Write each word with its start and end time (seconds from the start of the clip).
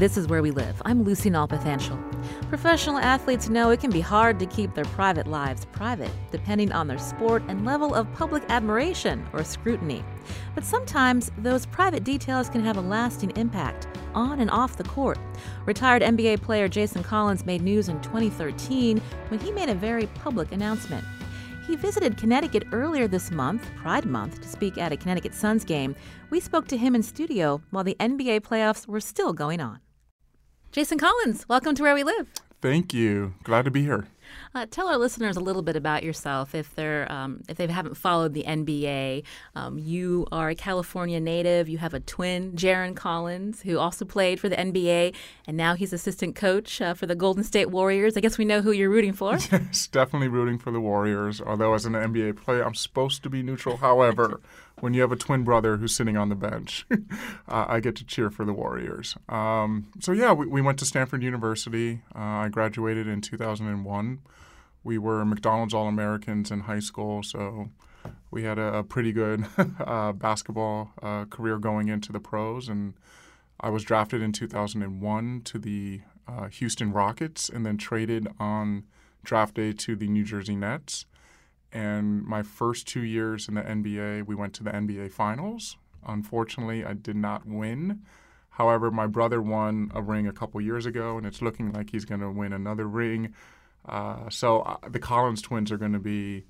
This 0.00 0.16
is 0.16 0.28
where 0.28 0.40
we 0.40 0.50
live. 0.50 0.80
I'm 0.86 1.02
Lucy 1.02 1.28
Nalpathanchel. 1.28 2.48
Professional 2.48 2.96
athletes 2.96 3.50
know 3.50 3.68
it 3.68 3.80
can 3.80 3.90
be 3.90 4.00
hard 4.00 4.38
to 4.38 4.46
keep 4.46 4.72
their 4.72 4.86
private 4.86 5.26
lives 5.26 5.66
private, 5.72 6.10
depending 6.30 6.72
on 6.72 6.88
their 6.88 6.96
sport 6.96 7.42
and 7.48 7.66
level 7.66 7.94
of 7.94 8.10
public 8.14 8.42
admiration 8.48 9.26
or 9.34 9.44
scrutiny. 9.44 10.02
But 10.54 10.64
sometimes 10.64 11.30
those 11.36 11.66
private 11.66 12.02
details 12.02 12.48
can 12.48 12.64
have 12.64 12.78
a 12.78 12.80
lasting 12.80 13.36
impact 13.36 13.88
on 14.14 14.40
and 14.40 14.50
off 14.50 14.78
the 14.78 14.84
court. 14.84 15.18
Retired 15.66 16.00
NBA 16.00 16.40
player 16.40 16.66
Jason 16.66 17.02
Collins 17.02 17.44
made 17.44 17.60
news 17.60 17.90
in 17.90 18.00
2013 18.00 19.02
when 19.28 19.38
he 19.38 19.52
made 19.52 19.68
a 19.68 19.74
very 19.74 20.06
public 20.06 20.50
announcement. 20.52 21.04
He 21.66 21.76
visited 21.76 22.16
Connecticut 22.16 22.64
earlier 22.72 23.06
this 23.06 23.30
month, 23.30 23.70
Pride 23.76 24.06
Month, 24.06 24.40
to 24.40 24.48
speak 24.48 24.78
at 24.78 24.92
a 24.92 24.96
Connecticut 24.96 25.34
Suns 25.34 25.62
game. 25.62 25.94
We 26.30 26.40
spoke 26.40 26.66
to 26.68 26.78
him 26.78 26.94
in 26.94 27.02
studio 27.02 27.60
while 27.68 27.84
the 27.84 27.96
NBA 28.00 28.40
playoffs 28.40 28.88
were 28.88 29.00
still 29.00 29.34
going 29.34 29.60
on. 29.60 29.78
Jason 30.72 30.98
Collins, 30.98 31.48
welcome 31.48 31.74
to 31.74 31.82
Where 31.82 31.94
We 31.94 32.04
Live. 32.04 32.28
Thank 32.60 32.94
you. 32.94 33.34
Glad 33.42 33.64
to 33.64 33.72
be 33.72 33.82
here. 33.82 34.06
Uh, 34.54 34.66
tell 34.70 34.86
our 34.86 34.98
listeners 34.98 35.36
a 35.36 35.40
little 35.40 35.62
bit 35.62 35.74
about 35.74 36.04
yourself 36.04 36.54
if 36.54 36.72
they're 36.76 37.10
um, 37.10 37.42
if 37.48 37.56
they 37.56 37.66
haven't 37.66 37.96
followed 37.96 38.34
the 38.34 38.44
NBA. 38.44 39.24
Um, 39.56 39.80
you 39.80 40.28
are 40.30 40.50
a 40.50 40.54
California 40.54 41.18
native. 41.18 41.68
You 41.68 41.78
have 41.78 41.92
a 41.92 41.98
twin, 41.98 42.52
Jarron 42.52 42.94
Collins, 42.94 43.62
who 43.62 43.78
also 43.78 44.04
played 44.04 44.38
for 44.38 44.48
the 44.48 44.54
NBA, 44.54 45.14
and 45.48 45.56
now 45.56 45.74
he's 45.74 45.92
assistant 45.92 46.36
coach 46.36 46.80
uh, 46.80 46.94
for 46.94 47.06
the 47.06 47.16
Golden 47.16 47.42
State 47.42 47.70
Warriors. 47.70 48.16
I 48.16 48.20
guess 48.20 48.38
we 48.38 48.44
know 48.44 48.62
who 48.62 48.70
you're 48.70 48.90
rooting 48.90 49.12
for. 49.12 49.38
Yes, 49.50 49.88
definitely 49.88 50.28
rooting 50.28 50.58
for 50.58 50.70
the 50.70 50.80
Warriors. 50.80 51.40
Although 51.40 51.74
as 51.74 51.84
an 51.84 51.94
NBA 51.94 52.36
player, 52.36 52.62
I'm 52.62 52.74
supposed 52.76 53.24
to 53.24 53.30
be 53.30 53.42
neutral. 53.42 53.78
However, 53.78 54.40
when 54.80 54.94
you 54.94 55.00
have 55.02 55.12
a 55.12 55.16
twin 55.16 55.44
brother 55.44 55.76
who's 55.76 55.94
sitting 55.94 56.16
on 56.16 56.28
the 56.28 56.34
bench, 56.34 56.86
uh, 57.48 57.66
I 57.68 57.80
get 57.80 57.96
to 57.96 58.04
cheer 58.04 58.30
for 58.30 58.44
the 58.44 58.52
Warriors. 58.52 59.16
Um, 59.28 59.92
so 60.00 60.12
yeah, 60.12 60.32
we, 60.32 60.46
we, 60.46 60.60
went 60.60 60.78
to 60.78 60.84
Stanford 60.84 61.22
University. 61.22 62.02
Uh, 62.14 62.18
I 62.18 62.48
graduated 62.48 63.06
in 63.06 63.20
2001. 63.20 64.20
We 64.82 64.98
were 64.98 65.24
McDonald's 65.24 65.74
All 65.74 65.88
Americans 65.88 66.50
in 66.50 66.60
high 66.60 66.80
school, 66.80 67.22
so 67.22 67.68
we 68.30 68.44
had 68.44 68.58
a, 68.58 68.78
a 68.78 68.82
pretty 68.82 69.12
good 69.12 69.44
uh, 69.80 70.12
basketball 70.12 70.90
uh, 71.02 71.26
career 71.26 71.58
going 71.58 71.88
into 71.88 72.12
the 72.12 72.20
pros. 72.20 72.68
And 72.68 72.94
I 73.60 73.68
was 73.68 73.84
drafted 73.84 74.22
in 74.22 74.32
2001 74.32 75.42
to 75.44 75.58
the 75.58 76.00
uh, 76.26 76.48
Houston 76.48 76.92
Rockets, 76.92 77.48
and 77.48 77.66
then 77.66 77.76
traded 77.76 78.28
on 78.38 78.84
draft 79.22 79.54
day 79.54 79.72
to 79.72 79.96
the 79.96 80.08
New 80.08 80.24
Jersey 80.24 80.56
Nets. 80.56 81.04
And 81.72 82.24
my 82.24 82.42
first 82.42 82.88
two 82.88 83.02
years 83.02 83.48
in 83.48 83.54
the 83.54 83.62
NBA, 83.62 84.26
we 84.26 84.34
went 84.34 84.54
to 84.54 84.64
the 84.64 84.70
NBA 84.70 85.12
Finals. 85.12 85.76
Unfortunately, 86.06 86.84
I 86.84 86.94
did 86.94 87.16
not 87.16 87.46
win. 87.46 88.00
However, 88.50 88.90
my 88.90 89.06
brother 89.06 89.40
won 89.40 89.90
a 89.94 90.02
ring 90.02 90.26
a 90.26 90.32
couple 90.32 90.60
years 90.60 90.84
ago, 90.84 91.16
and 91.16 91.26
it's 91.26 91.40
looking 91.40 91.72
like 91.72 91.90
he's 91.90 92.04
going 92.04 92.20
to 92.20 92.30
win 92.30 92.52
another 92.52 92.86
ring. 92.86 93.34
Uh, 93.88 94.28
so 94.28 94.60
uh, 94.62 94.76
the 94.88 94.98
Collins 94.98 95.40
twins 95.40 95.70
are 95.70 95.78
going 95.78 95.92
to 95.92 96.00
be 96.00 96.44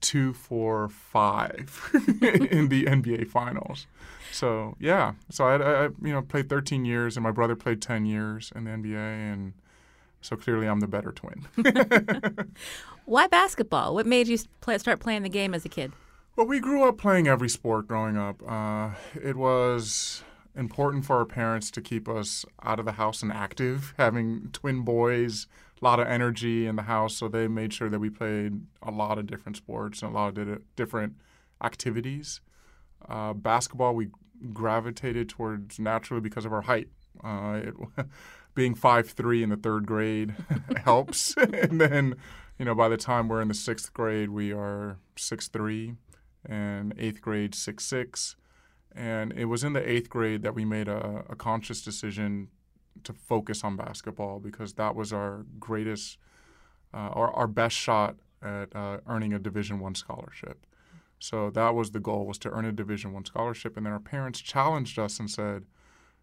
two, 0.00 0.32
four, 0.32 0.88
five 0.88 1.90
in 2.22 2.68
the 2.68 2.84
NBA 2.84 3.28
Finals. 3.28 3.86
So 4.32 4.76
yeah, 4.78 5.14
so 5.30 5.44
I, 5.46 5.56
I, 5.56 5.82
you 5.84 6.12
know 6.12 6.22
played 6.22 6.48
13 6.48 6.84
years, 6.84 7.16
and 7.16 7.24
my 7.24 7.32
brother 7.32 7.56
played 7.56 7.80
10 7.80 8.06
years 8.06 8.52
in 8.54 8.64
the 8.64 8.70
NBA, 8.70 9.32
and 9.32 9.54
so 10.28 10.36
clearly, 10.36 10.66
I'm 10.66 10.80
the 10.80 10.86
better 10.86 11.10
twin. 11.10 11.46
Why 13.06 13.28
basketball? 13.28 13.94
What 13.94 14.04
made 14.04 14.28
you 14.28 14.36
play, 14.60 14.76
start 14.76 15.00
playing 15.00 15.22
the 15.22 15.30
game 15.30 15.54
as 15.54 15.64
a 15.64 15.70
kid? 15.70 15.90
Well, 16.36 16.46
we 16.46 16.60
grew 16.60 16.86
up 16.86 16.98
playing 16.98 17.26
every 17.26 17.48
sport 17.48 17.88
growing 17.88 18.18
up. 18.18 18.42
Uh, 18.46 18.90
it 19.14 19.36
was 19.36 20.22
important 20.54 21.06
for 21.06 21.16
our 21.16 21.24
parents 21.24 21.70
to 21.70 21.80
keep 21.80 22.10
us 22.10 22.44
out 22.62 22.78
of 22.78 22.84
the 22.84 22.92
house 22.92 23.22
and 23.22 23.32
active, 23.32 23.94
having 23.96 24.50
twin 24.52 24.82
boys, 24.82 25.46
a 25.80 25.84
lot 25.86 25.98
of 25.98 26.06
energy 26.06 26.66
in 26.66 26.76
the 26.76 26.82
house. 26.82 27.16
So 27.16 27.28
they 27.28 27.48
made 27.48 27.72
sure 27.72 27.88
that 27.88 27.98
we 27.98 28.10
played 28.10 28.60
a 28.82 28.90
lot 28.90 29.18
of 29.18 29.26
different 29.26 29.56
sports 29.56 30.02
and 30.02 30.12
a 30.12 30.14
lot 30.14 30.36
of 30.36 30.58
different 30.76 31.14
activities. 31.64 32.42
Uh, 33.08 33.32
basketball, 33.32 33.94
we 33.94 34.08
gravitated 34.52 35.30
towards 35.30 35.78
naturally 35.78 36.20
because 36.20 36.44
of 36.44 36.52
our 36.52 36.62
height. 36.62 36.88
Uh, 37.24 37.60
it, 37.64 37.74
being 38.58 38.74
five 38.74 39.08
three 39.08 39.44
in 39.44 39.50
the 39.50 39.56
third 39.56 39.86
grade 39.86 40.34
helps. 40.84 41.36
and 41.36 41.80
then, 41.80 42.16
you 42.58 42.64
know, 42.64 42.74
by 42.74 42.88
the 42.88 42.96
time 42.96 43.28
we're 43.28 43.40
in 43.40 43.46
the 43.46 43.54
sixth 43.54 43.94
grade, 43.94 44.30
we 44.30 44.52
are 44.52 44.98
six 45.16 45.46
three, 45.46 45.94
and 46.44 46.92
eighth 46.98 47.22
grade 47.22 47.54
six 47.54 47.84
six. 47.84 48.34
And 48.94 49.32
it 49.32 49.44
was 49.44 49.62
in 49.62 49.74
the 49.74 49.88
eighth 49.88 50.10
grade 50.10 50.42
that 50.42 50.56
we 50.56 50.64
made 50.64 50.88
a, 50.88 51.24
a 51.30 51.36
conscious 51.36 51.82
decision 51.82 52.48
to 53.04 53.12
focus 53.12 53.62
on 53.62 53.76
basketball 53.76 54.40
because 54.40 54.72
that 54.72 54.96
was 54.96 55.12
our 55.12 55.46
greatest, 55.60 56.18
uh, 56.92 57.10
our, 57.12 57.30
our 57.30 57.46
best 57.46 57.76
shot 57.76 58.16
at 58.42 58.74
uh, 58.74 58.98
earning 59.06 59.32
a 59.32 59.38
Division 59.38 59.78
One 59.78 59.94
scholarship. 59.94 60.66
So 61.20 61.50
that 61.50 61.76
was 61.76 61.92
the 61.92 62.00
goal 62.00 62.26
was 62.26 62.38
to 62.38 62.50
earn 62.50 62.64
a 62.64 62.72
Division 62.72 63.12
One 63.12 63.24
scholarship. 63.24 63.76
And 63.76 63.86
then 63.86 63.92
our 63.92 64.00
parents 64.00 64.40
challenged 64.40 64.98
us 64.98 65.20
and 65.20 65.30
said, 65.30 65.64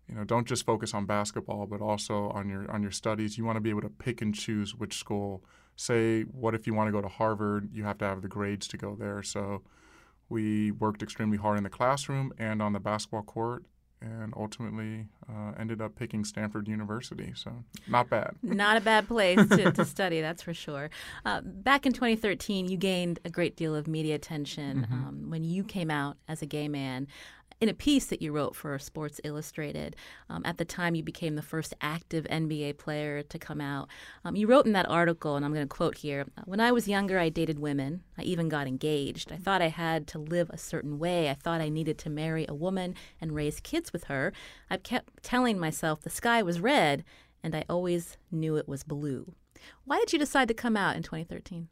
you 0.08 0.16
know, 0.16 0.24
don't 0.24 0.48
just 0.48 0.66
focus 0.66 0.94
on 0.94 1.06
basketball, 1.06 1.66
but 1.66 1.82
also 1.82 2.30
on 2.30 2.48
your 2.48 2.70
on 2.72 2.82
your 2.82 2.92
studies. 2.92 3.38
You 3.38 3.46
want 3.46 3.58
to 3.58 3.62
be 3.62 3.70
able 3.70 3.82
to 3.82 3.90
pick 3.90 4.22
and 4.22 4.34
choose 4.34 4.76
which 4.76 4.98
school. 4.98 5.44
Say, 5.76 6.22
what 6.24 6.56
if 6.56 6.68
you 6.68 6.74
want 6.74 6.88
to 6.88 6.92
go 6.92 7.02
to 7.02 7.08
Harvard? 7.08 7.70
You 7.74 7.84
have 7.84 7.98
to 7.98 8.06
have 8.06 8.22
the 8.22 8.30
grades 8.30 8.68
to 8.70 8.78
go 8.78 8.96
there. 8.96 9.24
So, 9.24 9.62
we 10.30 10.72
worked 10.72 11.04
extremely 11.04 11.38
hard 11.38 11.58
in 11.58 11.64
the 11.64 11.70
classroom 11.70 12.34
and 12.38 12.62
on 12.62 12.72
the 12.72 12.80
basketball 12.80 13.24
court, 13.24 13.64
and 14.00 14.34
ultimately 14.38 15.08
uh, 15.28 15.52
ended 15.60 15.82
up 15.82 15.96
picking 15.96 16.24
Stanford 16.24 16.68
University. 16.68 17.34
So, 17.36 17.52
not 17.88 18.10
bad. 18.10 18.36
not 18.44 18.78
a 18.78 18.82
bad 18.82 19.08
place 19.08 19.40
to, 19.50 19.72
to 19.72 19.86
study, 19.86 20.22
that's 20.22 20.44
for 20.44 20.54
sure. 20.54 20.90
Uh, 21.26 21.42
back 21.42 21.86
in 21.86 21.94
2013, 21.94 22.70
you 22.70 22.78
gained 22.78 23.20
a 23.26 23.30
great 23.30 23.58
deal 23.58 23.76
of 23.76 23.88
media 23.88 24.16
attention 24.16 24.84
mm-hmm. 24.84 24.94
um, 24.94 25.30
when 25.30 25.44
you 25.44 25.64
came 25.64 25.90
out 25.90 26.18
as 26.28 26.42
a 26.42 26.46
gay 26.46 26.68
man 26.68 27.08
in 27.62 27.70
a 27.70 27.74
piece 27.74 28.06
that 28.08 28.22
you 28.22 28.32
wrote 28.32 28.56
for 28.56 28.78
Sports 28.78 29.22
Illustrated. 29.24 29.96
Um, 30.30 30.42
at 30.46 30.58
the 30.58 30.66
time, 30.66 30.96
you 30.96 31.04
became 31.04 31.36
the 31.36 31.42
first 31.42 31.74
active 31.82 32.26
NBA 32.26 32.78
player 32.78 33.24
to 33.24 33.40
come 33.40 33.62
out. 33.62 33.88
Um, 34.24 34.36
you 34.36 34.48
wrote 34.48 34.66
in 34.66 34.74
that 34.74 34.90
article, 34.90 35.36
and 35.36 35.46
I'm 35.46 35.54
going 35.54 35.66
to 35.66 35.74
quote 35.74 35.98
here 35.98 36.26
When 36.46 36.60
I 36.60 36.72
was 36.72 36.88
younger, 36.88 37.18
I 37.18 37.30
dated 37.30 37.60
women. 37.60 38.04
I 38.18 38.24
even 38.24 38.50
got 38.50 38.68
engaged. 38.68 39.32
I 39.32 39.38
thought 39.38 39.62
I 39.62 39.70
had 39.70 40.08
to 40.08 40.20
live 40.20 40.50
a 40.50 40.58
certain 40.58 41.00
way. 41.00 41.30
I 41.30 41.34
thought 41.34 41.62
I 41.62 41.70
needed 41.70 41.98
to 42.00 42.10
marry 42.10 42.46
a 42.48 42.56
woman 42.56 42.96
and 43.22 43.36
raise 43.36 43.60
kids 43.60 43.94
with 43.94 44.06
her. 44.06 44.34
I 44.70 44.78
kept 44.78 45.24
telling 45.24 45.60
myself 45.60 46.02
the 46.02 46.10
sky 46.10 46.42
was 46.42 46.60
red, 46.60 47.04
and 47.44 47.56
I 47.56 47.64
always 47.70 48.18
knew 48.32 48.58
it 48.58 48.68
was 48.68 48.84
blue. 48.84 49.34
Why 49.86 50.00
did 50.00 50.14
you 50.14 50.20
decide 50.20 50.48
to 50.50 50.54
come 50.54 50.76
out 50.76 50.96
in 50.96 51.04
2013? 51.04 51.70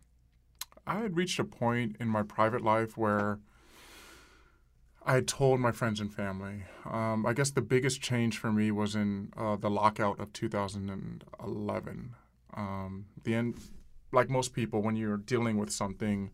I 0.85 0.99
had 0.99 1.15
reached 1.15 1.39
a 1.39 1.45
point 1.45 1.95
in 1.99 2.07
my 2.07 2.23
private 2.23 2.61
life 2.61 2.97
where 2.97 3.39
I 5.05 5.19
told 5.21 5.59
my 5.59 5.71
friends 5.71 5.99
and 5.99 6.13
family. 6.13 6.63
Um, 6.89 7.25
I 7.25 7.33
guess 7.33 7.51
the 7.51 7.61
biggest 7.61 8.01
change 8.01 8.37
for 8.37 8.51
me 8.51 8.71
was 8.71 8.95
in 8.95 9.33
uh, 9.35 9.57
the 9.57 9.69
lockout 9.69 10.19
of 10.19 10.31
2011. 10.31 12.15
Um, 12.55 13.05
the 13.23 13.35
end, 13.35 13.59
like 14.13 14.29
most 14.29 14.53
people, 14.53 14.81
when 14.81 14.95
you're 14.95 15.17
dealing 15.17 15.57
with 15.57 15.71
something 15.71 16.31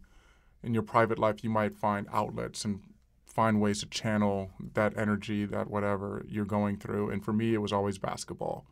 in 0.61 0.73
your 0.73 0.83
private 0.83 1.17
life, 1.17 1.43
you 1.43 1.49
might 1.49 1.73
find 1.73 2.05
outlets 2.11 2.63
and 2.63 2.81
find 3.25 3.59
ways 3.59 3.79
to 3.79 3.87
channel 3.87 4.51
that 4.73 4.95
energy, 4.97 5.45
that 5.45 5.69
whatever 5.69 6.23
you're 6.27 6.45
going 6.45 6.77
through. 6.77 7.09
And 7.09 7.23
for 7.23 7.33
me, 7.33 7.55
it 7.55 7.61
was 7.61 7.73
always 7.73 7.97
basketball. 7.97 8.65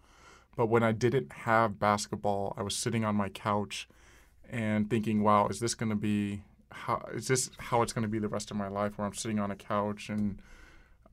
But 0.56 0.68
when 0.68 0.84
I 0.84 0.92
didn't 0.92 1.32
have 1.32 1.80
basketball, 1.80 2.54
I 2.58 2.62
was 2.62 2.76
sitting 2.76 3.04
on 3.04 3.16
my 3.16 3.30
couch 3.30 3.88
and 4.50 4.90
thinking, 4.90 5.24
wow, 5.24 5.48
is 5.48 5.60
this 5.60 5.76
going 5.76 5.90
to 5.90 5.96
be 5.96 6.44
how 6.72 7.06
is 7.14 7.28
this 7.28 7.50
how 7.58 7.82
it's 7.82 7.94
going 7.94 8.04
to 8.04 8.10
be 8.10 8.20
the 8.20 8.28
rest 8.28 8.52
of 8.52 8.58
my 8.58 8.68
life 8.68 8.98
where 8.98 9.08
I'm 9.08 9.14
sitting 9.14 9.40
on 9.40 9.52
a 9.52 9.56
couch 9.56 10.10
and 10.10 10.42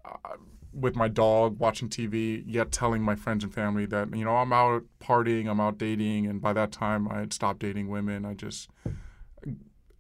uh, 0.05 0.37
with 0.73 0.97
my 0.97 1.09
dog 1.09 1.59
watching 1.59 1.89
TV 1.89 2.43
yet 2.47 2.73
telling 2.73 3.03
my 3.03 3.15
friends 3.15 3.45
and 3.45 3.55
family 3.55 3.87
that 3.87 4.15
you 4.15 4.25
know 4.25 4.37
I'm 4.37 4.53
out 4.53 4.85
partying 5.01 5.49
I'm 5.49 5.61
out 5.61 5.79
dating 5.79 6.27
and 6.27 6.41
by 6.41 6.53
that 6.53 6.73
time 6.73 7.09
I 7.09 7.21
had 7.21 7.33
stopped 7.33 7.61
dating 7.61 7.89
women 7.89 8.25
I 8.25 8.35
just 8.35 8.69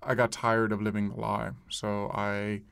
I 0.02 0.14
got 0.14 0.32
tired 0.32 0.72
of 0.72 0.82
living 0.82 1.10
the 1.10 1.20
lie 1.20 1.50
so 1.68 2.10
I 2.12 2.62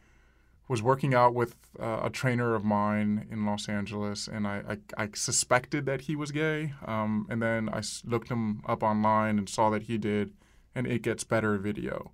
was 0.72 0.82
working 0.82 1.14
out 1.14 1.34
with 1.34 1.54
uh, 1.78 2.00
a 2.04 2.10
trainer 2.10 2.54
of 2.54 2.64
mine 2.64 3.26
in 3.30 3.44
Los 3.44 3.68
Angeles, 3.68 4.26
and 4.26 4.46
I, 4.46 4.78
I, 4.96 5.02
I 5.04 5.08
suspected 5.12 5.84
that 5.84 6.02
he 6.02 6.16
was 6.16 6.30
gay. 6.30 6.72
Um, 6.86 7.26
and 7.28 7.42
then 7.42 7.68
I 7.68 7.82
looked 8.04 8.30
him 8.30 8.62
up 8.66 8.82
online 8.82 9.38
and 9.38 9.48
saw 9.48 9.68
that 9.70 9.82
he 9.82 9.98
did 9.98 10.32
and 10.74 10.86
It 10.86 11.02
Gets 11.02 11.24
Better 11.24 11.58
video. 11.58 12.12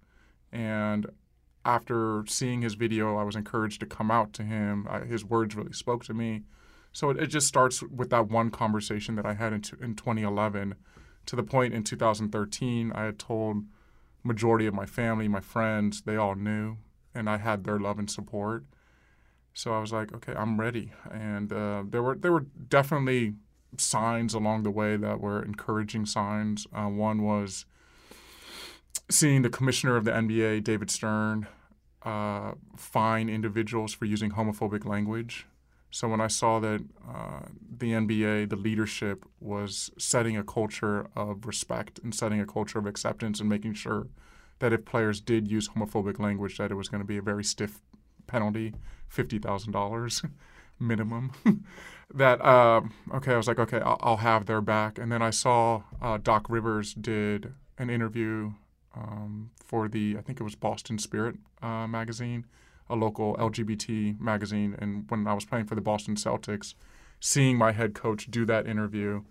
And 0.52 1.06
after 1.64 2.24
seeing 2.26 2.62
his 2.62 2.74
video, 2.74 3.16
I 3.16 3.24
was 3.24 3.36
encouraged 3.36 3.80
to 3.80 3.86
come 3.86 4.10
out 4.10 4.32
to 4.34 4.42
him. 4.42 4.86
I, 4.88 5.00
his 5.00 5.24
words 5.24 5.54
really 5.54 5.72
spoke 5.72 6.04
to 6.04 6.14
me. 6.14 6.42
So 6.92 7.10
it, 7.10 7.18
it, 7.18 7.26
just 7.26 7.46
starts 7.46 7.82
with 7.82 8.10
that 8.10 8.28
one 8.28 8.50
conversation 8.50 9.14
that 9.16 9.26
I 9.26 9.34
had 9.34 9.52
in, 9.52 9.60
t- 9.60 9.76
in 9.80 9.94
2011 9.94 10.74
to 11.26 11.36
the 11.36 11.42
point 11.42 11.74
in 11.74 11.84
2013 11.84 12.92
I 12.92 13.04
had 13.04 13.18
told 13.18 13.64
majority 14.24 14.66
of 14.66 14.74
my 14.74 14.86
family, 14.86 15.28
my 15.28 15.40
friends, 15.40 16.02
they 16.02 16.16
all 16.16 16.34
knew 16.34 16.78
and 17.14 17.28
I 17.28 17.36
had 17.36 17.64
their 17.64 17.78
love 17.78 17.98
and 17.98 18.10
support. 18.10 18.64
So 19.52 19.74
I 19.74 19.80
was 19.80 19.92
like, 19.92 20.14
okay, 20.14 20.34
I'm 20.34 20.58
ready. 20.58 20.92
And 21.10 21.52
uh, 21.52 21.82
there 21.88 22.02
were 22.02 22.14
there 22.14 22.32
were 22.32 22.46
definitely 22.68 23.34
signs 23.76 24.32
along 24.34 24.62
the 24.62 24.70
way 24.70 24.96
that 24.96 25.20
were 25.20 25.42
encouraging 25.42 26.06
signs. 26.06 26.66
Uh, 26.72 26.86
one 26.86 27.22
was 27.22 27.66
seeing 29.10 29.42
the 29.42 29.50
commissioner 29.50 29.96
of 29.96 30.04
the 30.04 30.10
NBA, 30.10 30.64
David 30.64 30.90
Stern, 30.90 31.46
uh, 32.02 32.52
fine 32.76 33.28
individuals 33.28 33.92
for 33.92 34.04
using 34.04 34.32
homophobic 34.32 34.84
language. 34.84 35.46
So 35.90 36.06
when 36.08 36.20
I 36.20 36.26
saw 36.26 36.60
that 36.60 36.84
uh, 37.08 37.40
the 37.78 37.92
NBA, 37.92 38.50
the 38.50 38.56
leadership, 38.56 39.24
was 39.40 39.90
setting 39.98 40.36
a 40.36 40.44
culture 40.44 41.08
of 41.16 41.46
respect 41.46 41.98
and 42.02 42.14
setting 42.14 42.40
a 42.40 42.46
culture 42.46 42.78
of 42.78 42.86
acceptance 42.86 43.40
and 43.40 43.48
making 43.48 43.74
sure 43.74 44.06
that 44.58 44.72
if 44.72 44.84
players 44.84 45.20
did 45.20 45.48
use 45.48 45.68
homophobic 45.70 46.18
language, 46.18 46.58
that 46.58 46.70
it 46.70 46.74
was 46.74 46.88
going 46.88 47.00
to 47.00 47.06
be 47.06 47.16
a 47.16 47.22
very 47.22 47.44
stiff 47.44 47.80
penalty, 48.26 48.74
fifty 49.08 49.38
thousand 49.38 49.72
dollars 49.72 50.22
minimum. 50.78 51.32
that 52.14 52.40
uh, 52.42 52.82
okay, 53.14 53.32
I 53.32 53.36
was 53.36 53.48
like, 53.48 53.58
okay, 53.58 53.80
I'll, 53.80 53.98
I'll, 54.00 54.16
have 54.18 54.44
their 54.44 54.60
back. 54.60 54.98
And 54.98 55.10
then 55.10 55.22
I 55.22 55.30
saw 55.30 55.82
uh, 56.02 56.18
Doc 56.18 56.46
Rivers 56.50 56.92
did 56.92 57.54
an 57.78 57.88
interview 57.88 58.52
um, 58.98 59.50
for 59.64 59.88
the 59.88 60.16
I 60.18 60.22
think 60.22 60.40
it 60.40 60.44
was 60.44 60.54
Boston 60.54 60.98
Spirit 60.98 61.36
uh, 61.62 61.86
magazine, 61.86 62.46
a 62.90 62.96
local 62.96 63.36
LGBT 63.36 64.18
magazine. 64.20 64.76
And 64.78 65.04
when 65.08 65.26
I 65.26 65.34
was 65.34 65.44
playing 65.44 65.66
for 65.66 65.74
the 65.74 65.80
Boston 65.80 66.16
Celtics, 66.16 66.74
seeing 67.20 67.56
my 67.56 67.72
head 67.72 67.94
coach 67.94 68.30
do 68.30 68.44
that 68.46 68.66
interview 68.66 69.22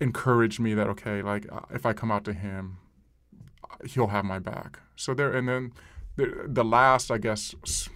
encouraged 0.00 0.60
me 0.60 0.74
that 0.74 0.88
okay, 0.88 1.22
like 1.22 1.46
uh, 1.50 1.60
if 1.70 1.86
I 1.86 1.92
come 1.92 2.10
out 2.10 2.24
to 2.24 2.32
him, 2.32 2.78
he'll 3.86 4.08
have 4.08 4.24
my 4.24 4.38
back. 4.38 4.80
So 4.96 5.14
there, 5.14 5.32
and 5.32 5.48
then 5.48 5.72
the, 6.16 6.46
the 6.46 6.64
last, 6.64 7.10
I 7.10 7.18
guess, 7.18 7.54
s- 7.64 7.88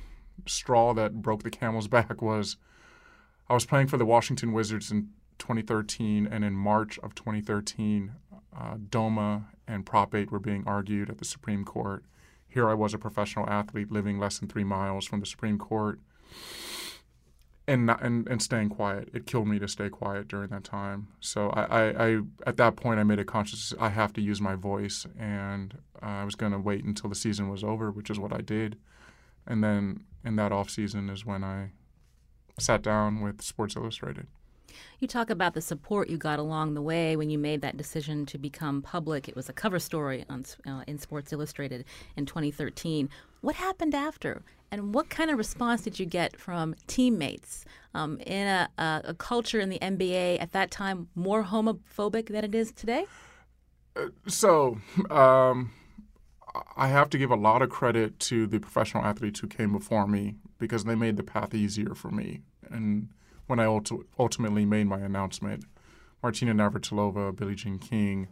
straw 0.46 0.93
that 0.94 1.23
broke 1.23 1.43
the 1.43 1.50
camel's 1.50 1.88
back 1.96 2.20
was 2.23 2.56
I 3.49 3.55
was 3.55 3.67
playing 3.67 3.88
for 3.88 3.96
the 3.96 4.06
Washington 4.06 4.52
Wizards 4.52 4.91
in 4.91 5.08
2013, 5.38 6.29
and 6.31 6.44
in 6.44 6.55
March 6.55 6.99
of 6.99 7.14
2013, 7.14 8.12
uh, 8.56 8.76
DOMA 8.90 9.48
and 9.66 9.84
Prop 9.86 10.14
8 10.14 10.30
were 10.30 10.38
being 10.38 10.64
argued 10.66 11.10
at 11.10 11.18
the 11.18 11.24
Supreme 11.24 11.64
Court. 11.64 12.04
Here 12.48 12.68
I 12.68 12.74
was, 12.74 12.94
a 12.94 12.98
professional 12.98 13.48
athlete 13.48 13.92
living 13.92 14.18
less 14.18 14.38
than 14.38 14.48
three 14.48 14.64
miles 14.64 15.06
from 15.06 15.20
the 15.20 15.26
Supreme 15.26 15.58
Court 15.58 16.00
and 17.68 17.84
not, 17.84 18.02
and 18.02 18.26
and 18.26 18.42
staying 18.42 18.70
quiet. 18.70 19.10
It 19.12 19.26
killed 19.26 19.46
me 19.46 19.58
to 19.58 19.68
stay 19.68 19.90
quiet 19.90 20.26
during 20.26 20.48
that 20.48 20.64
time. 20.64 21.08
So 21.20 21.50
I, 21.50 21.62
I, 21.62 22.06
I 22.06 22.20
at 22.46 22.56
that 22.56 22.76
point 22.76 22.98
I 22.98 23.04
made 23.04 23.18
a 23.18 23.24
conscious 23.24 23.74
I 23.78 23.90
have 23.90 24.12
to 24.14 24.22
use 24.22 24.40
my 24.40 24.54
voice, 24.54 25.06
and 25.18 25.76
I 26.00 26.24
was 26.24 26.34
going 26.34 26.52
to 26.52 26.58
wait 26.58 26.84
until 26.84 27.10
the 27.10 27.14
season 27.14 27.50
was 27.50 27.62
over, 27.62 27.90
which 27.90 28.08
is 28.08 28.18
what 28.18 28.32
I 28.32 28.40
did. 28.40 28.78
And 29.46 29.62
then 29.62 30.00
in 30.24 30.36
that 30.36 30.50
off 30.50 30.70
season 30.70 31.10
is 31.10 31.26
when 31.26 31.44
I 31.44 31.72
sat 32.58 32.82
down 32.82 33.20
with 33.20 33.42
Sports 33.42 33.76
Illustrated. 33.76 34.26
You 35.00 35.09
talk 35.09 35.31
about 35.31 35.55
the 35.55 35.61
support 35.61 36.09
you 36.09 36.17
got 36.17 36.38
along 36.38 36.75
the 36.75 36.82
way 36.82 37.17
when 37.17 37.31
you 37.31 37.38
made 37.38 37.61
that 37.62 37.76
decision 37.76 38.26
to 38.26 38.38
become 38.38 38.82
public. 38.82 39.29
It 39.29 39.37
was 39.37 39.49
a 39.49 39.53
cover 39.53 39.79
story 39.79 40.25
on, 40.29 40.44
uh, 40.67 40.82
in 40.87 40.99
Sports 40.99 41.32
Illustrated 41.32 41.85
in 42.17 42.26
2013. 42.26 43.09
What 43.41 43.56
happened 43.56 43.94
after? 43.94 44.43
And 44.70 44.94
what 44.94 45.09
kind 45.09 45.31
of 45.31 45.38
response 45.38 45.82
did 45.82 45.99
you 45.99 46.06
get 46.06 46.37
from 46.37 46.75
teammates 46.87 47.65
um, 47.94 48.19
in 48.20 48.47
a, 48.47 48.69
a, 48.76 49.03
a, 49.05 49.15
culture 49.15 49.61
in 49.61 49.70
the 49.70 49.79
NBA 49.79 50.43
at 50.43 50.53
that 50.53 50.70
time 50.70 51.09
more 51.15 51.44
homophobic 51.44 52.29
than 52.29 52.44
it 52.44 52.55
is 52.55 52.73
today? 52.73 53.06
Uh, 53.97 54.09
so, 54.26 54.79
um, 55.11 55.73
I 56.76 56.88
have 56.88 57.11
to 57.11 57.19
give 57.19 57.31
a 57.31 57.37
lot 57.37 57.62
of 57.62 57.70
credit 57.70 58.19
to 58.20 58.47
the 58.47 58.59
professional 58.59 59.05
athletes 59.05 59.41
who 59.41 59.47
came 59.47 59.73
before 59.73 60.06
me 60.06 60.37
because 60.59 60.85
they 60.85 60.94
made 60.94 61.17
the 61.17 61.23
path 61.23 61.55
easier 61.55 61.94
for 61.94 62.11
me. 62.11 62.43
And 62.70 63.09
when 63.48 63.58
I 63.58 63.64
ulti- 63.64 64.04
ultimately 64.18 64.64
made 64.64 64.86
my 64.86 65.00
announcement, 65.00 65.64
Martina 66.22 66.54
Navratilova, 66.54 67.34
Billie 67.34 67.54
Jean 67.54 67.78
King, 67.78 68.28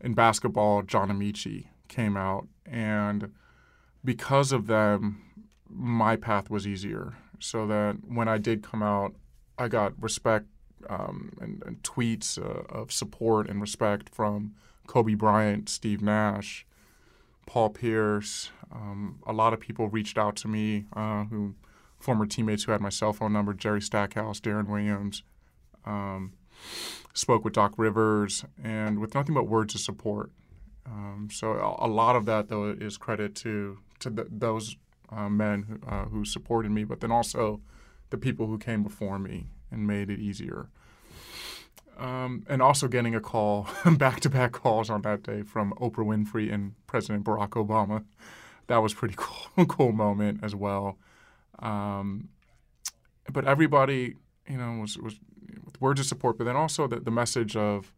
in 0.00 0.14
basketball, 0.14 0.82
John 0.82 1.08
Amaechi 1.08 1.66
came 1.88 2.16
out, 2.16 2.46
and 2.64 3.32
because 4.04 4.52
of 4.52 4.66
them, 4.66 5.22
my 5.68 6.16
path 6.16 6.48
was 6.50 6.66
easier. 6.66 7.14
So 7.38 7.66
that 7.66 7.96
when 8.06 8.28
I 8.28 8.38
did 8.38 8.62
come 8.62 8.82
out, 8.82 9.14
I 9.58 9.68
got 9.68 10.00
respect 10.00 10.46
um, 10.88 11.32
and, 11.40 11.62
and, 11.66 11.82
tweets 11.82 12.38
uh, 12.38 12.62
of 12.74 12.90
support 12.92 13.48
and 13.48 13.60
respect 13.60 14.08
from 14.08 14.54
Kobe 14.86 15.14
Bryant, 15.14 15.68
Steve 15.68 16.02
Nash, 16.02 16.66
Paul 17.46 17.70
Pierce. 17.70 18.50
Um, 18.72 19.20
a 19.26 19.32
lot 19.32 19.52
of 19.52 19.60
people 19.60 19.88
reached 19.88 20.16
out 20.18 20.36
to 20.36 20.48
me 20.48 20.86
uh, 20.94 21.24
who 21.24 21.54
former 22.00 22.26
teammates 22.26 22.64
who 22.64 22.72
had 22.72 22.80
my 22.80 22.88
cell 22.88 23.12
phone 23.12 23.32
number, 23.32 23.54
Jerry 23.54 23.80
Stackhouse, 23.80 24.40
Deron 24.40 24.68
Williams. 24.68 25.22
Um, 25.84 26.32
spoke 27.14 27.44
with 27.44 27.54
Doc 27.54 27.74
Rivers, 27.76 28.44
and 28.62 28.98
with 28.98 29.14
nothing 29.14 29.34
but 29.34 29.46
words 29.46 29.74
of 29.74 29.80
support. 29.80 30.30
Um, 30.86 31.28
so 31.30 31.52
a, 31.78 31.86
lot 31.86 32.16
of 32.16 32.26
that, 32.26 32.48
though, 32.48 32.70
is 32.70 32.96
credit 32.96 33.34
to 33.36 33.78
to 34.00 34.10
those 34.10 34.76
uh, 35.10 35.28
men 35.28 35.62
who, 35.62 35.88
uh, 35.88 36.04
who 36.06 36.24
supported 36.24 36.72
me, 36.72 36.84
but 36.84 37.00
then 37.00 37.12
also 37.12 37.60
the 38.08 38.16
people 38.16 38.46
who 38.46 38.58
came 38.58 38.82
before 38.82 39.18
me 39.18 39.50
and 39.70 39.86
made 39.86 40.10
it 40.10 40.18
easier. 40.18 40.68
Um, 41.98 42.44
and 42.48 42.62
also 42.62 42.88
getting 42.88 43.14
a 43.14 43.20
call, 43.20 43.68
back 43.84 44.20
to 44.20 44.30
back 44.30 44.52
calls 44.52 44.88
on 44.88 45.02
that 45.02 45.22
day 45.22 45.42
from 45.42 45.74
Oprah 45.74 46.06
Winfrey 46.06 46.52
and 46.52 46.74
President 46.86 47.24
Barack 47.24 47.50
Obama. 47.50 48.04
That 48.68 48.78
was 48.78 48.94
pretty 48.94 49.14
cool, 49.18 49.66
cool 49.66 49.92
moment 49.92 50.40
as 50.42 50.54
well. 50.54 50.96
Um, 51.60 52.28
but 53.32 53.44
everybody, 53.44 54.16
you 54.48 54.56
know, 54.56 54.80
was, 54.80 54.98
was 54.98 55.20
with 55.64 55.80
words 55.80 56.00
of 56.00 56.06
support, 56.06 56.38
but 56.38 56.44
then 56.44 56.56
also 56.56 56.86
the, 56.86 57.00
the 57.00 57.10
message 57.10 57.56
of 57.56 57.92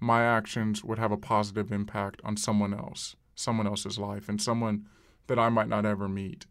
my 0.00 0.22
actions 0.22 0.84
would 0.84 0.98
have 0.98 1.12
a 1.12 1.16
positive 1.16 1.72
impact 1.72 2.20
on 2.24 2.36
someone 2.36 2.74
else, 2.74 3.16
someone 3.34 3.66
else's 3.66 3.98
life, 3.98 4.28
and 4.28 4.40
someone 4.40 4.86
that 5.26 5.38
I 5.38 5.48
might 5.48 5.68
not 5.68 5.86
ever 5.86 6.08
meet. 6.08 6.46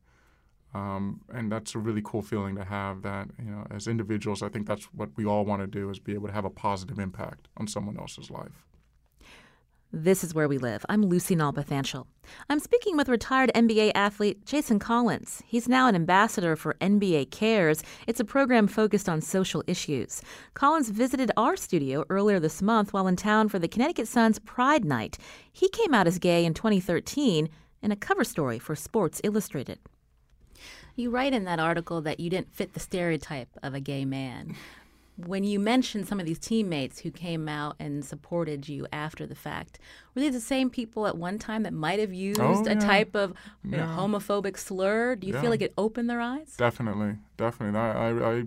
Um, 0.74 1.22
and 1.34 1.50
that's 1.51 1.74
a 1.74 1.79
really 1.79 2.01
cool 2.03 2.22
feeling 2.22 2.55
to 2.55 2.65
have 2.65 3.01
that, 3.03 3.29
you 3.41 3.50
know, 3.50 3.65
as 3.72 3.88
individuals, 3.88 4.43
I 4.43 4.50
think 4.50 4.67
that's 4.67 4.86
what 4.86 5.10
we 5.15 5.25
all 5.25 5.45
want 5.45 5.62
to 5.62 5.67
do 5.67 5.89
is 5.89 6.00
be 6.00 6.13
able 6.13 6.27
to 6.27 6.34
have 6.34 6.43
a 6.43 6.50
positive 6.50 7.00
impact 7.00 7.48
on 7.55 7.67
someone 7.67 7.98
else's 7.98 8.29
life. 8.29 8.65
This 9.98 10.25
is 10.25 10.34
where 10.34 10.50
we 10.50 10.58
live. 10.58 10.86
I'm 10.90 11.04
Lucy 11.04 11.38
Nalpathanchel. 11.38 12.06
I'm 12.50 12.60
speaking 12.60 12.98
with 12.98 13.08
retired 13.08 13.50
NBA 13.56 13.94
athlete 13.96 14.46
Jason 14.46 14.78
Collins. 14.78 15.42
He's 15.46 15.70
now 15.70 15.88
an 15.88 15.96
ambassador 15.96 16.58
for 16.58 16.74
NBA 16.82 17.32
Cares. 17.32 17.82
It's 18.06 18.20
a 18.20 18.25
program 18.25 18.68
focused 18.68 19.08
on 19.08 19.22
social 19.22 19.64
issues. 19.68 20.22
Collins 20.54 20.90
visited 20.90 21.32
our 21.38 21.56
studio 21.56 22.04
earlier 22.10 22.42
this 22.42 22.62
month 22.62 22.92
while 22.92 23.08
in 23.08 23.16
town 23.16 23.48
for 23.48 23.58
the 23.58 23.70
Connecticut 23.70 24.10
Sun's 24.10 24.38
Pride 24.38 24.84
Night. 24.84 25.18
He 25.50 25.70
came 25.70 25.94
out 25.94 26.08
as 26.08 26.20
gay 26.20 26.44
in 26.44 26.54
2013 26.54 27.48
in 27.82 27.92
a 27.94 27.96
cover 27.96 28.25
story 28.25 28.60
for 28.60 28.75
Sports 28.75 29.22
Illustrated. 29.24 29.80
You 30.98 31.10
write 31.10 31.34
in 31.34 31.46
that 31.46 31.62
article 31.62 32.02
that 32.02 32.20
you 32.20 32.30
didn't 32.30 32.54
fit 32.54 32.74
the 32.74 32.82
stereotype 32.82 33.58
of 33.64 33.74
a 33.74 33.80
gay 33.80 34.04
man. 34.04 34.58
When 35.17 35.45
you 35.45 35.60
mentioned 35.60 36.07
some 36.07 36.19
of 36.19 36.25
these 36.25 36.39
teammates 36.39 37.00
who 37.00 37.10
came 37.10 37.48
out 37.48 37.77
and 37.79 38.03
supported 38.03 38.67
you 38.67 38.86
after 38.91 39.25
the 39.25 39.36
fact, 39.36 39.79
were 40.13 40.22
they 40.22 40.29
the 40.29 40.41
same 40.41 40.69
people 40.69 41.07
at 41.07 41.17
one 41.17 41.39
time 41.39 41.63
that 41.63 41.74
might 41.74 42.00
have 42.00 42.13
used 42.13 42.41
oh, 42.41 42.63
yeah. 42.65 42.74
a 42.74 42.75
type 42.75 43.15
of 43.15 43.34
you 43.63 43.72
yeah. 43.72 43.86
know, 43.86 43.86
homophobic 43.86 44.57
slur? 44.57 45.15
Do 45.15 45.25
you 45.25 45.34
yeah. 45.34 45.41
feel 45.41 45.50
like 45.50 45.62
it 45.62 45.74
opened 45.77 46.10
their 46.10 46.19
eyes? 46.19 46.55
Definitely, 46.57 47.15
definitely. 47.38 47.79
I, 47.79 48.10
I, 48.10 48.39
I 48.39 48.43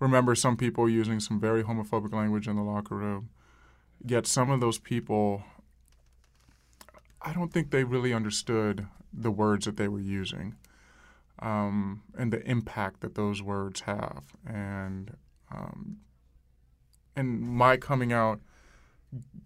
remember 0.00 0.34
some 0.34 0.56
people 0.56 0.88
using 0.88 1.20
some 1.20 1.38
very 1.38 1.62
homophobic 1.62 2.12
language 2.12 2.48
in 2.48 2.56
the 2.56 2.62
locker 2.62 2.96
room. 2.96 3.28
Yet 4.04 4.26
some 4.26 4.50
of 4.50 4.60
those 4.60 4.78
people, 4.78 5.42
I 7.20 7.32
don't 7.32 7.52
think 7.52 7.70
they 7.70 7.84
really 7.84 8.14
understood 8.14 8.86
the 9.12 9.30
words 9.30 9.66
that 9.66 9.76
they 9.76 9.88
were 9.88 10.00
using 10.00 10.54
um, 11.40 12.02
and 12.16 12.32
the 12.32 12.42
impact 12.48 13.00
that 13.00 13.14
those 13.14 13.42
words 13.42 13.82
have. 13.82 14.24
And 14.46 15.16
um, 15.52 15.98
and 17.16 17.40
my 17.40 17.76
coming 17.76 18.12
out 18.12 18.40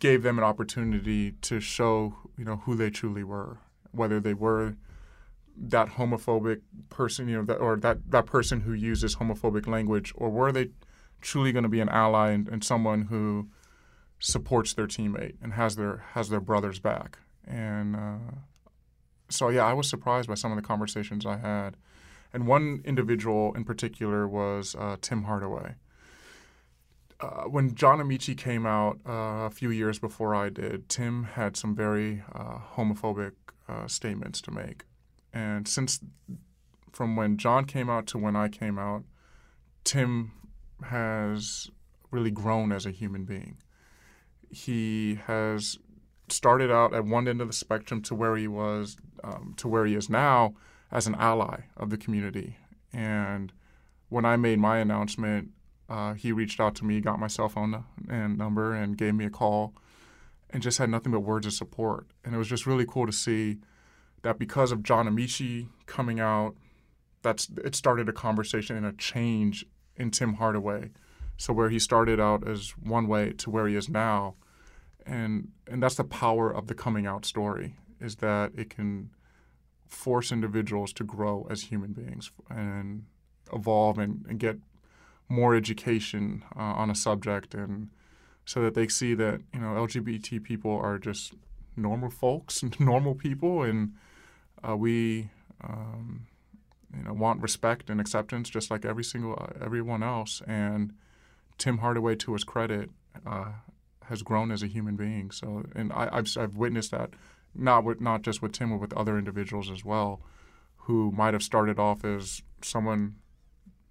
gave 0.01 0.23
them 0.23 0.39
an 0.39 0.45
opportunity 0.45 1.33
to 1.43 1.61
show 1.61 2.15
you 2.37 2.45
know 2.45 2.57
who 2.57 2.75
they 2.75 2.91
truly 2.91 3.25
were, 3.25 3.59
whether 3.93 4.21
they 4.21 4.35
were 4.35 4.77
that 5.57 5.91
homophobic 5.91 6.61
person, 6.89 7.29
you 7.29 7.37
know, 7.37 7.45
that, 7.45 7.57
or 7.57 7.77
that, 7.77 8.11
that 8.11 8.27
person 8.27 8.61
who 8.63 8.73
uses 8.73 9.17
homophobic 9.17 9.67
language, 9.67 10.13
or 10.17 10.31
were 10.31 10.53
they 10.53 10.69
truly 11.21 11.53
going 11.53 11.63
to 11.63 11.69
be 11.69 11.81
an 11.81 11.89
ally 11.89 12.31
and, 12.31 12.49
and, 12.49 12.65
someone 12.65 13.03
who 13.03 13.49
supports 14.19 14.73
their 14.75 14.87
teammate 14.87 15.35
and 15.43 15.53
has 15.53 15.77
their 15.77 16.05
has 16.13 16.29
their 16.31 16.41
brother's 16.41 16.81
back? 16.81 17.19
And 17.47 17.97
uh, 17.97 18.37
so, 19.29 19.49
yeah, 19.49 19.65
I 19.65 19.73
was 19.73 19.89
surprised 19.89 20.29
by 20.29 20.35
some 20.35 20.53
of 20.53 20.57
the 20.57 20.63
conversations 20.63 21.27
I 21.27 21.37
had. 21.37 21.77
And 22.33 22.47
one 22.47 22.81
individual 22.85 23.53
in 23.55 23.65
particular 23.65 24.27
was 24.27 24.75
uh, 24.75 24.97
Tim 25.01 25.25
Hardaway. 25.25 25.75
Uh, 27.23 27.45
when 27.45 27.75
John 27.75 28.01
Amaechi 28.01 28.37
came 28.37 28.67
out 28.67 28.99
uh, 29.09 29.47
a 29.47 29.51
few 29.51 29.71
years 29.71 29.99
before 29.99 30.35
I 30.35 30.49
did, 30.49 30.89
Tim 30.89 31.23
had 31.23 31.57
some 31.57 31.75
very 31.75 32.25
uh, 32.35 32.59
homophobic 32.75 33.33
uh, 33.69 33.87
statements 33.87 34.41
to 34.43 34.51
make. 34.51 34.85
And 35.33 35.69
since 35.69 36.01
from 36.91 37.15
when 37.15 37.37
John 37.37 37.65
came 37.65 37.89
out 37.89 38.07
to 38.09 38.19
when 38.19 38.35
I 38.35 38.49
came 38.49 38.77
out, 38.77 39.05
Tim 39.85 40.33
has 40.85 41.71
really 42.11 42.33
grown 42.33 42.73
as 42.73 42.87
a 42.87 42.91
human 42.91 43.25
being. 43.25 43.57
He 44.51 45.21
has 45.27 45.79
started 46.29 46.73
out 46.73 46.93
at 46.93 47.05
one 47.05 47.29
end 47.29 47.41
of 47.41 47.47
the 47.47 47.53
spectrum 47.53 48.03
to 48.03 48.15
where 48.15 48.37
he 48.37 48.49
was 48.49 48.97
um, 49.23 49.55
to 49.59 49.69
where 49.69 49.87
he 49.87 49.95
is 49.95 50.11
now 50.11 50.55
as 50.91 51.07
an 51.07 51.15
ally 51.15 51.61
of 51.77 51.91
the 51.91 51.97
community. 51.97 52.57
And 52.93 53.53
when 54.09 54.25
I 54.25 54.37
made 54.37 54.59
my 54.59 54.79
announcement, 54.79 55.51
uh, 55.93 56.15
he 56.15 56.33
reached 56.33 56.59
out 56.59 56.75
to 56.75 56.87
me, 56.87 57.03
got 57.03 57.21
my 57.21 57.27
cell 57.27 57.51
phone 57.51 57.85
and 58.09 58.39
number, 58.39 58.73
and 58.73 58.97
gave 58.97 59.15
me 59.15 59.27
a 59.27 59.31
call, 59.31 59.75
and 60.49 60.63
just 60.63 60.79
had 60.79 60.89
nothing 60.89 61.13
but 61.13 61.21
words 61.21 61.47
of 61.47 61.53
support. 61.53 62.07
And 62.25 62.35
it 62.35 62.39
was 62.39 62.49
just 62.49 62.67
really 62.67 62.87
cool 62.89 63.05
to 63.05 63.13
see 63.13 63.59
that 64.23 64.39
because 64.39 64.73
of 64.73 64.83
John 64.83 65.07
Amaechi 65.07 65.69
coming 65.85 66.19
out, 66.19 66.57
that's 67.21 67.51
it 67.63 67.75
started 67.75 68.09
a 68.09 68.13
conversation 68.13 68.75
and 68.75 68.87
a 68.87 68.93
change 68.93 69.67
in 69.95 70.11
Tim 70.11 70.35
Hardaway. 70.35 70.93
So 71.37 71.53
where 71.53 71.69
he 71.69 71.79
started 71.79 72.19
out 72.19 72.49
as 72.49 72.71
one 72.71 73.07
way 73.07 73.35
to 73.35 73.51
where 73.51 73.69
he 73.69 73.77
is 73.77 73.91
now, 73.91 74.37
and 75.05 75.49
and 75.71 75.83
that's 75.83 75.97
the 75.97 76.05
power 76.05 76.51
of 76.51 76.69
the 76.69 76.75
coming 76.75 77.07
out 77.07 77.27
story 77.27 77.77
is 78.01 78.17
that 78.17 78.53
it 78.57 78.71
can 78.71 79.11
force 79.87 80.33
individuals 80.33 80.91
to 80.95 81.05
grow 81.05 81.47
as 81.51 81.65
human 81.65 81.93
beings 81.93 82.31
and 82.49 83.05
evolve 83.53 83.99
and, 83.99 84.25
and 84.27 84.39
get 84.39 84.57
more 85.29 85.55
education 85.55 86.45
uh, 86.57 86.61
on 86.61 86.91
a 86.91 86.95
subject 86.95 87.55
and 87.55 87.89
so 88.45 88.61
that 88.63 88.75
they 88.75 88.89
see 88.89 89.15
that 89.15 89.41
you 89.55 89.61
know 89.61 89.75
LGBT 89.75 90.43
people 90.43 90.77
are 90.77 90.99
just 90.99 91.35
normal 91.77 92.11
folks 92.11 92.63
and 92.63 92.79
normal 92.81 93.15
people 93.15 93.63
and 93.63 93.93
uh, 94.67 94.77
we 94.77 95.31
um, 95.63 96.27
you 96.97 97.05
know 97.05 97.13
want 97.13 97.41
respect 97.41 97.91
and 97.91 98.01
acceptance 98.01 98.49
just 98.49 98.71
like 98.71 98.85
every 98.85 99.05
single 99.05 99.35
uh, 99.41 99.65
everyone 99.65 100.03
else. 100.03 100.43
And 100.47 100.93
Tim 101.59 101.79
Hardaway 101.79 102.17
to 102.17 102.33
his 102.33 102.45
credit 102.45 102.91
uh, 103.27 103.53
has 104.05 104.23
grown 104.23 104.51
as 104.51 104.63
a 104.63 104.67
human 104.67 104.97
being. 104.97 105.31
So 105.31 105.65
and 105.75 105.93
I, 105.93 106.15
have 106.17 106.37
I've 106.37 106.57
witnessed 106.57 106.91
that 106.91 107.11
not 107.55 107.85
with 107.85 108.01
not 108.01 108.23
just 108.23 108.43
with 108.43 108.53
Tim 108.53 108.71
but 108.71 108.81
with 108.81 108.93
other 108.95 109.19
individuals 109.19 109.71
as 109.71 109.85
well 109.85 110.21
who 110.87 111.13
might 111.13 111.33
have 111.33 111.43
started 111.43 111.79
off 111.79 112.05
as 112.05 112.43
someone 112.61 113.15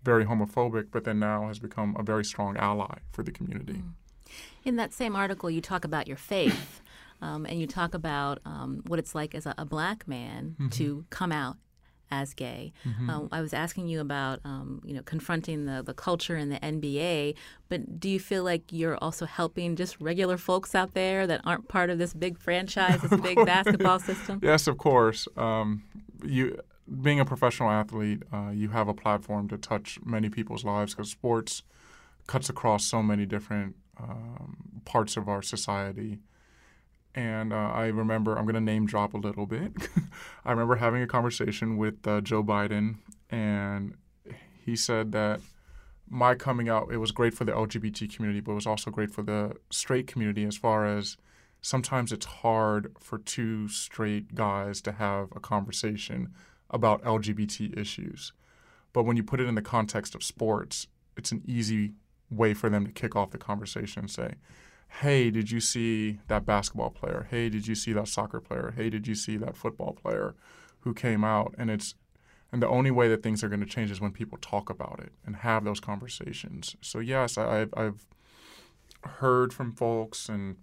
very 0.03 0.25
homophobic 0.25 0.88
but 0.91 1.03
then 1.03 1.20
now 1.20 1.48
has 1.48 1.60
become 1.60 1.96
a 2.00 2.03
very 2.03 2.25
strong 2.25 2.58
ally 2.58 2.98
for 3.12 3.24
the 3.24 3.31
community. 3.31 3.74
Mm. 3.74 3.93
In 4.63 4.75
that 4.77 4.93
same 4.93 5.15
article 5.15 5.50
you 5.50 5.62
talk 5.62 5.86
about 5.86 6.08
your 6.08 6.17
faith 6.17 6.81
um, 7.22 7.46
and 7.46 7.60
you 7.60 7.67
talk 7.67 7.93
about 7.93 8.39
um, 8.46 8.81
what 8.88 9.00
it's 9.00 9.15
like 9.15 9.36
as 9.36 9.46
a, 9.46 9.53
a 9.58 9.65
black 9.65 10.08
man 10.08 10.55
mm-hmm. 10.60 10.70
to 10.70 11.05
come 11.10 11.31
out 11.31 11.58
as 12.12 12.34
gay. 12.34 12.74
Mm-hmm. 12.86 13.10
Um, 13.10 13.29
I 13.31 13.41
was 13.41 13.53
asking 13.53 13.88
you 13.88 14.01
about, 14.01 14.39
um, 14.43 14.81
you 14.86 14.93
know, 14.93 15.01
confronting 15.01 15.65
the, 15.65 15.81
the 15.81 15.93
culture 15.93 16.36
in 16.36 16.50
the 16.50 16.58
NBA, 16.58 17.36
but 17.70 18.00
do 18.00 18.10
you 18.10 18.20
feel 18.20 18.43
like 18.43 18.63
you're 18.70 18.98
also 18.98 19.25
helping 19.25 19.75
just 19.75 20.00
regular 20.01 20.38
folks 20.38 20.75
out 20.75 20.93
there 20.93 21.25
that 21.25 21.41
aren't 21.46 21.70
part 21.70 21.89
of 21.89 21.98
this 21.98 22.13
big 22.13 22.38
franchise, 22.38 23.01
this 23.01 23.20
big 23.22 23.38
basketball 23.46 24.00
system? 24.00 24.39
Yes, 24.43 24.67
of 24.67 24.77
course. 24.77 25.27
Um, 25.38 25.84
you 26.24 26.60
being 27.00 27.19
a 27.19 27.25
professional 27.25 27.69
athlete, 27.69 28.24
uh, 28.33 28.50
you 28.53 28.69
have 28.69 28.88
a 28.88 28.93
platform 28.93 29.48
to 29.50 29.57
touch 29.57 30.00
many 30.03 30.29
people's 30.29 30.65
lives 30.65 30.93
because 30.93 31.10
sports 31.10 31.63
cuts 32.27 32.50
across 32.50 32.86
so 32.86 33.01
many 33.01 33.25
different 33.25 33.75
um, 33.98 34.81
parts 34.86 35.15
of 35.15 35.29
our 35.29 35.41
society. 35.41 36.19
And 37.13 37.51
uh, 37.53 37.55
I 37.55 37.88
remember, 37.88 38.38
I'm 38.38 38.45
going 38.45 38.55
to 38.55 38.62
name 38.62 38.86
drop 38.86 39.13
a 39.13 39.17
little 39.17 39.45
bit. 39.45 39.74
I 40.45 40.51
remember 40.51 40.75
having 40.75 41.01
a 41.01 41.07
conversation 41.07 41.77
with 41.77 42.05
uh, 42.07 42.21
Joe 42.21 42.43
Biden, 42.43 42.98
and 43.29 43.95
he 44.65 44.75
said 44.75 45.12
that 45.12 45.41
my 46.10 46.36
coming 46.36 46.69
out, 46.69 46.89
it 46.91 46.98
was 46.98 47.12
great 47.12 47.33
for 47.33 47.45
the 47.45 47.51
LGBT 47.51 48.13
community, 48.13 48.41
but 48.41 48.51
it 48.51 48.55
was 48.55 48.67
also 48.67 48.91
great 48.91 49.12
for 49.12 49.24
the 49.24 49.55
straight 49.69 50.07
community 50.07 50.43
as 50.43 50.57
far 50.57 50.86
as 50.86 51.17
sometimes 51.62 52.12
it's 52.12 52.25
hard 52.25 52.93
for 53.00 53.17
two 53.17 53.67
straight 53.67 54.33
guys 54.36 54.81
to 54.81 54.93
have 54.93 55.29
a 55.36 55.39
conversation 55.39 56.33
about 56.71 57.03
LGBT 57.03 57.77
issues. 57.77 58.33
But 58.93 59.03
when 59.03 59.17
you 59.17 59.23
put 59.23 59.39
it 59.39 59.47
in 59.47 59.55
the 59.55 59.61
context 59.61 60.15
of 60.15 60.23
sports, 60.23 60.87
it's 61.15 61.31
an 61.31 61.43
easy 61.45 61.93
way 62.29 62.53
for 62.53 62.69
them 62.69 62.85
to 62.85 62.91
kick 62.91 63.15
off 63.15 63.31
the 63.31 63.37
conversation 63.37 64.01
and 64.01 64.11
say, 64.11 64.35
hey, 64.99 65.29
did 65.29 65.51
you 65.51 65.59
see 65.59 66.19
that 66.27 66.45
basketball 66.45 66.89
player? 66.89 67.27
Hey, 67.29 67.49
did 67.49 67.67
you 67.67 67.75
see 67.75 67.93
that 67.93 68.07
soccer 68.07 68.41
player? 68.41 68.73
Hey, 68.75 68.89
did 68.89 69.07
you 69.07 69.15
see 69.15 69.37
that 69.37 69.55
football 69.55 69.93
player 69.93 70.35
who 70.81 70.93
came 70.93 71.23
out? 71.23 71.53
And 71.57 71.69
it's 71.69 71.95
and 72.51 72.61
the 72.61 72.67
only 72.67 72.91
way 72.91 73.07
that 73.07 73.23
things 73.23 73.43
are 73.43 73.49
going 73.49 73.61
to 73.61 73.65
change 73.65 73.91
is 73.91 74.01
when 74.01 74.11
people 74.11 74.37
talk 74.37 74.69
about 74.69 74.99
it 75.01 75.13
and 75.25 75.37
have 75.37 75.63
those 75.63 75.79
conversations. 75.79 76.75
So 76.81 76.99
yes, 76.99 77.37
I've, 77.37 77.73
I've 77.77 78.05
heard 79.03 79.53
from 79.53 79.71
folks 79.71 80.27
and 80.27 80.57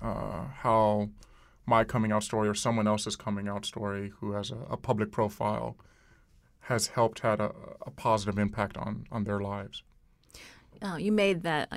uh, 0.00 0.44
how 0.58 1.10
my 1.70 1.84
coming 1.84 2.12
out 2.12 2.24
story 2.24 2.48
or 2.48 2.54
someone 2.54 2.88
else's 2.88 3.16
coming 3.16 3.46
out 3.48 3.64
story 3.64 4.12
who 4.18 4.32
has 4.32 4.50
a, 4.50 4.58
a 4.68 4.76
public 4.76 5.10
profile 5.12 5.76
has 6.62 6.88
helped 6.88 7.20
had 7.20 7.40
a, 7.40 7.52
a, 7.86 7.90
positive 7.90 8.38
impact 8.38 8.76
on 8.76 9.06
on 9.10 9.24
their 9.24 9.40
lives. 9.40 9.82
Uh, 10.82 10.96
you 10.96 11.12
made 11.12 11.42
that 11.44 11.68
uh, 11.72 11.76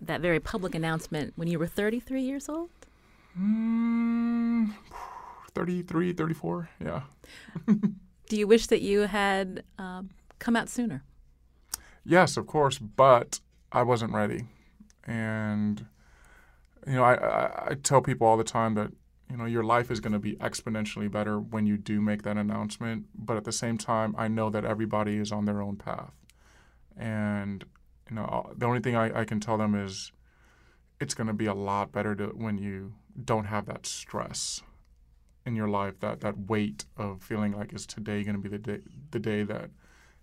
that 0.00 0.20
very 0.20 0.40
public 0.40 0.74
announcement 0.74 1.32
when 1.36 1.48
you 1.48 1.58
were 1.58 1.66
33 1.66 2.22
years 2.22 2.48
old? 2.48 2.70
Mm, 3.38 4.72
33, 5.54 6.12
34, 6.12 6.68
yeah. 6.84 7.02
Do 8.28 8.36
you 8.36 8.46
wish 8.46 8.68
that 8.68 8.80
you 8.80 9.00
had 9.00 9.64
um, 9.78 10.10
come 10.38 10.56
out 10.56 10.68
sooner? 10.68 11.02
Yes, 12.04 12.36
of 12.36 12.46
course, 12.46 12.78
but 12.78 13.40
I 13.72 13.82
wasn't 13.82 14.12
ready. 14.12 14.44
And, 15.06 15.86
you 16.86 16.94
know, 16.94 17.04
I, 17.04 17.14
I, 17.14 17.66
I 17.70 17.74
tell 17.74 18.00
people 18.00 18.26
all 18.26 18.36
the 18.36 18.44
time 18.44 18.74
that, 18.74 18.92
you 19.30 19.36
know, 19.36 19.46
your 19.46 19.64
life 19.64 19.90
is 19.90 20.00
going 20.00 20.12
to 20.12 20.18
be 20.18 20.36
exponentially 20.36 21.10
better 21.10 21.40
when 21.40 21.66
you 21.66 21.76
do 21.76 22.00
make 22.00 22.22
that 22.22 22.36
announcement. 22.36 23.06
But 23.14 23.36
at 23.36 23.44
the 23.44 23.52
same 23.52 23.78
time, 23.78 24.14
I 24.18 24.28
know 24.28 24.50
that 24.50 24.64
everybody 24.64 25.16
is 25.16 25.32
on 25.32 25.44
their 25.44 25.62
own 25.62 25.76
path. 25.76 26.12
And 26.96 27.64
you 28.08 28.16
know, 28.16 28.24
uh, 28.24 28.52
the 28.56 28.66
only 28.66 28.80
thing 28.80 28.96
I, 28.96 29.20
I 29.20 29.24
can 29.24 29.40
tell 29.40 29.56
them 29.56 29.74
is 29.74 30.12
it's 31.00 31.14
going 31.14 31.26
to 31.26 31.32
be 31.32 31.46
a 31.46 31.54
lot 31.54 31.90
better 31.90 32.14
to, 32.14 32.26
when 32.28 32.58
you 32.58 32.94
don't 33.24 33.46
have 33.46 33.66
that 33.66 33.86
stress 33.86 34.62
in 35.46 35.56
your 35.56 35.68
life, 35.68 36.00
that, 36.00 36.20
that 36.20 36.48
weight 36.48 36.84
of 36.96 37.22
feeling 37.22 37.52
like 37.52 37.72
is 37.72 37.86
today 37.86 38.22
going 38.22 38.36
to 38.36 38.40
be 38.40 38.48
the 38.48 38.58
day, 38.58 38.80
the 39.10 39.18
day 39.18 39.42
that 39.42 39.70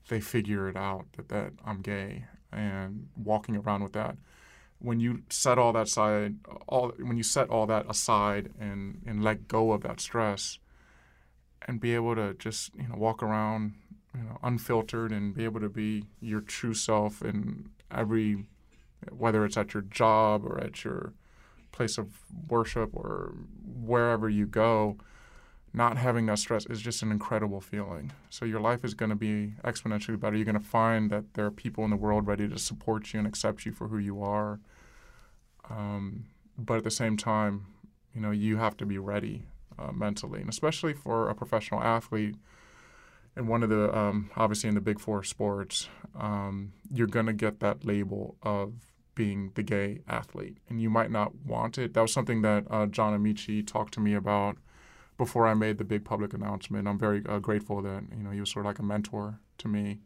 they 0.07 0.19
figure 0.19 0.69
it 0.69 0.75
out 0.75 1.05
that, 1.17 1.29
that 1.29 1.53
I'm 1.65 1.81
gay 1.81 2.25
and 2.51 3.07
walking 3.15 3.55
around 3.55 3.83
with 3.83 3.93
that. 3.93 4.17
When 4.81 4.99
you 4.99 5.23
set 5.29 5.57
all 5.57 5.73
that 5.73 5.87
side, 5.87 6.37
all 6.67 6.91
when 6.97 7.17
you 7.17 7.23
set 7.23 7.49
all 7.49 7.67
that 7.67 7.85
aside 7.89 8.51
and, 8.59 9.01
and 9.05 9.23
let 9.23 9.47
go 9.47 9.71
of 9.71 9.83
that 9.83 9.99
stress, 9.99 10.57
and 11.67 11.79
be 11.79 11.93
able 11.93 12.15
to 12.15 12.33
just 12.33 12.73
you 12.75 12.87
know 12.87 12.95
walk 12.95 13.21
around 13.21 13.73
you 14.15 14.23
know, 14.23 14.37
unfiltered 14.43 15.11
and 15.11 15.33
be 15.33 15.43
able 15.43 15.59
to 15.59 15.69
be 15.69 16.05
your 16.19 16.41
true 16.41 16.73
self 16.73 17.21
in 17.21 17.69
every, 17.89 18.45
whether 19.09 19.45
it's 19.45 19.57
at 19.57 19.73
your 19.73 19.83
job 19.83 20.45
or 20.45 20.59
at 20.59 20.83
your 20.83 21.13
place 21.71 21.97
of 21.97 22.09
worship 22.49 22.89
or 22.93 23.33
wherever 23.65 24.29
you 24.29 24.45
go, 24.45 24.97
not 25.73 25.97
having 25.97 26.25
that 26.25 26.39
stress 26.39 26.65
is 26.65 26.81
just 26.81 27.01
an 27.01 27.11
incredible 27.11 27.61
feeling. 27.61 28.11
So 28.29 28.45
your 28.45 28.59
life 28.59 28.83
is 28.83 28.93
going 28.93 29.09
to 29.09 29.15
be 29.15 29.53
exponentially 29.63 30.19
better. 30.19 30.35
You're 30.35 30.45
going 30.45 30.59
to 30.59 30.59
find 30.59 31.09
that 31.11 31.33
there 31.33 31.45
are 31.45 31.51
people 31.51 31.83
in 31.85 31.89
the 31.89 31.95
world 31.95 32.27
ready 32.27 32.47
to 32.47 32.59
support 32.59 33.13
you 33.13 33.19
and 33.19 33.27
accept 33.27 33.65
you 33.65 33.71
for 33.71 33.87
who 33.87 33.97
you 33.97 34.21
are. 34.21 34.59
Um, 35.69 36.25
but 36.57 36.77
at 36.77 36.83
the 36.83 36.91
same 36.91 37.15
time, 37.15 37.67
you 38.13 38.19
know, 38.21 38.31
you 38.31 38.57
have 38.57 38.75
to 38.77 38.85
be 38.85 38.97
ready 38.97 39.43
uh, 39.79 39.91
mentally, 39.91 40.41
and 40.41 40.49
especially 40.49 40.93
for 40.93 41.29
a 41.29 41.35
professional 41.35 41.81
athlete 41.81 42.35
and 43.35 43.47
one 43.47 43.63
of 43.63 43.69
the 43.69 43.95
um, 43.97 44.29
obviously 44.35 44.67
in 44.67 44.75
the 44.75 44.81
big 44.81 44.99
four 44.99 45.23
sports, 45.23 45.87
um, 46.19 46.73
you're 46.93 47.07
gonna 47.07 47.33
get 47.33 47.59
that 47.61 47.85
label 47.85 48.35
of 48.43 48.73
being 49.15 49.51
the 49.55 49.63
gay 49.63 50.01
athlete, 50.07 50.57
and 50.69 50.81
you 50.81 50.89
might 50.89 51.11
not 51.11 51.35
want 51.45 51.77
it. 51.77 51.93
That 51.93 52.01
was 52.01 52.13
something 52.13 52.41
that 52.41 52.65
uh, 52.69 52.87
John 52.87 53.17
Amaechi 53.17 53.65
talked 53.65 53.93
to 53.95 53.99
me 53.99 54.13
about 54.13 54.57
before 55.21 55.45
I 55.45 55.53
made 55.53 55.77
the 55.77 55.83
big 55.83 56.03
public 56.03 56.33
announcement. 56.33 56.87
I'm 56.87 56.97
very 56.97 57.21
uh, 57.29 57.37
grateful 57.37 57.79
that 57.83 58.01
you 58.17 58.23
know 58.23 58.31
he 58.31 58.39
was 58.39 58.49
sort 58.49 58.65
of 58.65 58.71
like 58.71 58.79
a 58.79 58.83
mentor 58.83 59.39
to 59.59 59.67
me, 59.67 59.99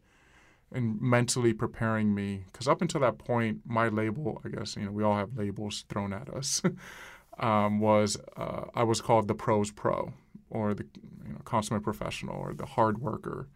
and 0.70 1.00
mentally 1.00 1.54
preparing 1.54 2.14
me 2.14 2.44
because 2.52 2.68
up 2.68 2.82
until 2.82 3.00
that 3.00 3.16
point, 3.16 3.62
my 3.64 3.88
label, 3.88 4.42
I 4.44 4.50
guess 4.50 4.76
you 4.76 4.84
know 4.84 4.90
we 4.90 5.02
all 5.02 5.16
have 5.16 5.34
labels 5.34 5.86
thrown 5.88 6.12
at 6.12 6.28
us, 6.28 6.60
um, 7.38 7.80
was 7.80 8.18
uh, 8.36 8.64
I 8.74 8.82
was 8.82 9.00
called 9.00 9.26
the 9.26 9.34
pros 9.34 9.70
pro 9.70 10.12
or 10.50 10.74
the 10.74 10.84
you 11.24 11.32
know 11.32 11.40
consummate 11.46 11.82
professional 11.82 12.36
or 12.36 12.52
the 12.52 12.66
hard 12.66 12.98
worker, 12.98 13.48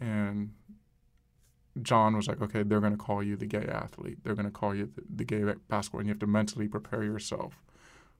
and 0.00 0.52
John 1.82 2.14
was 2.14 2.28
like, 2.28 2.40
okay, 2.40 2.62
they're 2.62 2.78
going 2.78 2.96
to 2.96 3.04
call 3.04 3.20
you 3.20 3.34
the 3.34 3.46
gay 3.46 3.66
athlete. 3.66 4.18
They're 4.22 4.36
going 4.36 4.46
to 4.46 4.52
call 4.52 4.76
you 4.76 4.88
the, 4.94 5.02
the 5.16 5.24
gay 5.24 5.42
basketball, 5.68 6.02
and 6.02 6.08
you 6.08 6.12
have 6.12 6.20
to 6.20 6.28
mentally 6.28 6.68
prepare 6.68 7.02
yourself 7.02 7.64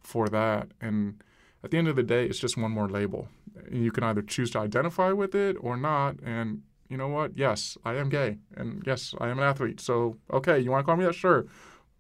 for 0.01 0.29
that. 0.29 0.73
And 0.81 1.23
at 1.63 1.71
the 1.71 1.79
end 1.79 1.89
of 1.89 1.97
the 1.97 2.03
day, 2.03 2.27
it's 2.27 2.39
just 2.39 2.57
one 2.57 2.71
more 2.71 2.89
label. 2.89 3.29
And 3.71 3.85
you 3.85 3.93
can 3.93 4.05
either 4.05 4.23
choose 4.23 4.51
to 4.53 4.59
identify 4.61 5.13
with 5.13 5.35
it 5.35 5.57
or 5.61 5.77
not. 5.77 6.17
And 6.23 6.63
you 6.89 6.97
know 6.97 7.09
what? 7.09 7.37
Yes, 7.37 7.77
I 7.85 7.95
am 7.95 8.09
gay, 8.09 8.39
and 8.57 8.83
yes, 8.85 9.15
I 9.19 9.29
am 9.29 9.39
an 9.39 9.45
athlete. 9.45 9.81
So 9.81 10.17
okay, 10.33 10.59
you 10.59 10.71
want 10.71 10.83
to 10.83 10.87
call 10.87 10.97
me 10.97 11.05
that? 11.05 11.15
Sure, 11.15 11.47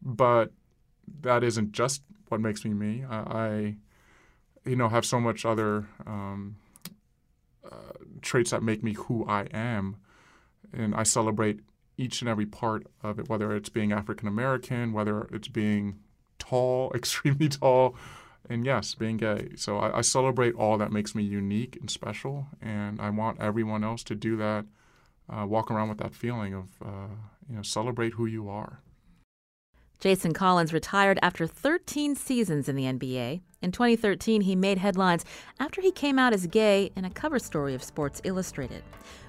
but 0.02 0.52
that 1.20 1.44
isn't 1.44 1.72
just 1.72 2.02
what 2.28 2.40
makes 2.40 2.64
me 2.64 2.74
me. 2.74 3.04
I, 3.08 3.16
I 3.18 3.76
you 4.64 4.76
know, 4.76 4.88
have 4.88 5.04
so 5.04 5.20
much 5.20 5.44
other 5.44 5.86
um, 6.06 6.56
uh, 7.64 7.92
traits 8.20 8.50
that 8.50 8.62
make 8.62 8.82
me 8.82 8.94
who 8.94 9.26
I 9.26 9.42
am 9.52 9.96
and 10.72 10.94
I 10.94 11.02
celebrate 11.02 11.60
each 11.96 12.22
and 12.22 12.28
every 12.28 12.46
part 12.46 12.86
of 13.02 13.18
it, 13.18 13.28
whether 13.28 13.54
it's 13.54 13.68
being 13.68 13.92
African 13.92 14.28
American, 14.28 14.92
whether 14.92 15.22
it's 15.32 15.48
being 15.48 15.98
tall, 16.38 16.92
extremely 16.94 17.48
tall, 17.48 17.96
and 18.50 18.66
yes, 18.66 18.94
being 18.96 19.16
gay. 19.16 19.50
So 19.56 19.78
I, 19.78 19.98
I, 19.98 20.00
celebrate 20.00 20.54
all 20.56 20.76
that 20.76 20.90
makes 20.90 21.14
me 21.14 21.22
unique 21.22 21.78
and 21.80 21.88
special, 21.88 22.48
and 22.60 23.00
I 23.00 23.08
want 23.08 23.40
everyone 23.40 23.84
else 23.84 24.02
to 24.04 24.16
do 24.16 24.36
that. 24.36 24.66
Uh, 25.32 25.46
walk 25.46 25.70
around 25.70 25.88
with 25.88 25.98
that 25.98 26.12
feeling 26.12 26.52
of, 26.52 26.66
uh, 26.84 27.14
you 27.48 27.54
know, 27.54 27.62
celebrate 27.62 28.14
who 28.14 28.26
you 28.26 28.48
are. 28.48 28.80
Jason 30.00 30.32
Collins 30.32 30.72
retired 30.72 31.20
after 31.22 31.46
13 31.46 32.16
seasons 32.16 32.68
in 32.68 32.74
the 32.74 32.84
NBA. 32.84 33.40
In 33.62 33.70
2013, 33.70 34.40
he 34.40 34.56
made 34.56 34.78
headlines 34.78 35.24
after 35.60 35.80
he 35.80 35.92
came 35.92 36.18
out 36.18 36.32
as 36.32 36.46
gay 36.48 36.90
in 36.96 37.04
a 37.04 37.10
cover 37.10 37.38
story 37.38 37.74
of 37.74 37.82
Sports 37.82 38.20
Illustrated. 38.24 38.82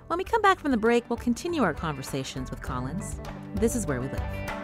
When 0.08 0.18
we 0.18 0.24
come 0.24 0.42
back 0.42 0.60
from 0.60 0.72
the 0.72 0.78
break, 0.78 1.08
we'll 1.10 1.18
continue 1.18 1.62
our 1.62 1.74
conversations 1.74 2.50
with 2.50 2.62
Collins. 2.62 3.20
This 3.56 3.75
is 3.75 3.86
where 3.86 4.01
we 4.01 4.08
live. 4.08 4.61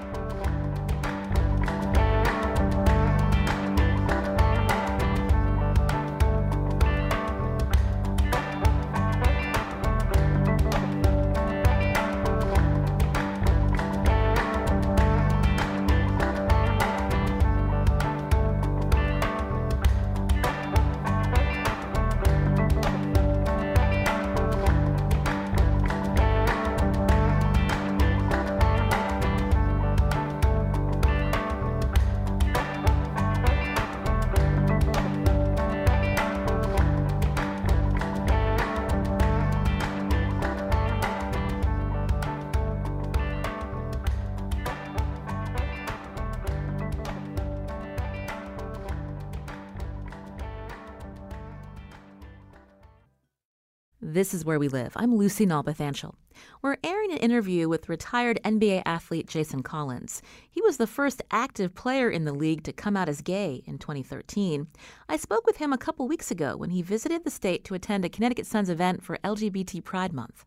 Where 54.47 54.59
We 54.59 54.69
Live. 54.69 54.93
I'm 54.95 55.13
Lucy 55.13 55.45
Nalpathanchel. 55.45 56.13
We're 56.61 56.77
airing 56.81 57.11
an 57.11 57.17
interview 57.17 57.67
with 57.67 57.89
retired 57.89 58.39
NBA 58.45 58.83
athlete 58.85 59.27
Jason 59.27 59.61
Collins. 59.61 60.21
He 60.49 60.61
was 60.61 60.77
the 60.77 60.87
first 60.87 61.21
active 61.31 61.75
player 61.75 62.09
in 62.09 62.23
the 62.23 62.31
league 62.31 62.63
to 62.63 62.71
come 62.71 62.95
out 62.95 63.09
as 63.09 63.21
gay 63.21 63.61
in 63.65 63.77
2013. 63.77 64.67
I 65.09 65.17
spoke 65.17 65.45
with 65.45 65.57
him 65.57 65.73
a 65.73 65.77
couple 65.77 66.07
weeks 66.07 66.31
ago 66.31 66.55
when 66.55 66.69
he 66.69 66.81
visited 66.81 67.25
the 67.25 67.29
state 67.29 67.65
to 67.65 67.73
attend 67.73 68.05
a 68.05 68.09
Connecticut 68.09 68.45
Suns 68.45 68.69
event 68.69 69.03
for 69.03 69.17
LGBT 69.17 69.83
Pride 69.83 70.13
Month. 70.13 70.45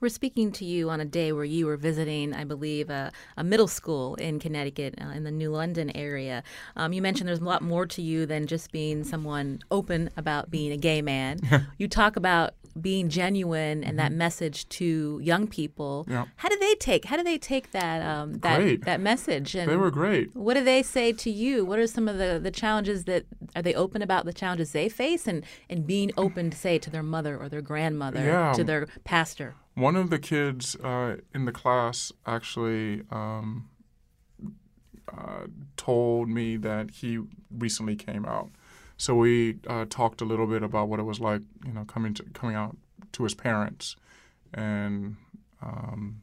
We're 0.00 0.10
speaking 0.10 0.52
to 0.52 0.66
you 0.66 0.90
on 0.90 1.00
a 1.00 1.04
day 1.04 1.32
where 1.32 1.44
you 1.44 1.64
were 1.64 1.78
visiting, 1.78 2.34
I 2.34 2.44
believe, 2.44 2.90
a, 2.90 3.12
a 3.36 3.44
middle 3.44 3.68
school 3.68 4.14
in 4.16 4.38
Connecticut, 4.38 4.94
uh, 5.00 5.08
in 5.08 5.24
the 5.24 5.30
New 5.30 5.50
London 5.50 5.90
area. 5.96 6.42
Um, 6.76 6.92
you 6.92 7.00
mentioned 7.00 7.28
there's 7.28 7.40
a 7.40 7.44
lot 7.44 7.62
more 7.62 7.86
to 7.86 8.02
you 8.02 8.26
than 8.26 8.46
just 8.46 8.72
being 8.72 9.04
someone 9.04 9.60
open 9.70 10.10
about 10.18 10.50
being 10.50 10.72
a 10.72 10.76
gay 10.76 11.00
man. 11.02 11.40
you 11.78 11.88
talk 11.88 12.16
about 12.16 12.54
being 12.80 13.08
genuine 13.08 13.84
and 13.84 13.84
mm-hmm. 13.84 13.96
that 13.98 14.12
message 14.12 14.68
to 14.70 15.20
young 15.22 15.46
people. 15.46 16.06
Yeah. 16.08 16.26
How 16.36 16.48
do 16.48 16.58
they 16.58 16.74
take? 16.76 17.04
How 17.04 17.16
do 17.16 17.22
they 17.22 17.38
take 17.38 17.72
that 17.72 18.02
um, 18.02 18.34
that 18.34 18.58
great. 18.58 18.84
that 18.84 19.00
message? 19.00 19.54
And 19.54 19.70
they 19.70 19.76
were 19.76 19.90
great. 19.90 20.34
What 20.34 20.54
do 20.54 20.64
they 20.64 20.82
say 20.82 21.12
to 21.12 21.30
you? 21.30 21.64
What 21.64 21.78
are 21.78 21.86
some 21.86 22.08
of 22.08 22.18
the, 22.18 22.40
the 22.42 22.50
challenges 22.50 23.04
that 23.04 23.24
are 23.54 23.62
they 23.62 23.74
open 23.74 24.02
about 24.02 24.24
the 24.24 24.32
challenges 24.32 24.72
they 24.72 24.88
face 24.88 25.26
and 25.26 25.44
and 25.68 25.86
being 25.86 26.10
open 26.16 26.50
to 26.50 26.56
say 26.56 26.78
to 26.78 26.90
their 26.90 27.02
mother 27.02 27.36
or 27.36 27.48
their 27.48 27.62
grandmother, 27.62 28.24
yeah. 28.24 28.52
to 28.52 28.64
their 28.64 28.86
pastor? 29.04 29.54
One 29.74 29.96
of 29.96 30.10
the 30.10 30.18
kids 30.18 30.76
uh, 30.76 31.16
in 31.34 31.44
the 31.44 31.52
class 31.52 32.12
actually. 32.26 33.02
Um, 33.10 33.68
uh, 35.12 35.46
told 35.76 36.28
me 36.28 36.56
that 36.56 36.90
he 36.90 37.18
recently 37.50 37.96
came 37.96 38.24
out 38.24 38.50
so 39.02 39.16
we 39.16 39.56
uh, 39.66 39.84
talked 39.90 40.20
a 40.20 40.24
little 40.24 40.46
bit 40.46 40.62
about 40.62 40.86
what 40.86 41.00
it 41.00 41.02
was 41.02 41.18
like, 41.18 41.42
you 41.66 41.72
know, 41.72 41.84
coming 41.84 42.14
to 42.14 42.22
coming 42.34 42.54
out 42.54 42.76
to 43.10 43.24
his 43.24 43.34
parents, 43.34 43.96
and 44.54 45.16
um, 45.60 46.22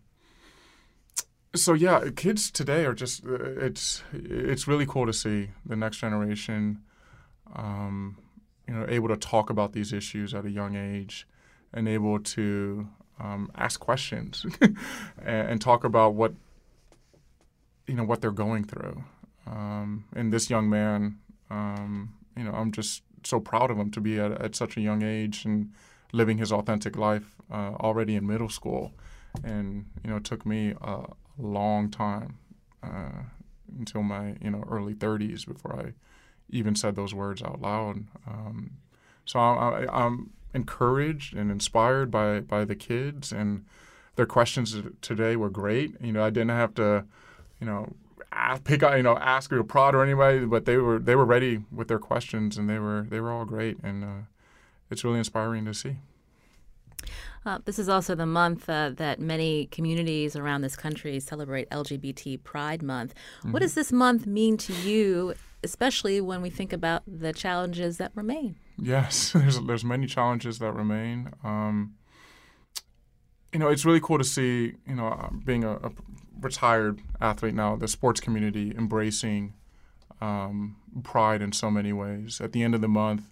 so 1.53 1.73
yeah, 1.73 2.05
kids 2.15 2.49
today 2.49 2.85
are 2.85 2.93
just 2.93 3.25
uh, 3.25 3.33
it's 3.59 4.01
it's 4.13 4.65
really 4.65 4.85
cool 4.85 5.05
to 5.05 5.11
see 5.11 5.49
the 5.65 5.75
next 5.75 5.97
generation, 5.97 6.79
um, 7.53 8.17
you 8.65 8.73
know, 8.73 8.85
able 8.87 9.09
to 9.09 9.17
talk 9.17 9.49
about 9.49 9.73
these 9.73 9.91
issues 9.91 10.33
at 10.33 10.45
a 10.45 10.49
young 10.49 10.77
age, 10.77 11.27
and 11.73 11.85
able 11.85 12.17
to 12.17 12.87
um, 13.19 13.51
ask 13.55 13.81
questions 13.81 14.45
and, 14.61 14.77
and, 15.25 15.59
talk 15.59 15.83
about 15.83 16.13
what 16.13 16.33
you 17.87 17.95
know 17.95 18.05
what 18.05 18.21
they're 18.21 18.31
going 18.31 18.63
through. 18.63 19.03
Um, 19.45 20.05
and 20.15 20.31
this 20.31 20.49
young 20.49 20.69
man 20.69 21.17
um, 21.49 22.13
you 22.39 22.45
know, 22.45 22.53
I'm 22.53 22.71
just 22.71 23.03
so 23.25 23.39
proud 23.41 23.69
of 23.69 23.77
him 23.77 23.91
to 23.91 23.99
be 23.99 24.17
at, 24.17 24.31
at 24.31 24.55
such 24.55 24.77
a 24.77 24.81
young 24.81 25.03
age 25.03 25.43
and 25.43 25.73
living 26.13 26.37
his 26.37 26.53
authentic 26.53 26.95
life 26.95 27.35
uh, 27.51 27.73
already 27.81 28.15
in 28.15 28.25
middle 28.25 28.47
school. 28.47 28.93
And 29.43 29.85
you 30.03 30.09
know, 30.09 30.15
it 30.15 30.23
took 30.23 30.45
me 30.45 30.73
a 30.81 31.03
long 31.37 31.91
time 31.91 32.37
uh, 32.81 33.23
until 33.77 34.03
my 34.03 34.35
you 34.41 34.51
know 34.51 34.63
early 34.69 34.95
30s 34.95 35.45
before 35.45 35.79
I 35.79 35.93
even 36.49 36.75
said 36.75 36.95
those 36.95 37.13
words 37.13 37.43
out 37.43 37.61
loud. 37.61 38.05
Um, 38.25 38.71
so 39.25 39.37
I, 39.37 39.83
I, 39.83 40.05
I'm 40.05 40.31
encouraged 40.53 41.35
and 41.35 41.51
inspired 41.51 42.09
by 42.09 42.39
by 42.39 42.63
the 42.63 42.75
kids 42.75 43.33
and 43.33 43.65
their 44.15 44.25
questions 44.25 44.75
today 45.01 45.35
were 45.35 45.49
great. 45.49 45.95
You 46.01 46.13
know, 46.13 46.23
I 46.23 46.29
didn't 46.29 46.49
have 46.49 46.73
to, 46.75 47.05
you 47.59 47.67
know, 47.67 47.93
pick 48.63 48.81
you 48.81 49.03
know 49.03 49.17
ask 49.17 49.51
or 49.51 49.63
prod 49.63 49.95
or 49.95 50.03
anybody, 50.03 50.45
but 50.45 50.65
they 50.65 50.77
were 50.77 50.99
they 50.99 51.15
were 51.15 51.25
ready 51.25 51.63
with 51.71 51.87
their 51.87 51.99
questions 51.99 52.57
and 52.57 52.69
they 52.69 52.79
were 52.79 53.05
they 53.09 53.19
were 53.19 53.31
all 53.31 53.45
great 53.45 53.77
and 53.83 54.03
uh, 54.03 54.07
it's 54.89 55.03
really 55.03 55.19
inspiring 55.19 55.65
to 55.65 55.73
see. 55.73 55.97
Uh, 57.45 57.59
this 57.65 57.79
is 57.79 57.87
also 57.87 58.15
the 58.15 58.25
month 58.25 58.69
uh, 58.69 58.91
that 58.95 59.19
many 59.19 59.67
communities 59.67 60.35
around 60.35 60.61
this 60.61 60.75
country 60.75 61.19
celebrate 61.19 61.69
LGBT 61.69 62.43
Pride 62.43 62.83
Month. 62.83 63.13
Mm-hmm. 63.39 63.53
What 63.53 63.61
does 63.61 63.75
this 63.75 63.91
month 63.91 64.27
mean 64.27 64.57
to 64.57 64.73
you, 64.73 65.33
especially 65.63 66.19
when 66.19 66.41
we 66.41 66.49
think 66.49 66.73
about 66.73 67.03
the 67.07 67.31
challenges 67.31 67.97
that 67.97 68.11
remain? 68.13 68.57
Yes, 68.77 69.31
there's 69.35 69.59
there's 69.61 69.85
many 69.85 70.05
challenges 70.05 70.59
that 70.59 70.73
remain. 70.73 71.31
Um, 71.43 71.95
you 73.53 73.59
know, 73.59 73.69
it's 73.69 73.85
really 73.85 74.01
cool 74.01 74.17
to 74.17 74.23
see. 74.23 74.73
You 74.85 74.95
know, 74.95 75.29
being 75.45 75.63
a, 75.63 75.75
a 75.77 75.91
retired 76.41 77.01
athlete 77.19 77.53
now, 77.53 77.75
the 77.75 77.87
sports 77.87 78.19
community 78.19 78.73
embracing 78.77 79.53
um, 80.21 80.77
pride 81.03 81.41
in 81.41 81.51
so 81.51 81.69
many 81.71 81.93
ways. 81.93 82.41
At 82.41 82.51
the 82.51 82.63
end 82.63 82.75
of 82.75 82.81
the 82.81 82.87
month, 82.87 83.23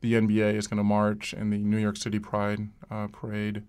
the 0.00 0.14
NBA 0.14 0.54
is 0.54 0.66
going 0.66 0.78
to 0.78 0.84
march 0.84 1.32
in 1.32 1.50
the 1.50 1.58
New 1.58 1.78
York 1.78 1.96
City 1.96 2.18
Pride 2.18 2.68
uh, 2.90 3.08
Parade 3.08 3.62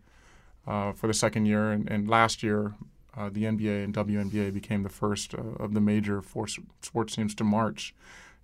uh, 0.67 0.91
for 0.91 1.07
the 1.07 1.13
second 1.13 1.45
year. 1.45 1.71
And, 1.71 1.89
and 1.89 2.09
last 2.09 2.43
year, 2.43 2.75
uh, 3.15 3.29
the 3.29 3.43
NBA 3.43 3.83
and 3.83 3.93
WNBA 3.93 4.53
became 4.53 4.83
the 4.83 4.89
first 4.89 5.33
uh, 5.33 5.41
of 5.63 5.73
the 5.73 5.81
major 5.81 6.21
four 6.21 6.47
sports 6.81 7.15
teams 7.15 7.33
to 7.35 7.43
march. 7.43 7.95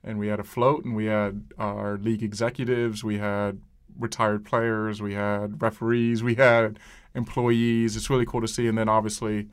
and 0.03 0.19
we 0.19 0.27
had 0.27 0.39
a 0.39 0.43
float, 0.43 0.83
and 0.83 0.95
we 0.95 1.05
had 1.05 1.43
our 1.57 1.97
league 1.97 2.23
executives, 2.23 3.03
we 3.03 3.19
had 3.19 3.61
retired 3.97 4.43
players, 4.43 5.01
we 5.01 5.13
had 5.13 5.61
referees, 5.61 6.23
we 6.23 6.35
had 6.35 6.79
employees. 7.15 7.95
It's 7.95 8.09
really 8.09 8.25
cool 8.25 8.41
to 8.41 8.47
see. 8.47 8.67
And 8.67 8.77
then 8.77 8.89
obviously, 8.89 9.47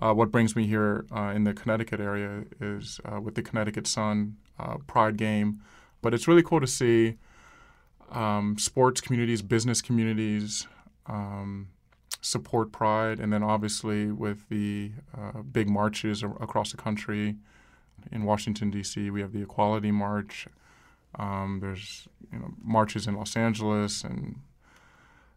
uh, 0.00 0.12
what 0.12 0.30
brings 0.30 0.56
me 0.56 0.66
here 0.66 1.06
uh, 1.14 1.32
in 1.34 1.44
the 1.44 1.54
Connecticut 1.54 2.00
area 2.00 2.44
is 2.60 3.00
uh, 3.04 3.20
with 3.20 3.34
the 3.34 3.42
Connecticut 3.42 3.86
Sun 3.86 4.36
uh, 4.58 4.76
Pride 4.86 5.16
Game. 5.16 5.60
But 6.02 6.14
it's 6.14 6.28
really 6.28 6.42
cool 6.42 6.60
to 6.60 6.66
see 6.66 7.16
um, 8.10 8.58
sports 8.58 9.00
communities, 9.00 9.42
business 9.42 9.80
communities 9.80 10.66
um, 11.06 11.68
support 12.20 12.72
Pride, 12.72 13.20
and 13.20 13.32
then 13.32 13.42
obviously 13.42 14.10
with 14.10 14.48
the 14.48 14.92
uh, 15.16 15.42
big 15.42 15.68
marches 15.68 16.22
across 16.22 16.70
the 16.70 16.76
country. 16.76 17.36
In 18.12 18.24
Washington 18.24 18.70
D.C., 18.70 19.08
we 19.10 19.22
have 19.22 19.32
the 19.32 19.42
Equality 19.42 19.90
March. 19.90 20.46
Um, 21.18 21.60
there's 21.62 22.06
you 22.32 22.38
know 22.38 22.52
marches 22.62 23.06
in 23.06 23.14
Los 23.14 23.36
Angeles, 23.36 24.04
and 24.04 24.40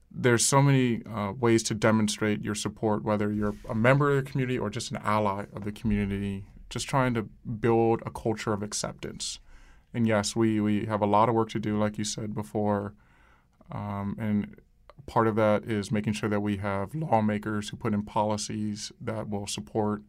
there's 0.10 0.46
so 0.46 0.62
many 0.62 1.04
uh, 1.06 1.34
ways 1.34 1.64
to 1.64 1.74
demonstrate 1.74 2.42
your 2.42 2.56
support, 2.56 3.04
whether 3.04 3.32
you're 3.32 3.56
a 3.70 3.76
member 3.76 4.12
of 4.12 4.24
the 4.24 4.30
community 4.32 4.58
or 4.58 4.70
just 4.70 4.92
an 4.92 4.98
ally 5.04 5.46
of 5.54 5.64
the 5.66 5.72
community. 5.72 6.46
Just 6.70 6.88
trying 6.88 7.14
to 7.14 7.24
build 7.24 8.02
a 8.06 8.10
culture 8.10 8.52
of 8.52 8.62
acceptance. 8.62 9.40
And 9.94 10.06
yes, 10.06 10.36
we 10.36 10.60
we 10.60 10.86
have 10.86 11.02
a 11.02 11.06
lot 11.06 11.30
of 11.30 11.36
work 11.36 11.50
to 11.52 11.60
do, 11.60 11.78
like 11.78 11.98
you 11.98 12.04
said 12.04 12.36
before, 12.36 12.94
um, 13.72 14.18
and 14.20 14.58
part 15.06 15.28
of 15.28 15.36
that 15.36 15.64
is 15.64 15.92
making 15.92 16.14
sure 16.14 16.30
that 16.30 16.42
we 16.42 16.58
have 16.58 16.94
lawmakers 16.94 17.70
who 17.70 17.78
put 17.78 17.94
in 17.94 18.04
policies 18.04 18.92
that 19.00 19.30
will 19.30 19.48
support 19.48 20.02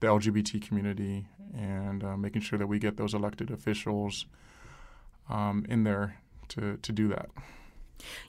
the 0.00 0.06
LGBT 0.06 0.66
community 0.66 1.26
and 1.56 2.02
uh, 2.04 2.16
making 2.16 2.42
sure 2.42 2.58
that 2.58 2.66
we 2.66 2.78
get 2.78 2.96
those 2.96 3.14
elected 3.14 3.50
officials 3.50 4.26
um, 5.28 5.64
in 5.68 5.84
there 5.84 6.16
to, 6.48 6.78
to 6.78 6.92
do 6.92 7.08
that. 7.08 7.28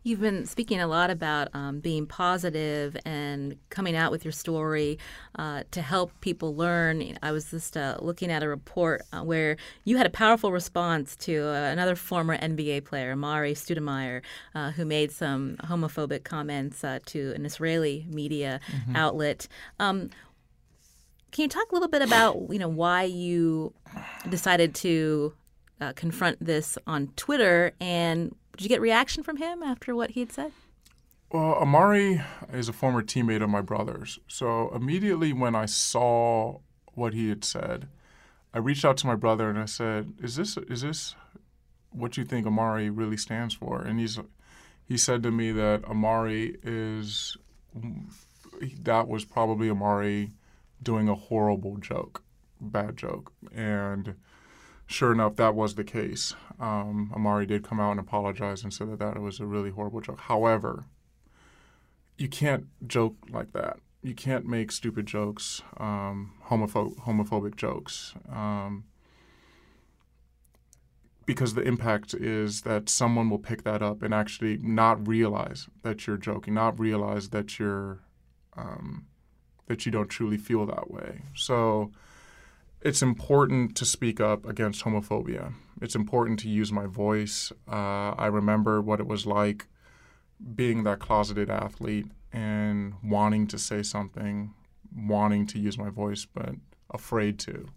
You've 0.04 0.22
been 0.22 0.46
speaking 0.46 0.80
a 0.80 0.88
lot 0.88 1.10
about 1.10 1.50
um, 1.54 1.80
being 1.80 2.06
positive 2.06 2.96
and 3.06 3.58
coming 3.70 3.96
out 3.96 4.12
with 4.12 4.24
your 4.24 4.32
story 4.32 4.98
uh, 5.38 5.64
to 5.72 5.82
help 5.82 6.12
people 6.22 6.56
learn. 6.56 7.18
I 7.22 7.32
was 7.32 7.52
just 7.52 7.76
uh, 7.76 7.98
looking 8.00 8.32
at 8.32 8.44
a 8.44 8.48
report 8.48 9.04
uh, 9.12 9.22
where 9.22 9.58
you 9.84 9.98
had 9.98 10.06
a 10.06 10.10
powerful 10.10 10.52
response 10.52 11.16
to 11.18 11.48
uh, 11.48 11.72
another 11.72 11.96
former 11.96 12.38
NBA 12.38 12.86
player, 12.86 13.16
Mari 13.16 13.54
Stoudemire, 13.54 14.22
uh, 14.54 14.72
who 14.72 14.86
made 14.86 15.12
some 15.12 15.58
homophobic 15.64 16.24
comments 16.24 16.84
uh, 16.84 17.00
to 17.08 17.34
an 17.36 17.46
Israeli 17.46 18.06
media 18.10 18.60
mm-hmm. 18.72 18.96
outlet. 18.96 19.48
Um, 19.80 20.10
can 21.32 21.44
you 21.44 21.50
talk 21.50 21.72
a 21.72 21.74
little 21.74 21.90
bit 21.90 22.02
about 22.02 22.50
you 22.50 22.60
know 22.60 22.70
why 22.70 23.04
you 23.04 23.74
decided 24.30 24.74
to 24.76 25.34
uh, 25.82 25.94
confront 25.94 26.44
this 26.44 26.78
on 26.88 27.08
Twitter. 27.16 27.74
And 27.80 28.36
did 28.56 28.64
you 28.64 28.70
get 28.70 28.82
reaction 28.82 29.24
from 29.24 29.38
him 29.38 29.62
after 29.62 29.96
what 29.96 30.12
he 30.12 30.22
had 30.22 30.32
said? 30.32 30.52
Well, 31.32 31.56
Amar'e 31.56 32.24
is 32.54 32.70
a 32.70 32.74
former 32.74 33.02
teammate 33.02 33.44
of 33.44 33.50
my 33.50 33.62
brother's. 33.62 34.20
So 34.28 34.74
immediately 34.74 35.34
when 35.34 35.56
I 35.56 35.66
saw 35.66 36.60
what 36.94 37.14
he 37.14 37.30
had 37.30 37.44
said, 37.44 37.88
I 38.54 38.60
reached 38.60 38.86
out 38.86 38.98
to 38.98 39.08
my 39.08 39.16
brother 39.16 39.50
and 39.50 39.60
I 39.60 39.66
said, 39.66 40.14
"Is 40.22 40.38
this 40.38 40.56
is 40.58 40.82
this 40.82 41.16
what 41.92 42.16
you 42.16 42.24
think 42.24 42.46
Amar'e 42.46 42.90
really 42.90 43.18
stands 43.18 43.54
for?" 43.54 43.82
And 43.82 44.00
he's 44.00 44.18
he 44.88 44.98
said 44.98 45.24
to 45.24 45.32
me 45.32 45.52
that 45.52 45.82
Amar'e 45.82 46.56
is 46.64 47.36
that 48.84 49.08
was 49.10 49.26
probably 49.26 49.68
Amar'e 49.68 50.32
doing 50.82 51.10
a 51.10 51.16
horrible 51.16 51.78
joke, 51.78 52.24
bad 52.62 52.96
joke, 52.96 53.34
and 53.54 54.16
sure 54.86 55.12
enough, 55.12 55.36
that 55.36 55.56
was 55.56 55.76
the 55.76 55.84
case. 55.84 56.36
Um, 56.60 57.12
Amar'e 57.16 57.48
did 57.48 57.64
come 57.64 57.80
out 57.80 57.92
and 57.92 58.00
apologize 58.00 58.64
and 58.64 58.74
said 58.74 58.92
that 58.92 59.00
that 59.00 59.20
was 59.20 59.40
a 59.40 59.46
really 59.46 59.72
horrible 59.72 60.02
joke. 60.02 60.22
However, 60.22 60.86
you 62.18 62.30
can't 62.30 62.68
joke 62.88 63.16
like 63.30 63.54
that. 63.54 63.78
You 64.02 64.14
can't 64.14 64.46
make 64.46 64.72
stupid 64.72 65.06
jokes, 65.08 65.64
um, 65.78 66.34
homopho- 66.48 66.96
homophobic 67.00 67.56
jokes, 67.56 68.14
um, 68.32 68.86
because 71.26 71.56
the 71.56 71.64
impact 71.64 72.14
is 72.14 72.62
that 72.62 72.88
someone 72.88 73.32
will 73.32 73.40
pick 73.40 73.64
that 73.64 73.82
up 73.82 74.04
and 74.04 74.14
actually 74.14 74.58
not 74.58 75.08
realize 75.08 75.68
that 75.82 76.06
you're 76.06 76.18
joking, 76.18 76.54
not 76.54 76.80
realize 76.80 77.30
that 77.30 77.58
you're 77.58 78.02
um, 78.56 79.08
that 79.68 79.86
you 79.86 79.92
don't 79.92 80.08
truly 80.08 80.38
feel 80.38 80.66
that 80.68 80.90
way. 80.92 81.24
So 81.34 81.92
it's 82.86 83.02
important 83.02 83.76
to 83.76 83.84
speak 83.84 84.22
up 84.22 84.46
against 84.46 84.86
homophobia. 84.86 85.54
It's 85.82 85.96
important 85.96 86.38
to 86.42 86.50
use 86.50 86.72
my 86.72 86.86
voice. 86.86 87.52
Uh, 87.68 88.12
I 88.12 88.28
remember 88.28 88.80
what 88.80 89.00
it 89.00 89.08
was 89.08 89.26
like 89.26 89.66
being 90.56 90.84
that 90.84 91.00
closeted 91.00 91.50
athlete 91.50 92.06
and 92.32 92.94
wanting 93.04 93.48
to 93.48 93.58
say 93.58 93.82
something, 93.82 94.54
wanting 94.96 95.48
to 95.48 95.60
use 95.60 95.80
my 95.80 95.90
voice, 95.90 96.26
but 96.26 96.54
afraid 96.92 97.40
to. 97.40 97.70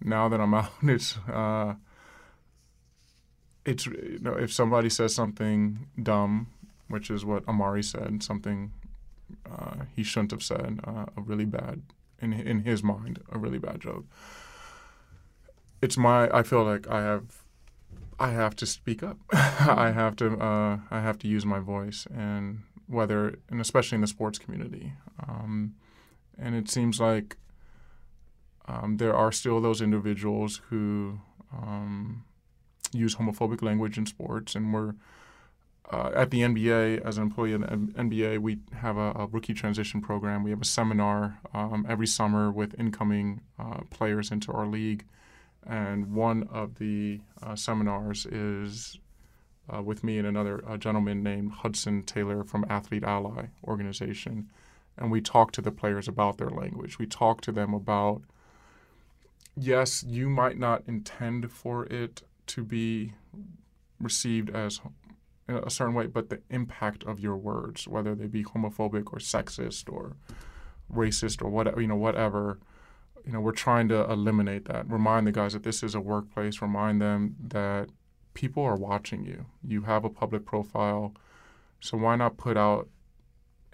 Now 0.00 0.28
that 0.28 0.40
I'm 0.40 0.54
out, 0.60 0.70
it's 0.82 1.18
uh, 1.28 1.74
it's 3.66 3.86
you 3.86 4.20
know 4.20 4.34
if 4.34 4.52
somebody 4.52 4.88
says 4.88 5.12
something 5.16 5.88
dumb, 6.00 6.46
which 6.86 7.10
is 7.10 7.24
what 7.24 7.44
Amar'e 7.46 7.84
said, 7.84 8.22
something 8.22 8.70
uh, 9.50 9.86
he 9.96 10.04
shouldn't 10.04 10.30
have 10.30 10.44
said, 10.44 10.78
uh, 10.86 11.06
a 11.16 11.20
really 11.20 11.44
bad 11.44 11.82
in 12.20 12.32
in 12.32 12.60
his 12.60 12.82
mind 12.82 13.20
a 13.30 13.38
really 13.38 13.58
bad 13.58 13.80
joke. 13.80 14.06
It's 15.80 15.96
my 15.96 16.28
I 16.36 16.42
feel 16.42 16.64
like 16.64 16.88
I 16.88 17.02
have 17.02 17.42
I 18.18 18.30
have 18.30 18.56
to 18.56 18.66
speak 18.66 19.02
up. 19.02 19.18
I 19.32 19.92
have 19.92 20.16
to 20.16 20.36
uh, 20.38 20.78
I 20.90 21.00
have 21.00 21.18
to 21.20 21.28
use 21.28 21.46
my 21.46 21.60
voice 21.60 22.06
and 22.14 22.62
whether 22.86 23.38
and 23.48 23.60
especially 23.60 23.96
in 23.96 24.02
the 24.02 24.06
sports 24.06 24.38
community. 24.38 24.94
Um, 25.28 25.74
and 26.38 26.54
it 26.54 26.68
seems 26.68 27.00
like 27.00 27.36
um, 28.66 28.98
there 28.98 29.14
are 29.14 29.32
still 29.32 29.60
those 29.60 29.80
individuals 29.80 30.60
who 30.68 31.20
um, 31.52 32.24
use 32.92 33.16
homophobic 33.16 33.62
language 33.62 33.98
in 33.98 34.06
sports, 34.06 34.54
and 34.54 34.72
we're 34.72 34.94
uh, 35.90 36.10
at 36.14 36.30
the 36.30 36.42
NBA, 36.42 37.00
as 37.02 37.16
an 37.16 37.24
employee 37.24 37.54
at 37.54 37.60
the 37.60 37.66
NBA, 37.66 38.40
we 38.40 38.58
have 38.74 38.98
a, 38.98 39.12
a 39.12 39.26
rookie 39.26 39.54
transition 39.54 40.02
program. 40.02 40.42
We 40.42 40.50
have 40.50 40.60
a 40.60 40.66
seminar 40.66 41.38
um, 41.54 41.86
every 41.88 42.06
summer 42.06 42.50
with 42.50 42.78
incoming 42.78 43.40
uh, 43.58 43.80
players 43.90 44.30
into 44.30 44.52
our 44.52 44.66
league. 44.66 45.04
And 45.66 46.12
one 46.14 46.48
of 46.52 46.78
the 46.78 47.20
uh, 47.42 47.56
seminars 47.56 48.26
is 48.26 48.98
uh, 49.74 49.82
with 49.82 50.04
me 50.04 50.18
and 50.18 50.26
another 50.26 50.62
gentleman 50.78 51.22
named 51.22 51.52
Hudson 51.52 52.02
Taylor 52.02 52.44
from 52.44 52.66
Athlete 52.68 53.04
Ally 53.04 53.46
organization. 53.64 54.48
And 54.98 55.10
we 55.10 55.20
talk 55.20 55.52
to 55.52 55.62
the 55.62 55.70
players 55.70 56.08
about 56.08 56.38
their 56.38 56.50
language. 56.50 56.98
We 56.98 57.06
talk 57.06 57.40
to 57.42 57.52
them 57.52 57.72
about, 57.72 58.22
yes, 59.56 60.02
you 60.02 60.28
might 60.28 60.58
not 60.58 60.82
intend 60.86 61.50
for 61.50 61.86
it 61.86 62.22
to 62.48 62.64
be 62.64 63.12
received 64.00 64.50
as 64.50 64.80
a 65.48 65.70
certain 65.70 65.94
way, 65.94 66.06
but 66.06 66.28
the 66.28 66.40
impact 66.50 67.04
of 67.04 67.18
your 67.18 67.36
words, 67.36 67.88
whether 67.88 68.14
they 68.14 68.26
be 68.26 68.44
homophobic 68.44 69.12
or 69.12 69.18
sexist 69.18 69.90
or 69.90 70.16
racist 70.92 71.42
or 71.42 71.48
whatever, 71.48 71.80
you 71.80 71.86
know, 71.86 71.96
whatever, 71.96 72.58
you 73.24 73.32
know, 73.32 73.40
we're 73.40 73.52
trying 73.52 73.88
to 73.88 74.10
eliminate 74.10 74.66
that. 74.66 74.90
Remind 74.90 75.26
the 75.26 75.32
guys 75.32 75.52
that 75.52 75.62
this 75.62 75.82
is 75.82 75.94
a 75.94 76.00
workplace. 76.00 76.62
Remind 76.62 77.00
them 77.00 77.36
that 77.48 77.88
people 78.34 78.62
are 78.62 78.76
watching 78.76 79.24
you. 79.24 79.46
You 79.62 79.82
have 79.82 80.04
a 80.04 80.10
public 80.10 80.44
profile, 80.44 81.14
so 81.80 81.96
why 81.96 82.16
not 82.16 82.36
put 82.36 82.56
out 82.56 82.88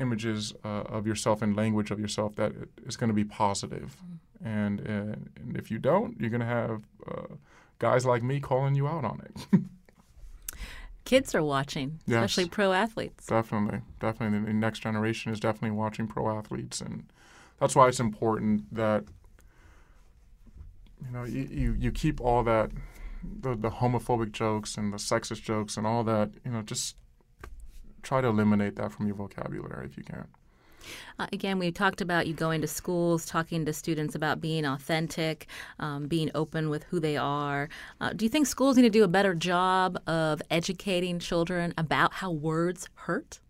images 0.00 0.52
uh, 0.64 0.82
of 0.88 1.06
yourself 1.06 1.40
and 1.40 1.56
language 1.56 1.90
of 1.90 2.00
yourself 2.00 2.34
that 2.36 2.52
is 2.84 2.96
going 2.96 3.08
to 3.08 3.14
be 3.14 3.24
positive? 3.24 3.96
Mm-hmm. 3.96 4.46
And, 4.46 4.80
and, 4.80 5.30
and 5.36 5.56
if 5.56 5.70
you 5.70 5.78
don't, 5.78 6.20
you're 6.20 6.30
going 6.30 6.40
to 6.40 6.46
have 6.46 6.82
uh, 7.08 7.34
guys 7.78 8.04
like 8.04 8.22
me 8.22 8.40
calling 8.40 8.74
you 8.74 8.86
out 8.86 9.04
on 9.04 9.22
it. 9.24 9.60
kids 11.04 11.34
are 11.34 11.42
watching, 11.42 12.00
especially 12.06 12.44
yes, 12.44 12.50
pro 12.52 12.72
athletes. 12.72 13.26
Definitely, 13.26 13.80
definitely. 14.00 14.40
The 14.40 14.52
next 14.52 14.80
generation 14.80 15.32
is 15.32 15.40
definitely 15.40 15.72
watching 15.72 16.06
pro 16.06 16.36
athletes, 16.36 16.80
and 16.80 17.04
that's 17.60 17.76
why 17.76 17.88
it's 17.88 18.00
important 18.00 18.74
that 18.74 19.04
you 21.04 21.12
know 21.12 21.24
you, 21.24 21.48
you, 21.50 21.76
you 21.78 21.92
keep 21.92 22.20
all 22.20 22.42
that 22.44 22.70
the, 23.40 23.54
the 23.54 23.70
homophobic 23.70 24.32
jokes 24.32 24.76
and 24.76 24.92
the 24.92 24.98
sexist 24.98 25.42
jokes 25.42 25.76
and 25.76 25.86
all 25.86 26.04
that. 26.04 26.30
You 26.44 26.52
know, 26.52 26.62
just 26.62 26.96
try 28.02 28.20
to 28.20 28.28
eliminate 28.28 28.76
that 28.76 28.92
from 28.92 29.06
your 29.06 29.16
vocabulary 29.16 29.86
if 29.86 29.96
you 29.96 30.04
can. 30.04 30.26
Uh, 31.18 31.26
again, 31.32 31.58
we 31.58 31.70
talked 31.70 32.00
about 32.00 32.26
you 32.26 32.34
going 32.34 32.60
to 32.60 32.66
schools, 32.66 33.26
talking 33.26 33.64
to 33.64 33.72
students 33.72 34.14
about 34.14 34.40
being 34.40 34.64
authentic, 34.64 35.46
um, 35.78 36.06
being 36.06 36.30
open 36.34 36.70
with 36.70 36.84
who 36.84 37.00
they 37.00 37.16
are. 37.16 37.68
Uh, 38.00 38.12
do 38.12 38.24
you 38.24 38.28
think 38.28 38.46
schools 38.46 38.76
need 38.76 38.82
to 38.82 38.90
do 38.90 39.04
a 39.04 39.08
better 39.08 39.34
job 39.34 39.98
of 40.06 40.42
educating 40.50 41.18
children 41.18 41.74
about 41.76 42.14
how 42.14 42.30
words 42.30 42.88
hurt? 42.94 43.40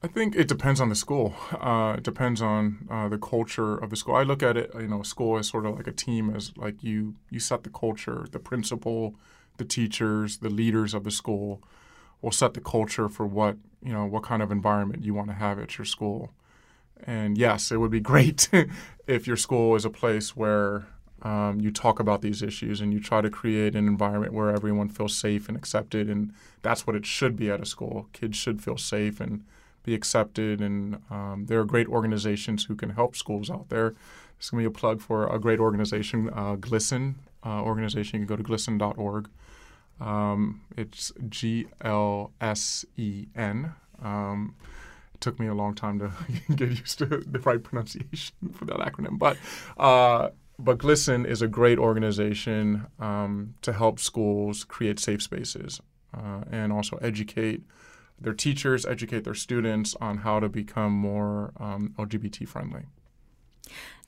I 0.00 0.06
think 0.06 0.36
it 0.36 0.46
depends 0.46 0.80
on 0.80 0.90
the 0.90 0.94
school. 0.94 1.34
Uh, 1.50 1.96
it 1.98 2.04
depends 2.04 2.40
on 2.40 2.86
uh, 2.88 3.08
the 3.08 3.18
culture 3.18 3.76
of 3.76 3.90
the 3.90 3.96
school. 3.96 4.14
I 4.14 4.22
look 4.22 4.44
at 4.44 4.56
it, 4.56 4.70
you 4.74 4.86
know, 4.86 5.02
school 5.02 5.38
as 5.38 5.48
sort 5.48 5.66
of 5.66 5.74
like 5.74 5.88
a 5.88 5.92
team, 5.92 6.30
as 6.34 6.56
like 6.56 6.84
you 6.84 7.16
you 7.30 7.40
set 7.40 7.64
the 7.64 7.70
culture, 7.70 8.26
the 8.30 8.38
principal, 8.38 9.16
the 9.56 9.64
teachers, 9.64 10.38
the 10.38 10.50
leaders 10.50 10.94
of 10.94 11.02
the 11.02 11.10
school 11.10 11.62
will 12.22 12.32
set 12.32 12.54
the 12.54 12.60
culture 12.60 13.08
for 13.08 13.26
what 13.26 13.56
you 13.82 13.92
know 13.92 14.04
what 14.04 14.22
kind 14.22 14.42
of 14.42 14.50
environment 14.50 15.04
you 15.04 15.14
want 15.14 15.28
to 15.28 15.34
have 15.34 15.58
at 15.58 15.78
your 15.78 15.84
school. 15.84 16.32
And 17.04 17.38
yes, 17.38 17.70
it 17.70 17.76
would 17.76 17.90
be 17.90 18.00
great 18.12 18.48
if 19.06 19.26
your 19.26 19.36
school 19.36 19.76
is 19.76 19.84
a 19.84 19.90
place 19.90 20.36
where 20.36 20.86
um, 21.22 21.60
you 21.60 21.70
talk 21.70 21.98
about 21.98 22.22
these 22.22 22.42
issues 22.42 22.80
and 22.80 22.92
you 22.92 23.00
try 23.00 23.20
to 23.20 23.30
create 23.30 23.74
an 23.74 23.88
environment 23.88 24.32
where 24.32 24.50
everyone 24.50 24.88
feels 24.88 25.16
safe 25.16 25.48
and 25.48 25.56
accepted. 25.56 26.08
And 26.08 26.32
that's 26.62 26.86
what 26.86 26.94
it 26.94 27.06
should 27.06 27.36
be 27.36 27.50
at 27.50 27.60
a 27.60 27.66
school. 27.66 28.08
Kids 28.12 28.36
should 28.36 28.62
feel 28.62 28.76
safe 28.76 29.20
and 29.20 29.44
be 29.82 29.94
accepted. 29.94 30.60
And 30.60 31.02
um, 31.10 31.46
there 31.48 31.60
are 31.60 31.64
great 31.64 31.88
organizations 31.88 32.64
who 32.64 32.76
can 32.76 32.90
help 32.90 33.16
schools 33.16 33.50
out 33.50 33.68
there. 33.68 33.94
This 34.38 34.50
going 34.50 34.62
to 34.62 34.70
be 34.70 34.76
a 34.76 34.78
plug 34.78 35.00
for 35.00 35.26
a 35.26 35.40
great 35.40 35.58
organization, 35.58 36.28
uh, 36.28 36.54
GLSEN 36.56 37.14
uh, 37.44 37.62
organization. 37.62 38.20
You 38.20 38.26
can 38.26 38.36
go 38.36 38.40
to 38.40 38.48
glsen.org. 38.48 39.28
Um, 40.00 40.62
it's 40.76 41.12
G 41.28 41.66
L 41.80 42.32
S 42.40 42.84
E 42.96 43.26
N. 43.34 43.74
Um, 44.02 44.54
it 45.14 45.20
took 45.20 45.40
me 45.40 45.48
a 45.48 45.54
long 45.54 45.74
time 45.74 45.98
to 45.98 46.12
get 46.54 46.70
used 46.70 46.98
to 46.98 47.06
the 47.06 47.40
right 47.40 47.62
pronunciation 47.62 48.34
for 48.52 48.64
that 48.66 48.78
acronym, 48.78 49.18
but 49.18 49.36
uh, 49.76 50.30
but 50.58 50.78
GLSEN 50.78 51.26
is 51.26 51.40
a 51.40 51.48
great 51.48 51.78
organization 51.78 52.86
um, 52.98 53.54
to 53.62 53.72
help 53.72 54.00
schools 54.00 54.64
create 54.64 54.98
safe 54.98 55.22
spaces 55.22 55.80
uh, 56.12 56.42
and 56.50 56.72
also 56.72 56.96
educate 56.96 57.62
their 58.20 58.34
teachers, 58.34 58.84
educate 58.84 59.22
their 59.22 59.34
students 59.34 59.94
on 60.00 60.18
how 60.18 60.40
to 60.40 60.48
become 60.48 60.92
more 60.92 61.52
um, 61.58 61.94
LGBT 61.96 62.48
friendly. 62.48 62.82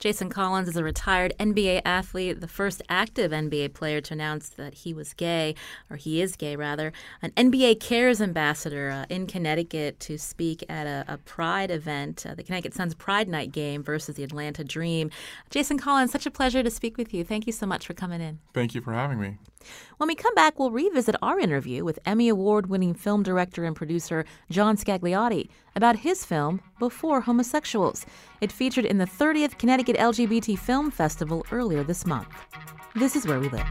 Jason 0.01 0.29
Collins 0.29 0.67
is 0.67 0.75
a 0.75 0.83
retired 0.83 1.31
NBA 1.39 1.83
athlete, 1.85 2.41
the 2.41 2.47
first 2.47 2.81
active 2.89 3.31
NBA 3.31 3.75
player 3.75 4.01
to 4.01 4.15
announce 4.15 4.49
that 4.49 4.73
he 4.73 4.95
was 4.95 5.13
gay, 5.13 5.53
or 5.91 5.95
he 5.95 6.23
is 6.23 6.35
gay 6.35 6.55
rather, 6.55 6.91
an 7.21 7.29
NBA 7.37 7.79
Cares 7.79 8.19
ambassador 8.19 8.89
uh, 8.89 9.05
in 9.09 9.27
Connecticut 9.27 9.99
to 9.99 10.17
speak 10.17 10.65
at 10.67 10.87
a, 10.87 11.05
a 11.07 11.17
Pride 11.19 11.69
event, 11.69 12.25
uh, 12.27 12.33
the 12.33 12.41
Connecticut 12.41 12.73
Sun's 12.73 12.95
Pride 12.95 13.27
Night 13.27 13.51
game 13.51 13.83
versus 13.83 14.15
the 14.15 14.23
Atlanta 14.23 14.63
Dream. 14.63 15.11
Jason 15.51 15.77
Collins, 15.77 16.11
such 16.11 16.25
a 16.25 16.31
pleasure 16.31 16.63
to 16.63 16.71
speak 16.71 16.97
with 16.97 17.13
you. 17.13 17.23
Thank 17.23 17.45
you 17.45 17.53
so 17.53 17.67
much 17.67 17.85
for 17.85 17.93
coming 17.93 18.21
in. 18.21 18.39
Thank 18.55 18.73
you 18.73 18.81
for 18.81 18.93
having 18.93 19.19
me. 19.19 19.37
When 19.97 20.07
we 20.07 20.15
come 20.15 20.33
back, 20.33 20.57
we'll 20.57 20.71
revisit 20.71 21.15
our 21.21 21.39
interview 21.39 21.83
with 21.83 21.99
Emmy 22.05 22.29
Award 22.29 22.67
winning 22.67 22.93
film 22.93 23.21
director 23.21 23.63
and 23.63 23.75
producer 23.75 24.25
John 24.49 24.75
Scagliotti 24.75 25.49
about 25.75 25.97
his 25.97 26.25
film, 26.25 26.61
Before 26.79 27.21
Homosexuals. 27.21 28.05
It 28.41 28.51
featured 28.51 28.85
in 28.85 28.97
the 28.97 29.05
30th 29.05 29.57
Connecticut 29.57 29.90
LGBT 29.95 30.57
Film 30.57 30.91
Festival 30.91 31.45
earlier 31.51 31.83
this 31.83 32.05
month. 32.05 32.27
This 32.95 33.15
is 33.15 33.25
where 33.25 33.39
we 33.39 33.49
live. 33.49 33.67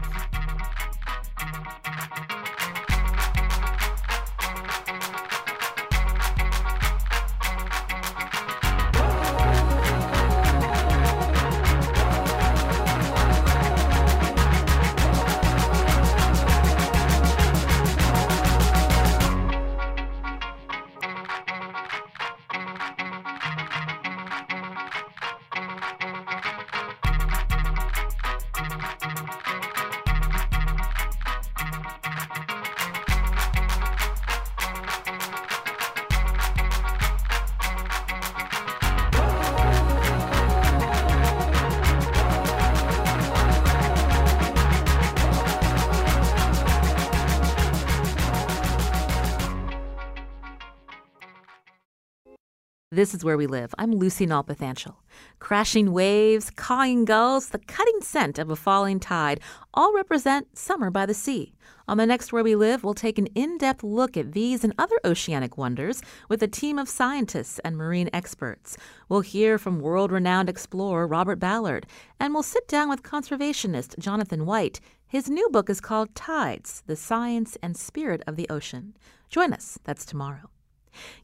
This 53.01 53.15
is 53.15 53.25
where 53.25 53.35
we 53.35 53.47
live. 53.47 53.73
I'm 53.79 53.93
Lucy 53.93 54.27
Nalpathanchel. 54.27 54.93
Crashing 55.39 55.91
waves, 55.91 56.51
cawing 56.51 57.03
gulls, 57.03 57.49
the 57.49 57.57
cutting 57.57 57.99
scent 58.01 58.37
of 58.37 58.51
a 58.51 58.55
falling 58.55 58.99
tide 58.99 59.39
all 59.73 59.91
represent 59.95 60.55
summer 60.55 60.91
by 60.91 61.07
the 61.07 61.15
sea. 61.15 61.55
On 61.87 61.97
the 61.97 62.05
next 62.05 62.31
Where 62.31 62.43
We 62.43 62.53
Live, 62.55 62.83
we'll 62.83 62.93
take 62.93 63.17
an 63.17 63.25
in 63.33 63.57
depth 63.57 63.81
look 63.81 64.17
at 64.17 64.33
these 64.33 64.63
and 64.63 64.75
other 64.77 64.99
oceanic 65.03 65.57
wonders 65.57 66.03
with 66.29 66.43
a 66.43 66.47
team 66.47 66.77
of 66.77 66.87
scientists 66.87 67.57
and 67.65 67.75
marine 67.75 68.11
experts. 68.13 68.77
We'll 69.09 69.21
hear 69.21 69.57
from 69.57 69.79
world 69.79 70.11
renowned 70.11 70.47
explorer 70.47 71.07
Robert 71.07 71.39
Ballard, 71.39 71.87
and 72.19 72.35
we'll 72.35 72.43
sit 72.43 72.67
down 72.67 72.87
with 72.87 73.01
conservationist 73.01 73.97
Jonathan 73.97 74.45
White. 74.45 74.79
His 75.07 75.27
new 75.27 75.49
book 75.49 75.71
is 75.71 75.81
called 75.81 76.13
Tides 76.13 76.83
The 76.85 76.95
Science 76.95 77.57
and 77.63 77.75
Spirit 77.75 78.21
of 78.27 78.35
the 78.35 78.47
Ocean. 78.51 78.95
Join 79.27 79.53
us. 79.53 79.79
That's 79.85 80.05
tomorrow. 80.05 80.50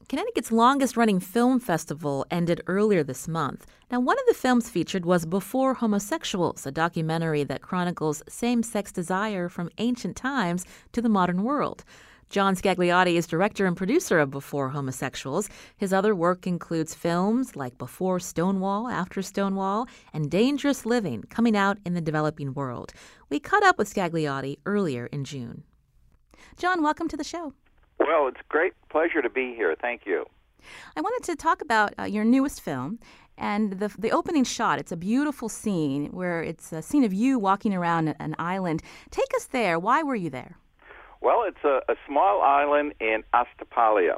Connecticut's 0.10 0.52
longest 0.52 0.96
running 0.96 1.20
film 1.20 1.60
festival 1.60 2.26
ended 2.32 2.62
earlier 2.68 3.04
this 3.04 3.28
month. 3.28 3.66
Now, 3.92 4.00
one 4.00 4.18
of 4.18 4.26
the 4.28 4.34
films 4.34 4.70
featured 4.70 5.06
was 5.06 5.26
Before 5.26 5.74
Homosexuals, 5.74 6.66
a 6.66 6.72
documentary 6.72 7.44
that 7.44 7.62
chronicles 7.62 8.24
same 8.30 8.64
sex 8.64 8.92
desire 8.92 9.50
from 9.50 9.70
ancient 9.78 10.16
times 10.16 10.66
to 10.94 11.02
the 11.02 11.10
modern 11.10 11.44
world. 11.44 11.84
John 12.30 12.56
Scagliotti 12.56 13.16
is 13.16 13.26
director 13.26 13.66
and 13.66 13.78
producer 13.78 14.20
of 14.20 14.32
Before 14.32 14.70
Homosexuals. 14.70 15.50
His 15.78 15.94
other 15.94 16.14
work 16.14 16.46
includes 16.46 16.94
films 16.94 17.56
like 17.56 17.78
Before 17.78 18.20
Stonewall, 18.20 18.90
After 18.90 19.22
Stonewall, 19.22 19.88
and 20.14 20.30
Dangerous 20.30 20.86
Living, 20.86 21.24
coming 21.30 21.56
out 21.56 21.78
in 21.86 21.94
the 21.94 22.02
developing 22.02 22.54
world. 22.54 22.92
We 23.30 23.40
caught 23.40 23.64
up 23.64 23.78
with 23.78 23.94
Scagliotti 23.94 24.58
earlier 24.66 25.06
in 25.06 25.24
June. 25.24 25.64
John, 26.58 26.84
welcome 26.84 27.08
to 27.08 27.18
the 27.18 27.24
show. 27.24 27.54
Well, 28.00 28.28
it's 28.28 28.40
a 28.40 28.50
great 28.50 28.74
pleasure 28.90 29.22
to 29.22 29.30
be 29.30 29.54
here. 29.56 29.76
Thank 29.80 30.06
you. 30.06 30.26
I 30.96 31.02
wanted 31.02 31.26
to 31.32 31.36
talk 31.36 31.62
about 31.62 31.94
uh, 31.98 32.04
your 32.04 32.24
newest 32.24 32.62
film 32.62 33.00
and 33.38 33.74
the 33.74 33.94
the 33.98 34.12
opening 34.12 34.44
shot. 34.44 34.80
It's 34.80 34.92
a 34.92 34.98
beautiful 34.98 35.50
scene 35.50 36.08
where 36.08 36.42
it's 36.42 36.72
a 36.72 36.82
scene 36.82 37.04
of 37.04 37.14
you 37.14 37.40
walking 37.40 37.74
around 37.74 38.16
an 38.20 38.36
island. 38.40 38.82
Take 39.12 39.34
us 39.36 39.46
there. 39.46 39.80
Why 39.80 40.04
were 40.04 40.16
you 40.16 40.30
there? 40.30 40.58
Well, 41.22 41.44
it's 41.48 41.64
a, 41.64 41.82
a 41.92 41.96
small 42.08 42.42
island 42.42 42.94
in 43.00 43.24
Astypalaia, 43.34 44.18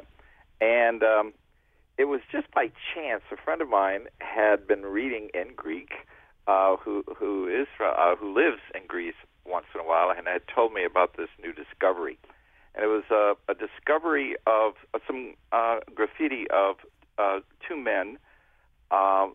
and 0.60 1.02
um, 1.02 1.32
it 1.98 2.04
was 2.04 2.20
just 2.30 2.50
by 2.52 2.70
chance. 2.94 3.22
A 3.32 3.36
friend 3.36 3.62
of 3.62 3.68
mine 3.68 4.06
had 4.18 4.66
been 4.66 4.82
reading 4.82 5.30
in 5.34 5.54
Greek, 5.54 5.92
uh, 6.46 6.76
who 6.76 7.04
who 7.16 7.46
is 7.48 7.68
uh, 7.82 8.16
who 8.16 8.34
lives 8.34 8.60
in 8.74 8.86
Greece 8.86 9.14
once 9.44 9.66
in 9.74 9.80
a 9.80 9.84
while, 9.84 10.10
and 10.10 10.26
had 10.26 10.42
told 10.54 10.72
me 10.72 10.84
about 10.84 11.16
this 11.16 11.28
new 11.42 11.52
discovery 11.52 12.18
and 12.74 12.84
it 12.84 12.88
was 12.88 13.04
a, 13.10 13.34
a 13.50 13.54
discovery 13.54 14.36
of 14.46 14.74
uh, 14.94 14.98
some 15.06 15.34
uh, 15.52 15.80
graffiti 15.94 16.46
of 16.50 16.76
uh, 17.18 17.40
two 17.66 17.76
men, 17.76 18.18
uh, 18.90 19.28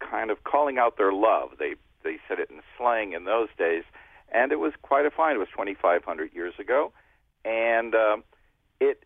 kind 0.00 0.30
of 0.30 0.44
calling 0.44 0.78
out 0.78 0.96
their 0.96 1.12
love. 1.12 1.50
They 1.58 1.74
they 2.02 2.18
said 2.28 2.40
it 2.40 2.50
in 2.50 2.60
slang 2.76 3.12
in 3.12 3.24
those 3.24 3.48
days, 3.56 3.84
and 4.32 4.52
it 4.52 4.58
was 4.58 4.72
quite 4.82 5.06
a 5.06 5.10
find. 5.10 5.36
It 5.36 5.38
was 5.38 5.48
2,500 5.52 6.34
years 6.34 6.54
ago, 6.58 6.92
and 7.44 7.94
uh, 7.94 8.16
it 8.80 9.04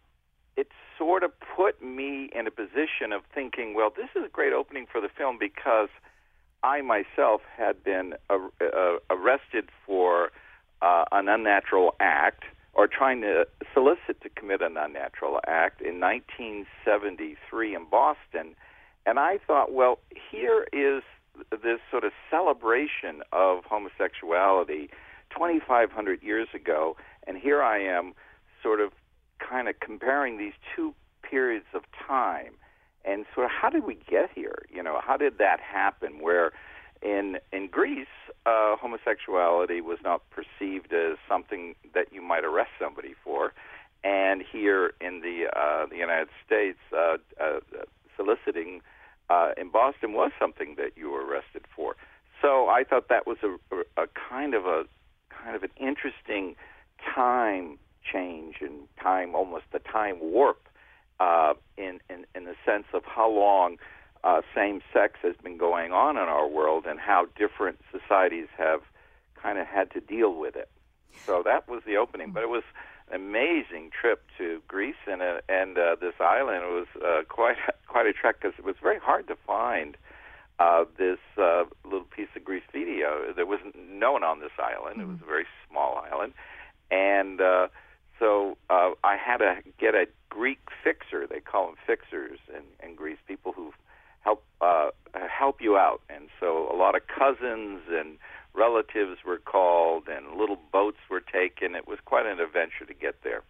it 0.57 0.69
sort 0.97 1.23
of 1.23 1.33
put 1.57 1.83
me 1.83 2.31
in 2.35 2.47
a 2.47 2.51
position 2.51 3.13
of 3.13 3.23
thinking, 3.35 3.75
well, 3.75 3.91
this 3.95 4.09
is 4.15 4.25
a 4.25 4.29
great 4.29 4.53
opening 4.53 4.87
for 4.91 5.01
the 5.01 5.09
film 5.09 5.37
because 5.39 5.89
I 6.63 6.81
myself 6.81 7.43
had 7.57 7.85
been 7.85 8.15
uh, 8.31 8.39
uh, 8.61 8.97
arrested 9.11 9.69
for 9.85 10.31
uh, 10.81 11.05
an 11.13 11.29
unnatural 11.29 11.95
act 12.01 12.45
or 12.77 12.87
trying 12.87 13.23
to 13.23 13.47
solicit 13.73 14.21
to 14.21 14.29
commit 14.29 14.61
an 14.61 14.77
unnatural 14.77 15.41
act 15.47 15.81
in 15.81 15.99
1973 15.99 17.75
in 17.75 17.87
Boston. 17.91 18.55
And 19.07 19.19
I 19.19 19.39
thought, 19.47 19.73
well, 19.73 19.99
here 20.31 20.67
is 20.75 21.03
this 21.51 21.81
sort 21.91 22.05
of 22.05 22.12
celebration 22.31 23.23
of 23.33 23.65
homosexuality 23.65 24.91
2,500 25.31 26.23
years 26.23 26.49
ago, 26.55 26.97
and 27.27 27.39
here 27.39 27.62
I 27.62 27.79
am 27.79 28.12
sort 28.62 28.81
of 28.81 28.93
kind 29.39 29.69
of 29.69 29.81
comparing 29.81 30.37
these 30.37 30.55
two 30.75 30.95
periods 31.23 31.67
of 31.75 31.83
time. 32.07 32.53
And 33.07 33.25
sort 33.35 33.47
of 33.47 33.53
how 33.53 33.71
did 33.71 33.85
we 33.85 33.95
get 33.95 34.31
here? 34.35 34.67
You 34.69 34.83
know, 34.83 35.01
how 35.03 35.17
did 35.17 35.39
that 35.39 35.61
happen 35.61 36.21
where 36.21 36.53
in 37.07 37.38
in 37.53 37.69
Greece, 37.69 38.19
uh, 38.45 38.75
homosexuality 38.77 39.81
was 39.81 39.99
not 40.03 40.23
perceived 40.31 40.92
as 40.92 41.16
something 41.29 41.75
that 41.95 42.12
you 42.12 42.21
might 42.21 42.45
arrest 42.45 42.73
somebody 42.81 43.14
for, 43.23 43.53
and 44.03 44.42
here 44.42 44.92
in 45.01 45.21
the 45.21 45.47
uh, 45.57 45.87
the 45.87 45.97
United 45.97 46.29
States, 46.45 46.79
uh, 46.92 47.16
uh, 47.40 47.61
soliciting 48.16 48.81
uh, 49.31 49.51
in 49.57 49.71
Boston 49.71 50.12
was 50.12 50.33
something 50.38 50.75
that 50.77 50.92
you 50.97 51.11
were 51.11 51.25
arrested 51.25 51.64
for. 51.75 51.97
So 52.42 52.69
I 52.69 52.83
thought 52.83 53.09
that 53.09 53.27
was 53.27 53.38
a, 53.42 53.53
a 54.03 54.07
kind 54.29 54.55
of 54.55 54.66
a 54.66 54.85
kind 55.31 55.55
of 55.55 55.62
an 55.62 55.71
interesting 55.79 56.57
time 57.14 57.79
change 58.12 58.57
and 58.61 58.88
time, 59.01 59.35
almost 59.35 59.66
a 59.73 59.79
time 59.79 60.19
warp, 60.21 60.62
uh, 61.21 61.55
in, 61.77 62.01
in 62.11 62.27
in 62.35 62.45
the 62.47 62.57
sense 62.64 62.87
of 62.92 63.05
how 63.05 63.31
long 63.31 63.79
uh, 64.27 64.43
same 64.57 64.81
sex 64.93 65.21
has 65.23 65.37
been 65.37 65.57
going 65.57 65.93
on 65.93 66.17
in 66.17 66.25
our 66.25 66.49
world 66.49 66.85
and 66.85 66.99
how 66.99 67.29
different 67.39 67.79
societies 67.93 68.49
have 68.59 68.81
kind 69.41 69.57
of 69.57 69.69
had 69.69 69.89
to 69.93 70.01
deal 70.01 70.35
with 70.35 70.57
it. 70.57 70.69
So 71.25 71.43
that 71.45 71.69
was 71.69 71.83
the 71.87 71.97
opening, 71.97 72.33
but 72.33 72.43
it 72.43 72.49
was 72.49 72.65
an 73.09 73.21
amazing 73.21 73.91
trip 73.99 74.25
to 74.37 74.61
Greece 74.67 74.97
and 75.07 75.23
uh, 75.23 75.41
and 75.49 75.79
uh, 75.79 75.95
this 76.01 76.15
island. 76.19 76.65
It 76.65 76.73
was 76.73 76.89
uh, 76.97 77.23
quite 77.29 77.57
quite 77.87 78.07
a 78.07 78.12
trek 78.12 78.41
because 78.41 78.59
it 78.59 78.65
was 78.65 78.75
very 78.83 78.99
hard 78.99 79.29
to 79.29 79.37
find 79.47 79.97
uh, 80.59 80.87
this 80.99 81.21
uh, 81.39 81.65
little 81.85 82.09
piece 82.17 82.29
of 82.35 82.45
Greece 82.45 82.65
video. 82.73 83.33
There 83.35 83.47
was 83.47 83.61
no 83.79 84.12
one 84.12 84.25
on 84.25 84.41
this 84.41 84.59
island. 84.59 85.01
It 85.01 85.07
was 85.07 85.19
a 85.23 85.27
very 85.27 85.47
small 85.71 86.05
island, 86.12 86.33
and 86.91 87.41
uh, 87.41 87.69
so 88.19 88.59
uh, 88.71 88.91
I 89.05 89.17
had 89.17 89.37
to 89.39 89.59
get 89.79 89.95
a 89.95 90.07
Greek 90.31 90.59
fixer. 90.83 91.29
They 91.29 91.41
call 91.41 91.67
them 91.67 91.77
fixers 91.87 92.41
in, 92.49 92.65
in 92.87 92.97
Greece, 92.97 93.19
people 93.29 93.53
who 93.53 93.73
help 94.27 94.45
uh, 94.61 94.91
help 95.29 95.61
you 95.61 95.77
out. 95.77 96.03
And 96.11 96.29
so 96.41 96.69
a 96.73 96.77
lot 96.77 96.95
of 96.95 97.03
cousins 97.07 97.81
and 97.89 98.19
relatives 98.55 99.19
were 99.25 99.39
called, 99.39 100.05
and 100.09 100.39
little 100.39 100.59
boats 100.73 100.99
were 101.11 101.21
taken. 101.21 101.75
It 101.75 101.87
was 101.87 101.99
quite 102.05 102.27
an 102.27 102.41
adventure 102.41 102.85
to 102.87 102.95
get 102.95 103.23
there. 103.23 103.43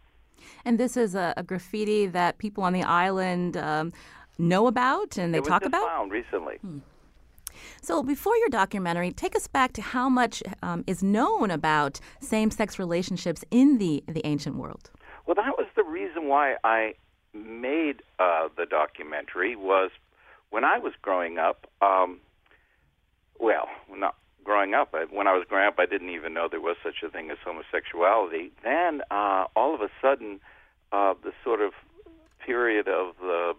And 0.65 0.79
this 0.79 0.97
is 0.97 1.15
a, 1.15 1.33
a 1.37 1.43
graffiti 1.43 2.07
that 2.07 2.39
people 2.39 2.62
on 2.62 2.73
the 2.73 2.83
island 2.83 3.57
um, 3.57 3.93
know 4.39 4.67
about 4.67 5.17
and 5.17 5.33
they 5.33 5.39
it 5.39 5.43
was 5.43 5.49
talk 5.49 5.65
about. 5.65 5.87
found 5.87 6.12
recently. 6.12 6.59
So, 7.81 8.03
before 8.03 8.37
your 8.37 8.51
documentary, 8.51 9.12
take 9.12 9.35
us 9.35 9.47
back 9.47 9.73
to 9.75 9.83
how 9.83 10.09
much 10.11 10.43
um, 10.62 10.85
is 10.87 11.03
known 11.03 11.51
about 11.51 12.01
same-sex 12.21 12.79
relationships 12.79 13.45
in 13.51 13.79
the 13.79 14.05
the 14.07 14.25
ancient 14.27 14.57
world. 14.57 14.91
Well, 15.25 15.37
that 15.37 15.57
was 15.57 15.67
the 15.75 15.85
reason 15.85 16.29
why 16.29 16.57
I 16.65 16.95
made 17.33 18.03
uh, 18.19 18.49
the 18.57 18.67
documentary. 18.67 19.57
Was 19.57 19.91
when 20.51 20.65
I 20.65 20.79
was 20.79 20.93
growing 21.01 21.39
up. 21.39 21.67
Um, 21.81 22.21
well, 23.39 23.69
not 23.95 24.17
growing 24.45 24.75
up. 24.75 24.95
I, 24.95 25.05
when 25.11 25.27
I 25.27 25.35
was 25.35 25.45
growing 25.49 25.67
up, 25.67 25.75
I 25.79 25.87
didn't 25.87 26.11
even 26.11 26.33
know 26.33 26.49
there 26.51 26.61
was 26.61 26.77
such 26.83 27.03
a 27.05 27.11
thing 27.11 27.31
as 27.31 27.39
homosexuality. 27.45 28.53
Then, 28.63 29.03
uh, 29.11 29.47
all 29.55 29.75
of 29.75 29.81
a 29.81 29.91
sudden, 30.01 30.41
uh, 30.93 31.15
the 31.23 31.33
sort 31.45 31.61
of 31.61 31.73
period 32.45 32.89
of 32.89 33.17
the 33.21 33.55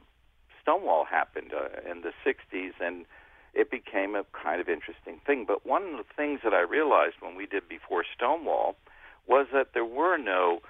Stonewall 0.62 1.06
happened 1.06 1.52
uh, 1.54 1.89
in 1.89 2.02
the 2.02 2.12
'60s, 2.26 2.73
and 2.80 3.06
it 3.54 3.69
became 3.69 4.15
a 4.15 4.23
kind 4.32 4.60
of 4.62 4.69
interesting 4.69 5.19
thing. 5.26 5.45
But 5.47 5.65
one 5.65 5.84
of 5.84 5.97
the 5.97 6.13
things 6.15 6.39
that 6.43 6.54
I 6.54 6.62
realized 6.62 7.15
when 7.19 7.36
we 7.36 7.45
did 7.45 7.67
before 7.67 8.04
Stonewall 8.15 8.76
was 9.28 9.47
that 9.54 9.73
there 9.73 9.86
were 9.86 10.17
no, 10.17 10.62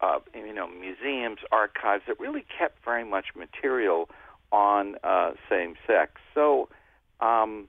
uh, 0.00 0.20
you 0.34 0.54
know, 0.54 0.68
museums, 0.68 1.38
archives 1.50 2.04
that 2.06 2.18
really 2.20 2.44
kept 2.58 2.84
very 2.84 3.04
much 3.04 3.26
material 3.36 4.08
on 4.54 4.94
uh, 5.02 5.32
same 5.50 5.74
sex. 5.84 6.12
So 6.32 6.68
um, 7.20 7.66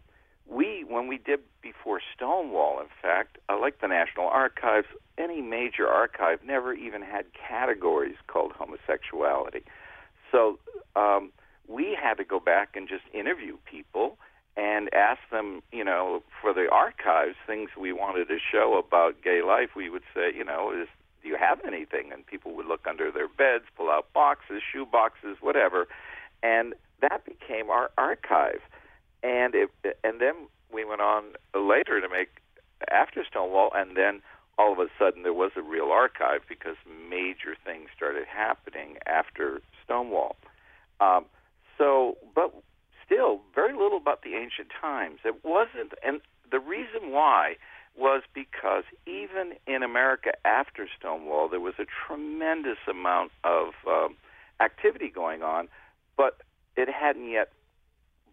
we, 0.47 0.85
when 0.87 1.07
we 1.07 1.17
did 1.17 1.39
before 1.61 1.99
Stonewall, 2.15 2.79
in 2.79 2.87
fact, 3.01 3.39
uh, 3.49 3.59
like 3.59 3.81
the 3.81 3.87
National 3.87 4.27
Archives, 4.27 4.87
any 5.17 5.41
major 5.41 5.87
archive 5.87 6.39
never 6.45 6.73
even 6.73 7.01
had 7.01 7.25
categories 7.33 8.17
called 8.27 8.51
homosexuality. 8.51 9.63
So 10.31 10.59
um, 10.95 11.31
we 11.67 11.97
had 11.99 12.15
to 12.15 12.23
go 12.23 12.39
back 12.39 12.75
and 12.75 12.87
just 12.87 13.03
interview 13.13 13.57
people 13.65 14.17
and 14.55 14.93
ask 14.93 15.19
them, 15.31 15.61
you 15.71 15.83
know, 15.83 16.21
for 16.41 16.53
the 16.53 16.67
archives, 16.71 17.35
things 17.47 17.71
we 17.79 17.91
wanted 17.91 18.27
to 18.27 18.37
show 18.51 18.77
about 18.77 19.21
gay 19.23 19.41
life. 19.41 19.69
We 19.75 19.89
would 19.89 20.03
say, 20.13 20.33
you 20.35 20.43
know, 20.43 20.71
is 20.71 20.87
do 21.23 21.29
you 21.29 21.37
have 21.37 21.59
anything? 21.65 22.11
And 22.13 22.25
people 22.25 22.53
would 22.55 22.67
look 22.67 22.85
under 22.87 23.11
their 23.11 23.27
beds, 23.27 23.65
pull 23.75 23.89
out 23.89 24.13
boxes, 24.13 24.61
shoe 24.71 24.85
boxes, 24.85 25.37
whatever, 25.41 25.87
and 26.45 26.73
that 27.01 27.25
became 27.25 27.69
our 27.69 27.89
archive. 27.97 28.61
And 29.23 29.55
it, 29.55 29.69
and 30.03 30.21
then 30.21 30.35
we 30.71 30.85
went 30.85 31.01
on 31.01 31.23
later 31.55 31.99
to 31.99 32.07
make 32.07 32.29
after 32.91 33.23
Stonewall, 33.29 33.71
and 33.73 33.97
then 33.97 34.21
all 34.57 34.71
of 34.71 34.79
a 34.79 34.87
sudden 34.99 35.23
there 35.23 35.33
was 35.33 35.51
a 35.55 35.61
real 35.61 35.89
archive 35.91 36.41
because 36.47 36.75
major 37.09 37.55
things 37.65 37.89
started 37.95 38.25
happening 38.27 38.97
after 39.07 39.61
Stonewall. 39.83 40.35
Um, 40.99 41.25
so, 41.77 42.17
but 42.33 42.53
still 43.05 43.41
very 43.53 43.73
little 43.73 43.97
about 43.97 44.21
the 44.21 44.35
ancient 44.35 44.69
times. 44.79 45.19
It 45.25 45.43
wasn't, 45.43 45.93
and 46.03 46.21
the 46.51 46.59
reason 46.59 47.11
why 47.11 47.55
was 47.97 48.23
because 48.33 48.83
even 49.07 49.53
in 49.67 49.81
America 49.81 50.31
after 50.45 50.87
Stonewall, 50.99 51.49
there 51.49 51.59
was 51.59 51.75
a 51.79 51.85
tremendous 52.07 52.77
amount 52.89 53.31
of 53.43 53.69
um, 53.87 54.15
activity 54.59 55.09
going 55.09 55.41
on, 55.41 55.67
but 56.17 56.41
it 56.75 56.89
hadn't 56.89 57.29
yet 57.29 57.51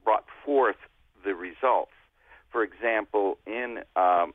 brought 0.05 0.25
forth 0.45 0.77
the 1.25 1.35
results. 1.35 1.93
For 2.51 2.63
example, 2.63 3.39
in 3.47 3.81
um, 3.97 4.33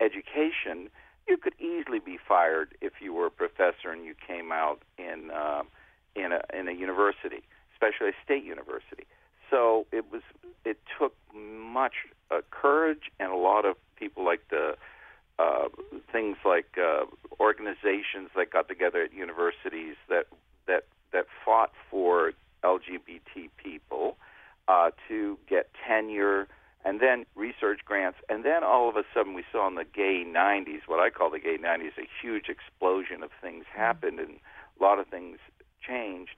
education, 0.00 0.88
you 1.26 1.36
could 1.36 1.54
easily 1.58 1.98
be 1.98 2.18
fired 2.28 2.76
if 2.80 2.94
you 3.00 3.12
were 3.12 3.26
a 3.26 3.30
professor 3.30 3.90
and 3.90 4.04
you 4.04 4.14
came 4.14 4.52
out 4.52 4.82
in 4.98 5.30
uh, 5.30 5.62
in 6.14 6.32
a 6.32 6.40
in 6.56 6.68
a 6.68 6.72
university, 6.72 7.42
especially 7.72 8.08
a 8.08 8.24
state 8.24 8.44
university. 8.44 9.04
So 9.50 9.86
it 9.92 10.10
was 10.10 10.22
it 10.64 10.78
took 10.98 11.14
much 11.34 11.94
uh, 12.30 12.40
courage 12.50 13.10
and 13.18 13.32
a 13.32 13.36
lot 13.36 13.64
of 13.64 13.76
people 13.96 14.24
like 14.24 14.48
the 14.50 14.76
uh, 15.38 15.68
things 16.12 16.36
like 16.44 16.78
uh, 16.78 17.04
organizations 17.40 18.30
that 18.36 18.50
got 18.50 18.68
together 18.68 19.02
at 19.02 19.12
universities 19.12 19.96
that 20.08 20.26
that 20.66 20.84
that 21.12 21.26
fought 21.44 21.72
for 21.90 22.32
LGBT 22.66 23.50
people 23.56 24.16
uh, 24.68 24.90
to 25.08 25.38
get 25.48 25.70
tenure 25.86 26.48
and 26.84 27.00
then 27.00 27.26
research 27.34 27.80
grants, 27.84 28.18
and 28.28 28.44
then 28.44 28.62
all 28.62 28.88
of 28.88 28.96
a 28.96 29.02
sudden 29.12 29.34
we 29.34 29.42
saw 29.50 29.66
in 29.66 29.74
the 29.74 29.84
gay 29.84 30.24
90s, 30.24 30.82
what 30.86 31.00
I 31.00 31.10
call 31.10 31.30
the 31.30 31.40
gay 31.40 31.58
90s, 31.58 31.98
a 31.98 32.06
huge 32.22 32.48
explosion 32.48 33.24
of 33.24 33.30
things 33.42 33.64
happened 33.74 34.20
and 34.20 34.38
a 34.78 34.82
lot 34.82 35.00
of 35.00 35.08
things 35.08 35.38
changed, 35.84 36.36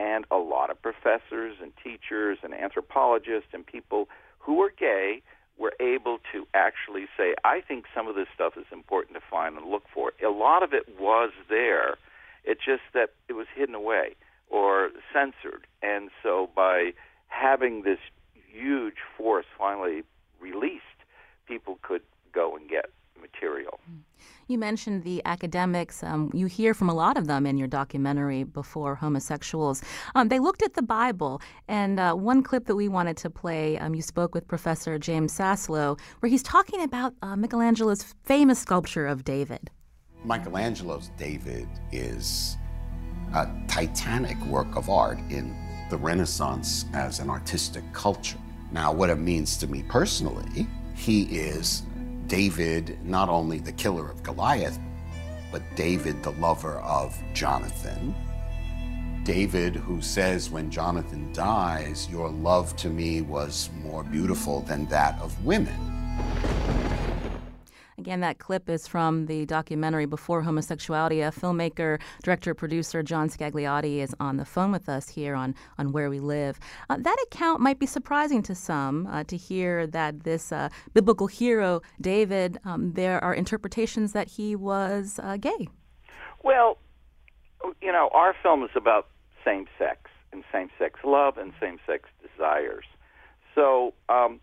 and 0.00 0.24
a 0.32 0.36
lot 0.36 0.70
of 0.70 0.82
professors 0.82 1.58
and 1.62 1.72
teachers 1.82 2.38
and 2.42 2.52
anthropologists 2.52 3.50
and 3.52 3.64
people 3.64 4.08
who 4.40 4.54
were 4.54 4.72
gay 4.76 5.22
were 5.56 5.74
able 5.78 6.18
to 6.32 6.44
actually 6.54 7.06
say, 7.16 7.36
I 7.44 7.60
think 7.60 7.84
some 7.94 8.08
of 8.08 8.16
this 8.16 8.26
stuff 8.34 8.54
is 8.56 8.66
important 8.72 9.16
to 9.16 9.22
find 9.30 9.56
and 9.56 9.70
look 9.70 9.84
for. 9.94 10.12
A 10.26 10.30
lot 10.30 10.64
of 10.64 10.72
it 10.72 10.98
was 10.98 11.30
there. 11.48 11.98
It's 12.42 12.64
just 12.64 12.82
that 12.94 13.10
it 13.28 13.34
was 13.34 13.46
hidden 13.54 13.76
away 13.76 14.16
or 14.50 14.90
censored. 15.12 15.66
And 15.82 16.10
so 16.22 16.50
by 16.54 16.92
having 17.28 17.82
this 17.82 17.98
huge 18.34 18.96
force 19.16 19.46
finally 19.58 20.02
released, 20.40 20.82
people 21.46 21.78
could 21.82 22.02
go 22.32 22.56
and 22.56 22.68
get 22.68 22.86
material. 23.20 23.80
You 24.46 24.58
mentioned 24.58 25.04
the 25.04 25.22
academics. 25.24 26.02
Um, 26.02 26.30
you 26.34 26.46
hear 26.46 26.74
from 26.74 26.88
a 26.90 26.94
lot 26.94 27.16
of 27.16 27.26
them 27.26 27.46
in 27.46 27.56
your 27.56 27.68
documentary 27.68 28.44
before 28.44 28.94
homosexuals. 28.94 29.82
Um, 30.14 30.28
they 30.28 30.38
looked 30.38 30.62
at 30.62 30.74
the 30.74 30.82
Bible, 30.82 31.40
and 31.66 31.98
uh, 31.98 32.14
one 32.14 32.42
clip 32.42 32.66
that 32.66 32.76
we 32.76 32.88
wanted 32.88 33.16
to 33.18 33.30
play, 33.30 33.78
um, 33.78 33.94
you 33.94 34.02
spoke 34.02 34.34
with 34.34 34.46
Professor 34.46 34.98
James 34.98 35.36
Saslow, 35.36 35.98
where 36.20 36.28
he's 36.28 36.42
talking 36.42 36.82
about 36.82 37.14
uh, 37.22 37.36
Michelangelo's 37.36 38.14
famous 38.24 38.58
sculpture 38.58 39.06
of 39.06 39.24
David. 39.24 39.70
Michelangelo's 40.24 41.10
David 41.16 41.68
is 41.92 42.56
a 43.34 43.50
titanic 43.66 44.40
work 44.46 44.76
of 44.76 44.88
art 44.88 45.18
in 45.28 45.56
the 45.90 45.96
Renaissance 45.96 46.86
as 46.94 47.18
an 47.18 47.28
artistic 47.28 47.84
culture. 47.92 48.38
Now, 48.70 48.92
what 48.92 49.10
it 49.10 49.18
means 49.18 49.56
to 49.58 49.66
me 49.66 49.82
personally, 49.82 50.66
he 50.94 51.24
is 51.24 51.82
David, 52.26 52.98
not 53.04 53.28
only 53.28 53.58
the 53.58 53.72
killer 53.72 54.10
of 54.10 54.22
Goliath, 54.22 54.78
but 55.50 55.62
David, 55.76 56.22
the 56.22 56.32
lover 56.32 56.78
of 56.78 57.16
Jonathan. 57.34 58.14
David, 59.24 59.74
who 59.74 60.00
says 60.00 60.50
when 60.50 60.70
Jonathan 60.70 61.32
dies, 61.32 62.08
Your 62.10 62.28
love 62.28 62.76
to 62.76 62.88
me 62.88 63.22
was 63.22 63.70
more 63.82 64.04
beautiful 64.04 64.60
than 64.60 64.86
that 64.86 65.18
of 65.20 65.44
women. 65.44 65.74
Again, 68.04 68.20
that 68.20 68.38
clip 68.38 68.68
is 68.68 68.86
from 68.86 69.24
the 69.24 69.46
documentary 69.46 70.04
Before 70.04 70.42
Homosexuality. 70.42 71.22
A 71.22 71.30
filmmaker, 71.30 71.98
director, 72.22 72.52
producer 72.52 73.02
John 73.02 73.30
Scagliotti 73.30 74.00
is 74.00 74.14
on 74.20 74.36
the 74.36 74.44
phone 74.44 74.72
with 74.72 74.90
us 74.90 75.08
here 75.08 75.34
on, 75.34 75.54
on 75.78 75.90
Where 75.90 76.10
We 76.10 76.20
Live. 76.20 76.60
Uh, 76.90 76.98
that 77.00 77.16
account 77.22 77.62
might 77.62 77.78
be 77.78 77.86
surprising 77.86 78.42
to 78.42 78.54
some 78.54 79.06
uh, 79.06 79.24
to 79.24 79.38
hear 79.38 79.86
that 79.86 80.24
this 80.24 80.52
uh, 80.52 80.68
biblical 80.92 81.28
hero, 81.28 81.80
David, 81.98 82.58
um, 82.66 82.92
there 82.92 83.24
are 83.24 83.32
interpretations 83.32 84.12
that 84.12 84.28
he 84.28 84.54
was 84.54 85.18
uh, 85.22 85.38
gay. 85.38 85.68
Well, 86.42 86.76
you 87.80 87.90
know, 87.90 88.10
our 88.12 88.36
film 88.42 88.64
is 88.64 88.70
about 88.76 89.08
same 89.46 89.64
sex 89.78 90.10
and 90.30 90.44
same 90.52 90.68
sex 90.78 91.00
love 91.04 91.38
and 91.38 91.54
same 91.58 91.78
sex 91.86 92.10
desires. 92.20 92.84
So, 93.54 93.94
um, 94.10 94.40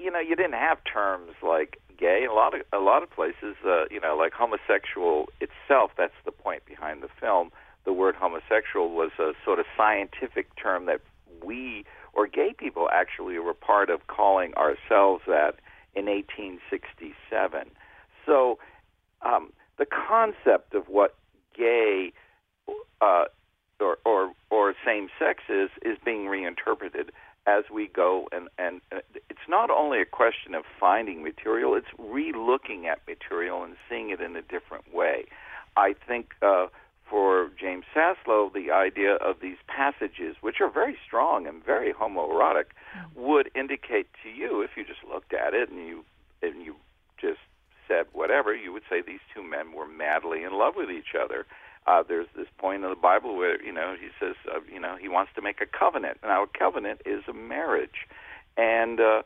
you 0.00 0.10
know, 0.10 0.18
you 0.18 0.34
didn't 0.34 0.54
have 0.54 0.78
terms 0.92 1.34
like 1.40 1.80
gay. 1.98 2.26
A 2.28 2.32
lot 2.32 2.54
of 2.54 2.62
a 2.72 2.78
lot 2.78 3.02
of 3.02 3.10
places, 3.10 3.56
uh, 3.66 3.84
you 3.90 4.00
know, 4.00 4.16
like 4.16 4.32
homosexual 4.32 5.28
itself. 5.40 5.92
That's 5.96 6.14
the 6.24 6.32
point 6.32 6.64
behind 6.64 7.02
the 7.02 7.08
film. 7.20 7.50
The 7.84 7.92
word 7.92 8.14
homosexual 8.14 8.90
was 8.90 9.10
a 9.18 9.32
sort 9.44 9.58
of 9.58 9.66
scientific 9.76 10.48
term 10.56 10.86
that 10.86 11.00
we 11.42 11.84
or 12.12 12.26
gay 12.26 12.54
people 12.56 12.88
actually 12.92 13.38
were 13.38 13.54
part 13.54 13.90
of 13.90 14.06
calling 14.06 14.52
ourselves 14.54 15.22
that 15.26 15.56
in 15.94 16.06
1867. 16.06 17.70
So, 18.26 18.58
um, 19.22 19.52
the 19.78 19.86
concept 19.86 20.74
of 20.74 20.88
what 20.88 21.16
gay 21.56 22.12
uh, 23.00 23.24
or, 23.80 23.98
or 24.04 24.32
or 24.50 24.74
same 24.84 25.08
sex 25.18 25.44
is 25.48 25.70
is 25.82 25.96
being 26.04 26.26
reinterpreted 26.26 27.12
as 27.48 27.64
we 27.72 27.88
go 27.88 28.28
and 28.30 28.48
and 28.58 28.80
uh, 28.92 28.98
it's 29.30 29.48
not 29.48 29.70
only 29.70 30.00
a 30.00 30.04
question 30.04 30.54
of 30.54 30.64
finding 30.78 31.22
material 31.22 31.74
it's 31.74 31.92
re-looking 31.98 32.86
at 32.86 33.00
material 33.08 33.64
and 33.64 33.74
seeing 33.88 34.10
it 34.10 34.20
in 34.20 34.36
a 34.36 34.42
different 34.42 34.92
way 34.94 35.24
i 35.76 35.94
think 36.06 36.34
uh, 36.42 36.66
for 37.08 37.50
James 37.58 37.84
Saslow, 37.96 38.52
the 38.52 38.70
idea 38.70 39.14
of 39.14 39.36
these 39.40 39.56
passages, 39.66 40.36
which 40.42 40.60
are 40.60 40.70
very 40.70 40.96
strong 41.06 41.46
and 41.46 41.64
very 41.64 41.92
homoerotic, 41.92 42.66
mm-hmm. 42.94 43.20
would 43.20 43.50
indicate 43.54 44.08
to 44.22 44.28
you, 44.28 44.60
if 44.60 44.70
you 44.76 44.84
just 44.84 45.02
looked 45.10 45.32
at 45.32 45.54
it 45.54 45.70
and 45.70 45.86
you 45.86 46.04
and 46.42 46.62
you 46.62 46.76
just 47.20 47.40
said 47.88 48.06
whatever, 48.12 48.54
you 48.54 48.72
would 48.72 48.82
say 48.90 49.00
these 49.00 49.24
two 49.34 49.42
men 49.42 49.72
were 49.72 49.86
madly 49.86 50.44
in 50.44 50.52
love 50.52 50.74
with 50.76 50.90
each 50.90 51.14
other. 51.18 51.46
Uh, 51.88 52.02
there's 52.06 52.26
this 52.36 52.48
point 52.58 52.84
in 52.84 52.90
the 52.90 52.96
Bible 52.96 53.36
where 53.36 53.62
you 53.62 53.72
know 53.72 53.94
he 53.98 54.08
says 54.20 54.34
uh, 54.54 54.60
you 54.72 54.78
know 54.78 54.96
he 55.00 55.08
wants 55.08 55.32
to 55.36 55.42
make 55.42 55.60
a 55.62 55.66
covenant. 55.66 56.18
Now 56.22 56.42
a 56.42 56.46
covenant 56.46 57.00
is 57.06 57.22
a 57.28 57.32
marriage, 57.32 58.06
and 58.58 59.00
uh, 59.00 59.22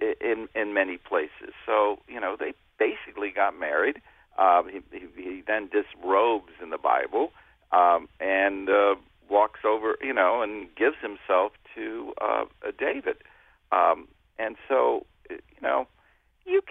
in 0.00 0.48
in 0.54 0.74
many 0.74 0.96
places. 0.96 1.54
So 1.64 2.00
you 2.08 2.20
know 2.20 2.36
they 2.38 2.54
basically 2.78 3.30
got 3.30 3.58
married. 3.58 4.00
Uh, 4.36 4.62
he, 4.64 4.80
he, 4.90 5.06
he 5.22 5.42
then 5.46 5.68
disrobes 5.68 6.52
in 6.62 6.70
the 6.70 6.78
Bible 6.78 7.32
um, 7.70 8.08
and 8.18 8.68
uh, 8.68 8.94
walks 9.28 9.60
over, 9.64 9.96
you 10.02 10.12
know, 10.12 10.42
and 10.42 10.74
gives 10.74 10.96
himself 11.02 11.52
to 11.74 12.12
uh, 12.20 12.44
David. 12.78 13.16
Um, 13.70 14.08
and 14.38 14.56
so, 14.68 15.06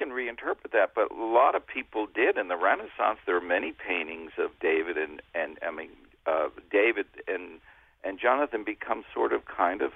can 0.02 0.10
reinterpret 0.10 0.72
that, 0.74 0.93
but 0.95 1.12
a 1.12 1.24
lot 1.24 1.54
of 1.54 1.66
people 1.66 2.08
did 2.08 2.36
in 2.36 2.47
the 2.47 2.58
Renaissance. 2.58 3.20
There 3.28 3.38
are 3.38 3.41
many 3.41 3.72
paintings 3.72 4.32
of 4.39 4.49
David 4.60 4.97
and 4.97 5.22
and 5.36 5.60
I 5.62 5.70
mean 5.70 5.91
uh, 6.26 6.49
David 6.72 7.06
and 7.28 7.60
and 8.04 8.20
Jonathan 8.20 8.64
become 8.64 9.04
sort 9.14 9.32
of 9.32 9.45
kind 9.45 9.84
of 9.84 9.91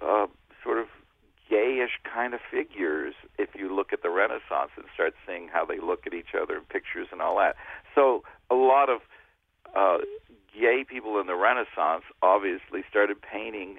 uh, 0.00 0.26
sort 0.64 0.78
of 0.78 0.86
gayish 1.50 2.00
kind 2.02 2.32
of 2.32 2.40
figures 2.50 3.12
if 3.38 3.50
you 3.54 3.74
look 3.74 3.92
at 3.92 4.02
the 4.02 4.08
Renaissance 4.08 4.72
and 4.76 4.86
start 4.94 5.12
seeing 5.26 5.48
how 5.48 5.66
they 5.66 5.78
look 5.78 6.06
at 6.06 6.14
each 6.14 6.34
other 6.40 6.56
in 6.56 6.62
pictures 6.62 7.08
and 7.12 7.20
all 7.20 7.36
that. 7.36 7.56
So 7.94 8.22
a 8.50 8.54
lot 8.54 8.88
of 8.88 9.00
uh, 9.76 9.98
gay 10.58 10.84
people 10.88 11.20
in 11.20 11.26
the 11.26 11.34
Renaissance 11.34 12.04
obviously 12.22 12.80
started 12.88 13.20
painting 13.20 13.78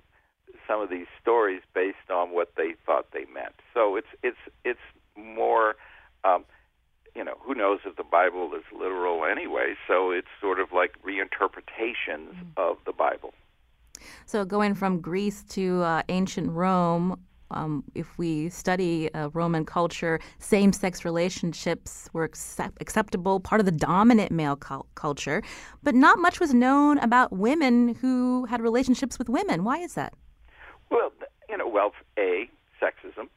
some 0.68 0.80
of 0.80 0.92
these 0.92 1.08
stories 1.20 1.62
based 1.74 2.12
on 2.14 2.30
what 2.30 2.54
they 2.56 2.76
thought 2.86 3.08
they 3.12 3.26
meant. 3.34 3.56
So 3.74 3.96
it's 3.96 4.14
it's 4.22 4.44
it's 4.64 4.86
more, 5.18 5.76
um, 6.24 6.46
you 7.16 7.24
know, 7.24 7.36
who 7.42 7.54
knows 7.54 7.80
if 7.86 7.96
the 7.96 8.04
Bible 8.04 8.52
is 8.56 8.64
literal 8.78 9.26
anyway? 9.26 9.76
So 9.88 10.12
it's 10.12 10.28
sort 10.42 10.60
of 10.60 10.72
like 10.72 10.96
reinterpretations 11.04 12.34
mm-hmm. 12.34 12.58
of 12.58 12.78
the 12.86 12.94
Bible. 12.94 13.34
So 14.26 14.44
going 14.44 14.74
from 14.74 15.00
Greece 15.00 15.44
to 15.50 15.82
uh, 15.82 16.04
ancient 16.10 16.52
Rome, 16.52 17.20
um, 17.52 17.84
if 17.94 18.18
we 18.18 18.50
study 18.50 19.14
uh, 19.14 19.30
Roman 19.34 19.66
culture, 19.66 20.20
same 20.40 20.74
sex 20.74 21.06
relationships 21.06 22.10
were 22.14 22.24
accept- 22.24 22.82
acceptable, 22.82 23.40
part 23.40 23.62
of 23.62 23.66
the 23.66 23.72
dominant 23.72 24.32
male 24.32 24.56
cu- 24.56 24.84
culture, 24.96 25.44
but 25.84 25.94
not 25.96 26.20
much 26.20 26.40
was 26.40 26.54
known 26.54 26.98
about 26.98 27.32
women 27.32 27.96
who 27.96 28.46
had 28.46 28.62
relationships 28.62 29.20
with 29.20 29.30
women. 29.30 29.64
Why 29.64 29.78
is 29.78 29.94
that? 29.94 30.14
Well, 30.90 31.12
you 31.48 31.58
know, 31.58 31.68
well, 31.68 31.94
A, 32.18 32.50
sexism. 32.82 33.30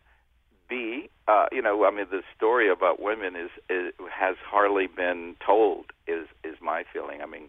B, 0.69 1.09
uh, 1.29 1.47
you 1.53 1.63
know, 1.63 1.85
I 1.85 1.91
mean, 1.91 2.07
the 2.11 2.23
story 2.37 2.71
about 2.71 3.01
women 3.01 3.37
is, 3.37 3.51
is 3.69 3.93
has 4.11 4.37
hardly 4.45 4.87
been 4.87 5.37
told. 5.45 5.87
Is 6.07 6.27
is 6.45 6.57
my 6.61 6.85
feeling. 6.93 7.21
I 7.23 7.27
mean, 7.27 7.49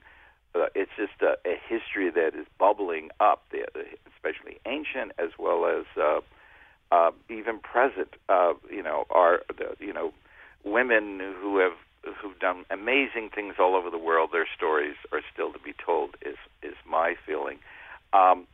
uh, 0.55 0.67
it's 0.75 0.91
just 0.97 1.21
a, 1.21 1.37
a 1.47 1.55
history 1.67 2.09
that 2.11 2.39
is 2.39 2.45
bubbling 2.59 3.09
up, 3.19 3.43
there, 3.51 3.67
especially 4.15 4.59
ancient 4.65 5.11
as 5.19 5.31
well 5.37 5.65
as 5.65 5.85
uh, 5.99 6.19
uh, 6.91 7.11
even 7.29 7.59
present. 7.59 8.13
Uh, 8.29 8.53
you 8.69 8.83
know, 8.83 9.05
are 9.09 9.41
the 9.57 9.75
you 9.79 9.93
know 9.93 10.13
women 10.63 11.19
who 11.41 11.59
have 11.59 11.73
who've 12.21 12.39
done 12.39 12.65
amazing 12.71 13.29
things 13.33 13.55
all 13.59 13.75
over 13.75 13.89
the 13.89 13.97
world. 13.97 14.29
Their 14.31 14.47
stories 14.55 14.95
are 15.11 15.21
still 15.33 15.51
to 15.53 15.59
be 15.59 15.73
told. 15.73 16.15
Is 16.25 16.37
is 16.63 16.75
my 16.89 17.15
feeling. 17.25 17.59
Um, 18.13 18.47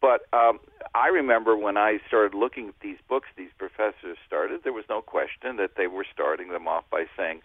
but 0.00 0.26
um, 0.32 0.60
I 0.94 1.08
remember 1.08 1.56
when 1.56 1.76
I 1.76 1.98
started 2.06 2.36
looking 2.36 2.68
at 2.68 2.80
these 2.80 2.98
books, 3.08 3.28
these 3.36 3.50
professors 3.58 4.16
started. 4.26 4.60
There 4.64 4.72
was 4.72 4.84
no 4.88 5.00
question 5.00 5.56
that 5.56 5.72
they 5.76 5.86
were 5.86 6.06
starting 6.12 6.48
them 6.50 6.68
off 6.68 6.84
by 6.90 7.06
saying, 7.16 7.40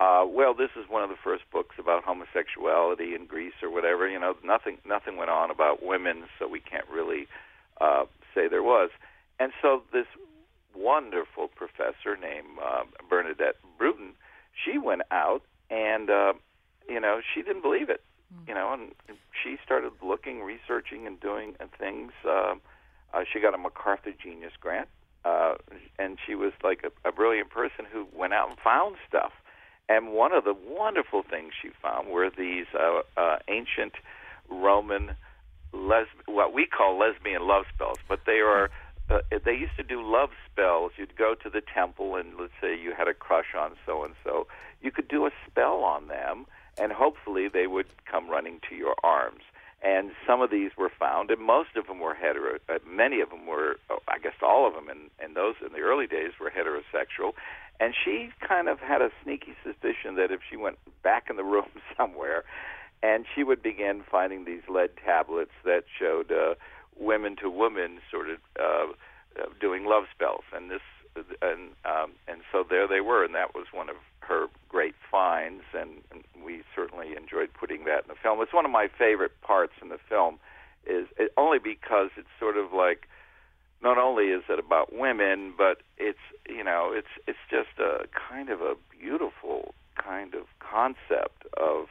uh, 0.00 0.24
"Well, 0.26 0.54
this 0.54 0.70
is 0.76 0.88
one 0.88 1.02
of 1.02 1.10
the 1.10 1.16
first 1.22 1.44
books 1.50 1.76
about 1.78 2.04
homosexuality 2.04 3.14
in 3.14 3.26
Greece 3.26 3.54
or 3.62 3.70
whatever." 3.70 4.08
You 4.08 4.18
know, 4.18 4.36
nothing 4.44 4.78
nothing 4.84 5.16
went 5.16 5.30
on 5.30 5.50
about 5.50 5.82
women, 5.82 6.24
so 6.38 6.48
we 6.48 6.60
can't 6.60 6.88
really 6.88 7.28
uh, 7.80 8.04
say 8.34 8.48
there 8.48 8.62
was. 8.62 8.90
And 9.38 9.52
so 9.60 9.82
this 9.92 10.06
wonderful 10.74 11.48
professor 11.48 12.16
named 12.20 12.46
uh, 12.62 12.84
Bernadette 13.08 13.56
Brooten, 13.78 14.12
she 14.64 14.78
went 14.78 15.02
out 15.10 15.42
and 15.70 16.10
uh, 16.10 16.32
you 16.88 17.00
know 17.00 17.20
she 17.34 17.42
didn't 17.42 17.62
believe 17.62 17.88
it, 17.88 18.02
mm. 18.32 18.48
you 18.48 18.54
know, 18.54 18.72
and 18.72 18.92
she 19.42 19.56
started 19.64 19.92
looking, 20.02 20.42
researching, 20.42 21.06
and 21.06 21.20
doing 21.20 21.54
things. 21.78 22.12
Uh, 22.26 22.54
uh, 23.14 23.24
she 23.30 23.40
got 23.40 23.54
a 23.54 23.58
MacArthur 23.58 24.12
Genius 24.12 24.52
Grant, 24.60 24.88
uh, 25.24 25.54
and 25.98 26.18
she 26.26 26.34
was 26.34 26.52
like 26.62 26.84
a, 26.84 27.08
a 27.08 27.12
brilliant 27.12 27.50
person 27.50 27.84
who 27.90 28.06
went 28.14 28.32
out 28.32 28.50
and 28.50 28.58
found 28.58 28.96
stuff. 29.08 29.32
And 29.88 30.12
one 30.12 30.32
of 30.32 30.44
the 30.44 30.54
wonderful 30.54 31.22
things 31.22 31.52
she 31.60 31.70
found 31.82 32.08
were 32.08 32.30
these 32.30 32.66
uh, 32.74 33.02
uh, 33.20 33.38
ancient 33.48 33.92
Roman 34.48 35.16
les- 35.72 36.06
what 36.26 36.52
we 36.52 36.66
call 36.66 36.98
lesbian 36.98 37.46
love 37.46 37.64
spells, 37.74 37.98
but 38.08 38.20
they 38.26 38.40
are 38.40 38.70
uh, 39.10 39.18
they 39.44 39.52
used 39.52 39.76
to 39.76 39.82
do 39.82 40.00
love 40.02 40.30
spells. 40.50 40.92
You'd 40.96 41.16
go 41.16 41.34
to 41.34 41.50
the 41.50 41.60
temple, 41.60 42.16
and 42.16 42.38
let's 42.38 42.52
say 42.60 42.78
you 42.78 42.94
had 42.96 43.08
a 43.08 43.14
crush 43.14 43.54
on 43.58 43.72
so 43.84 44.04
and 44.04 44.14
so, 44.24 44.46
you 44.80 44.90
could 44.90 45.08
do 45.08 45.26
a 45.26 45.30
spell 45.46 45.82
on 45.82 46.08
them, 46.08 46.46
and 46.78 46.92
hopefully 46.92 47.48
they 47.48 47.66
would 47.66 47.86
come 48.04 48.28
running 48.28 48.60
to 48.68 48.74
your 48.74 48.94
arms. 49.02 49.42
And 49.84 50.12
some 50.26 50.40
of 50.40 50.50
these 50.50 50.70
were 50.76 50.90
found, 50.90 51.30
and 51.30 51.40
most 51.40 51.70
of 51.76 51.88
them 51.88 51.98
were 51.98 52.14
hetero. 52.14 52.58
Uh, 52.68 52.78
many 52.88 53.20
of 53.20 53.30
them 53.30 53.46
were, 53.46 53.78
oh, 53.90 53.98
I 54.06 54.18
guess, 54.18 54.34
all 54.40 54.66
of 54.66 54.74
them 54.74 54.88
in, 54.88 55.10
in 55.24 55.34
those 55.34 55.56
in 55.64 55.72
the 55.72 55.80
early 55.80 56.06
days 56.06 56.32
were 56.40 56.50
heterosexual. 56.50 57.32
And 57.80 57.92
she 58.04 58.30
kind 58.46 58.68
of 58.68 58.78
had 58.78 59.02
a 59.02 59.10
sneaky 59.24 59.54
suspicion 59.64 60.14
that 60.16 60.30
if 60.30 60.40
she 60.48 60.56
went 60.56 60.78
back 61.02 61.28
in 61.28 61.36
the 61.36 61.42
room 61.42 61.66
somewhere, 61.96 62.44
and 63.02 63.26
she 63.34 63.42
would 63.42 63.60
begin 63.60 64.04
finding 64.08 64.44
these 64.44 64.62
lead 64.68 64.90
tablets 65.04 65.52
that 65.64 65.84
showed. 65.98 66.30
Uh, 66.30 66.54
women 66.98 67.36
to 67.36 67.50
women 67.50 67.98
sort 68.10 68.28
of 68.30 68.38
uh, 68.60 68.92
uh, 69.40 69.46
doing 69.60 69.84
love 69.84 70.04
spells, 70.14 70.44
and 70.52 70.70
this 70.70 70.82
and 71.16 71.70
um, 71.84 72.12
and 72.28 72.42
so 72.50 72.64
there 72.68 72.88
they 72.88 73.00
were, 73.00 73.24
and 73.24 73.34
that 73.34 73.54
was 73.54 73.66
one 73.72 73.88
of 73.88 73.96
her 74.20 74.46
great 74.68 74.94
finds, 75.10 75.64
and, 75.74 76.02
and 76.10 76.24
we 76.44 76.62
certainly 76.74 77.14
enjoyed 77.16 77.50
putting 77.58 77.84
that 77.84 78.04
in 78.04 78.08
the 78.08 78.14
film. 78.22 78.40
It's 78.40 78.52
one 78.52 78.64
of 78.64 78.70
my 78.70 78.88
favorite 78.98 79.40
parts 79.42 79.74
in 79.82 79.88
the 79.88 79.98
film, 80.08 80.38
is 80.86 81.06
it, 81.18 81.32
only 81.36 81.58
because 81.58 82.10
it's 82.16 82.28
sort 82.38 82.56
of 82.56 82.72
like 82.72 83.08
not 83.82 83.98
only 83.98 84.26
is 84.26 84.42
it 84.48 84.58
about 84.58 84.92
women, 84.92 85.52
but 85.56 85.82
it's 85.98 86.18
you 86.48 86.64
know 86.64 86.92
it's 86.94 87.12
it's 87.26 87.38
just 87.50 87.78
a 87.78 88.06
kind 88.30 88.48
of 88.48 88.60
a 88.60 88.74
beautiful 88.98 89.74
kind 89.96 90.34
of 90.34 90.46
concept 90.60 91.44
of 91.56 91.86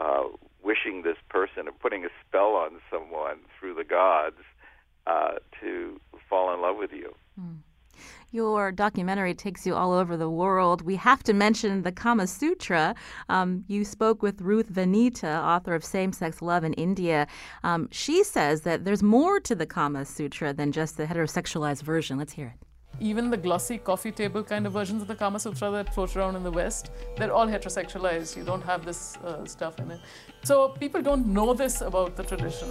uh, 0.00 0.24
wishing 0.62 1.02
this 1.02 1.16
person 1.28 1.66
or 1.66 1.72
putting 1.72 2.04
a 2.04 2.08
spell 2.26 2.54
on 2.54 2.80
someone 2.90 3.38
through 3.58 3.74
the 3.74 3.84
gods 3.84 4.36
uh, 5.06 5.38
to 5.60 5.98
fall 6.28 6.54
in 6.54 6.60
love 6.60 6.76
with 6.76 6.92
you. 6.92 7.14
Mm. 7.40 7.58
Your 8.30 8.72
documentary 8.72 9.34
takes 9.34 9.66
you 9.66 9.74
all 9.74 9.92
over 9.92 10.16
the 10.16 10.28
world. 10.28 10.82
We 10.82 10.96
have 10.96 11.22
to 11.24 11.32
mention 11.32 11.82
the 11.82 11.92
Kama 11.92 12.26
Sutra. 12.26 12.94
Um, 13.28 13.64
you 13.68 13.84
spoke 13.84 14.22
with 14.22 14.40
Ruth 14.42 14.70
Vanita, 14.72 15.42
author 15.42 15.74
of 15.74 15.84
Same 15.84 16.12
Sex 16.12 16.42
Love 16.42 16.64
in 16.64 16.74
India. 16.74 17.26
Um, 17.64 17.88
she 17.90 18.22
says 18.22 18.62
that 18.62 18.84
there's 18.84 19.02
more 19.02 19.40
to 19.40 19.54
the 19.54 19.66
Kama 19.66 20.04
Sutra 20.04 20.52
than 20.52 20.72
just 20.72 20.96
the 20.96 21.06
heterosexualized 21.06 21.82
version. 21.82 22.18
Let's 22.18 22.32
hear 22.32 22.54
it. 22.54 22.66
Even 23.00 23.30
the 23.30 23.36
glossy 23.36 23.78
coffee 23.78 24.10
table 24.10 24.42
kind 24.42 24.66
of 24.66 24.72
versions 24.72 25.02
of 25.02 25.08
the 25.08 25.14
Kama 25.14 25.38
Sutra 25.38 25.70
that 25.70 25.94
float 25.94 26.16
around 26.16 26.34
in 26.36 26.42
the 26.42 26.50
West, 26.50 26.90
they're 27.16 27.32
all 27.32 27.46
heterosexualized. 27.46 28.36
You 28.36 28.44
don't 28.44 28.62
have 28.62 28.84
this 28.84 29.16
uh, 29.18 29.44
stuff 29.44 29.78
in 29.78 29.90
it. 29.90 30.00
So 30.42 30.70
people 30.70 31.00
don't 31.00 31.26
know 31.28 31.54
this 31.54 31.80
about 31.80 32.16
the 32.16 32.24
tradition. 32.24 32.68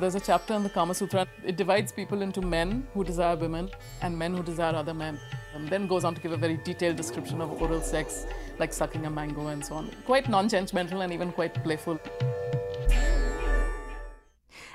There's 0.00 0.14
a 0.14 0.20
chapter 0.20 0.54
in 0.54 0.62
the 0.62 0.70
Kama 0.70 0.94
Sutra. 0.94 1.26
It 1.44 1.58
divides 1.58 1.92
people 1.92 2.22
into 2.22 2.40
men 2.40 2.86
who 2.94 3.04
desire 3.04 3.36
women 3.36 3.68
and 4.00 4.18
men 4.18 4.34
who 4.34 4.42
desire 4.42 4.74
other 4.74 4.94
men. 4.94 5.20
And 5.54 5.68
then 5.68 5.86
goes 5.86 6.04
on 6.04 6.14
to 6.14 6.20
give 6.22 6.32
a 6.32 6.38
very 6.38 6.56
detailed 6.56 6.96
description 6.96 7.42
of 7.42 7.60
oral 7.60 7.82
sex, 7.82 8.24
like 8.58 8.72
sucking 8.72 9.04
a 9.04 9.10
mango 9.10 9.48
and 9.48 9.62
so 9.62 9.74
on. 9.74 9.90
Quite 10.06 10.30
non 10.30 10.48
judgmental 10.48 11.04
and 11.04 11.12
even 11.12 11.32
quite 11.32 11.52
playful. 11.62 12.00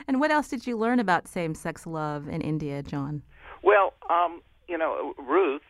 And 0.08 0.20
what 0.20 0.30
else 0.30 0.48
did 0.48 0.68
you 0.68 0.78
learn 0.78 1.00
about 1.00 1.28
same 1.28 1.56
sex 1.56 1.88
love 1.88 2.28
in 2.28 2.42
India, 2.42 2.84
John? 2.84 3.24
Well, 3.64 3.94
um, 4.12 4.44
you 4.68 4.78
know, 4.78 5.16
Ruth, 5.18 5.64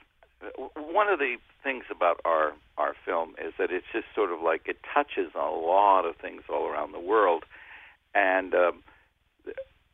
one 0.75 1.07
of 1.07 1.19
the 1.19 1.37
things 1.63 1.85
about 1.89 2.19
our 2.25 2.51
our 2.77 2.93
film 3.05 3.35
is 3.41 3.53
that 3.57 3.71
it's 3.71 3.85
just 3.93 4.07
sort 4.13 4.33
of 4.33 4.41
like 4.41 4.63
it 4.65 4.79
touches 4.93 5.31
on 5.33 5.47
a 5.47 5.55
lot 5.55 6.03
of 6.03 6.17
things 6.17 6.41
all 6.49 6.67
around 6.67 6.91
the 6.91 6.99
world, 6.99 7.45
and 8.13 8.53
um, 8.53 8.83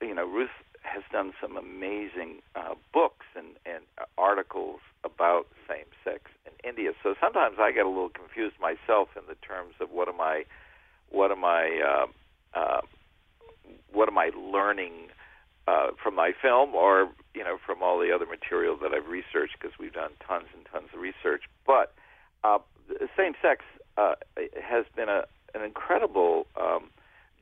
you 0.01 0.15
know, 0.15 0.25
Ruth 0.25 0.49
has 0.81 1.03
done 1.11 1.31
some 1.39 1.57
amazing 1.57 2.41
uh, 2.55 2.75
books 2.93 3.25
and 3.35 3.47
and 3.65 3.83
articles 4.17 4.79
about 5.03 5.47
same 5.67 5.85
sex 6.03 6.23
in 6.45 6.51
India. 6.67 6.91
So 7.03 7.15
sometimes 7.19 7.57
I 7.59 7.71
get 7.71 7.85
a 7.85 7.89
little 7.89 8.09
confused 8.09 8.55
myself 8.59 9.09
in 9.15 9.23
the 9.27 9.35
terms 9.35 9.75
of 9.79 9.91
what 9.91 10.07
am 10.07 10.19
I, 10.19 10.45
what 11.09 11.31
am 11.31 11.43
I, 11.43 12.07
uh, 12.55 12.59
uh, 12.59 12.81
what 13.91 14.07
am 14.07 14.17
I 14.17 14.31
learning 14.35 15.09
uh, 15.67 15.87
from 16.01 16.15
my 16.15 16.31
film 16.41 16.75
or 16.75 17.09
you 17.33 17.43
know 17.43 17.57
from 17.65 17.81
all 17.81 17.99
the 17.99 18.11
other 18.13 18.25
material 18.25 18.77
that 18.81 18.93
I've 18.93 19.07
researched 19.07 19.57
because 19.59 19.77
we've 19.79 19.93
done 19.93 20.11
tons 20.27 20.47
and 20.55 20.65
tons 20.71 20.89
of 20.93 20.99
research. 20.99 21.43
But 21.65 21.93
uh, 22.43 22.59
same 23.17 23.33
sex 23.41 23.63
uh, 23.97 24.15
has 24.61 24.85
been 24.95 25.09
a 25.09 25.23
an 25.53 25.61
incredible 25.63 26.47
um, 26.59 26.89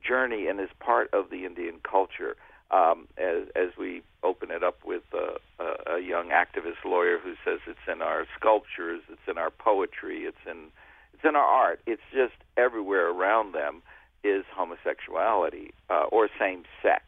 journey 0.06 0.46
and 0.46 0.60
is 0.60 0.68
part 0.80 1.12
of 1.12 1.30
the 1.30 1.44
Indian 1.44 1.76
culture. 1.82 2.36
Um, 2.72 3.08
as, 3.18 3.48
as 3.56 3.76
we 3.76 4.02
open 4.22 4.52
it 4.52 4.62
up 4.62 4.84
with 4.84 5.02
a, 5.12 5.62
a, 5.62 5.96
a 5.96 6.00
young 6.00 6.28
activist 6.28 6.84
lawyer 6.84 7.18
who 7.18 7.34
says 7.44 7.58
it's 7.66 7.86
in 7.92 8.00
our 8.00 8.26
sculptures, 8.38 9.02
it's 9.10 9.26
in 9.28 9.38
our 9.38 9.50
poetry, 9.50 10.20
it's 10.20 10.44
in 10.48 10.68
it's 11.12 11.24
in 11.24 11.34
our 11.34 11.44
art. 11.44 11.80
It's 11.86 12.02
just 12.12 12.34
everywhere 12.56 13.10
around 13.10 13.54
them 13.54 13.82
is 14.22 14.44
homosexuality 14.54 15.72
uh, 15.90 16.04
or 16.12 16.28
same 16.38 16.62
sex, 16.80 17.02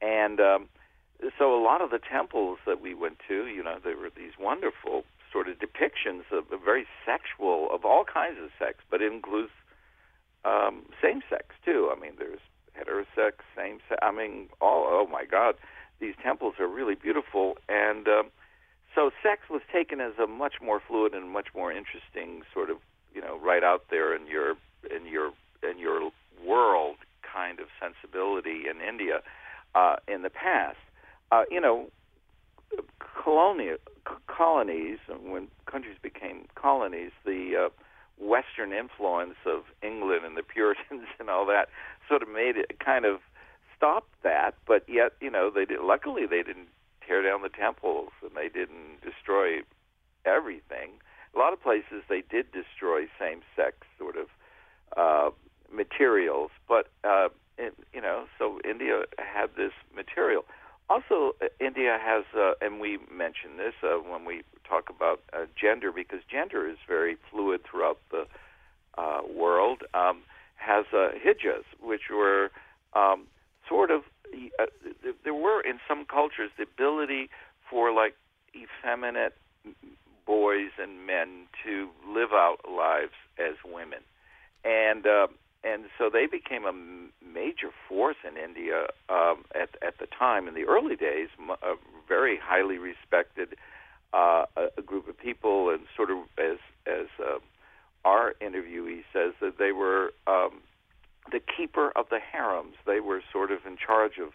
and 0.00 0.40
um, 0.40 0.68
so 1.38 1.54
a 1.54 1.62
lot 1.62 1.80
of 1.80 1.90
the 1.90 1.98
temples 1.98 2.58
that 2.66 2.80
we 2.80 2.94
went 2.94 3.18
to, 3.28 3.46
you 3.46 3.62
know, 3.62 3.78
there 3.82 3.96
were 3.96 4.10
these 4.14 4.32
wonderful 4.38 5.04
sort 5.32 5.48
of 5.48 5.56
depictions 5.58 6.22
of 6.32 6.44
very 6.64 6.86
sexual 7.04 7.68
of 7.70 7.84
all 7.84 8.04
kinds 8.04 8.38
of 8.42 8.50
sex, 8.58 8.78
but 8.90 9.02
it 9.02 9.12
includes 9.12 9.52
um, 10.44 10.82
same 11.02 11.22
sex 11.28 11.54
too. 11.64 11.92
I 11.94 11.98
mean, 11.98 12.12
there's 12.18 12.40
heterosex, 12.78 13.32
same 13.56 13.78
sex. 13.88 13.98
I 14.02 14.10
mean, 14.10 14.48
all 14.60 14.86
oh 14.88 15.08
my 15.10 15.24
God, 15.24 15.54
these 16.00 16.14
temples 16.22 16.54
are 16.58 16.68
really 16.68 16.94
beautiful, 16.94 17.56
and 17.68 18.06
um, 18.08 18.30
so 18.94 19.10
sex 19.22 19.42
was 19.50 19.62
taken 19.72 20.00
as 20.00 20.12
a 20.22 20.26
much 20.26 20.54
more 20.62 20.80
fluid 20.86 21.14
and 21.14 21.30
much 21.30 21.48
more 21.54 21.72
interesting 21.72 22.42
sort 22.52 22.70
of 22.70 22.78
you 23.14 23.20
know 23.20 23.38
right 23.38 23.64
out 23.64 23.84
there 23.90 24.14
in 24.14 24.26
your 24.26 24.54
in 24.94 25.06
your 25.06 25.32
in 25.62 25.78
your 25.78 26.10
world 26.44 26.96
kind 27.22 27.60
of 27.60 27.66
sensibility 27.80 28.64
in 28.70 28.80
India 28.80 29.20
uh, 29.74 29.96
in 30.08 30.22
the 30.22 30.30
past. 30.30 30.78
Uh, 31.32 31.42
you 31.50 31.60
know, 31.60 31.90
colonial 33.24 33.76
colonies 34.26 34.98
when 35.22 35.48
countries 35.66 35.96
became 36.00 36.46
colonies, 36.54 37.10
the 37.24 37.66
uh, 37.66 37.68
Western 38.18 38.72
influence 38.72 39.36
of 39.44 39.64
England 39.82 40.24
and 40.24 40.36
the 40.36 40.42
Puritans 40.42 41.06
and 41.20 41.28
all 41.30 41.46
that 41.46 41.68
sort 42.08 42.22
of 42.22 42.28
made 42.28 42.56
it 42.56 42.78
kind 42.78 43.04
of 43.04 43.20
stopped 43.76 44.12
that. 44.22 44.54
But 44.66 44.84
yet, 44.88 45.12
you 45.20 45.30
know, 45.30 45.50
they 45.50 45.64
did. 45.64 45.80
Luckily, 45.80 46.26
they 46.26 46.42
didn't 46.42 46.68
tear 47.06 47.22
down 47.22 47.42
the 47.42 47.48
temples 47.48 48.10
and 48.22 48.32
they 48.34 48.48
didn't 48.48 49.00
destroy 49.02 49.60
everything. 50.24 50.90
A 51.34 51.38
lot 51.38 51.52
of 51.52 51.62
places 51.62 52.02
they 52.08 52.22
did 52.22 52.50
destroy 52.50 53.06
same-sex 53.18 53.76
sort 53.98 54.16
of 54.16 54.26
uh, 54.96 55.30
materials, 55.72 56.50
but 56.66 56.88
uh, 57.04 57.28
in, 57.58 57.70
you 57.92 58.00
know, 58.00 58.24
so 58.38 58.58
India 58.68 59.02
had 59.18 59.50
this 59.56 59.72
material. 59.94 60.44
Also, 60.88 61.34
uh, 61.42 61.46
India 61.60 61.98
has, 62.00 62.24
uh, 62.36 62.52
and 62.60 62.80
we 62.80 62.98
mention 63.10 63.56
this 63.56 63.74
uh, 63.82 63.96
when 63.96 64.24
we 64.24 64.42
talk 64.68 64.88
about 64.88 65.20
uh, 65.32 65.46
gender, 65.60 65.90
because 65.90 66.20
gender 66.30 66.68
is 66.68 66.76
very 66.86 67.16
fluid 67.30 67.60
throughout 67.68 67.98
the 68.10 68.26
uh, 68.96 69.20
world. 69.34 69.82
Um, 69.94 70.22
has 70.56 70.86
uh, 70.92 71.10
hijras, 71.24 71.64
which 71.80 72.02
were 72.10 72.50
um, 72.94 73.26
sort 73.68 73.90
of 73.90 74.02
uh, 74.58 74.66
there 75.22 75.34
were 75.34 75.60
in 75.60 75.78
some 75.86 76.04
cultures 76.04 76.50
the 76.56 76.64
ability 76.64 77.30
for 77.70 77.92
like 77.92 78.16
effeminate 78.54 79.36
boys 80.26 80.70
and 80.80 81.06
men 81.06 81.46
to 81.64 81.88
live 82.08 82.32
out 82.32 82.58
lives 82.68 83.12
as 83.38 83.54
women, 83.64 84.00
and 84.64 85.04
and 85.66 85.84
so 85.98 86.08
they 86.12 86.26
became 86.26 86.64
a 86.64 86.72
major 87.26 87.70
force 87.88 88.16
in 88.26 88.36
India 88.36 88.86
um, 89.08 89.44
at 89.54 89.70
at 89.86 89.98
the 89.98 90.06
time. 90.06 90.46
In 90.48 90.54
the 90.54 90.64
early 90.64 90.96
days, 90.96 91.28
a 91.62 91.74
very 92.08 92.38
highly 92.40 92.78
respected 92.78 93.56
uh, 94.12 94.44
a, 94.56 94.82
group 94.82 95.08
of 95.08 95.18
people, 95.18 95.70
and 95.70 95.80
sort 95.96 96.10
of 96.10 96.18
as 96.38 96.58
as 96.86 97.06
uh, 97.18 97.38
our 98.04 98.34
interviewee 98.40 99.02
says 99.12 99.32
that 99.40 99.58
they 99.58 99.72
were 99.72 100.12
um, 100.26 100.60
the 101.32 101.40
keeper 101.40 101.92
of 101.96 102.06
the 102.10 102.20
harems. 102.20 102.74
They 102.86 103.00
were 103.00 103.22
sort 103.32 103.50
of 103.50 103.66
in 103.66 103.76
charge 103.76 104.18
of 104.22 104.30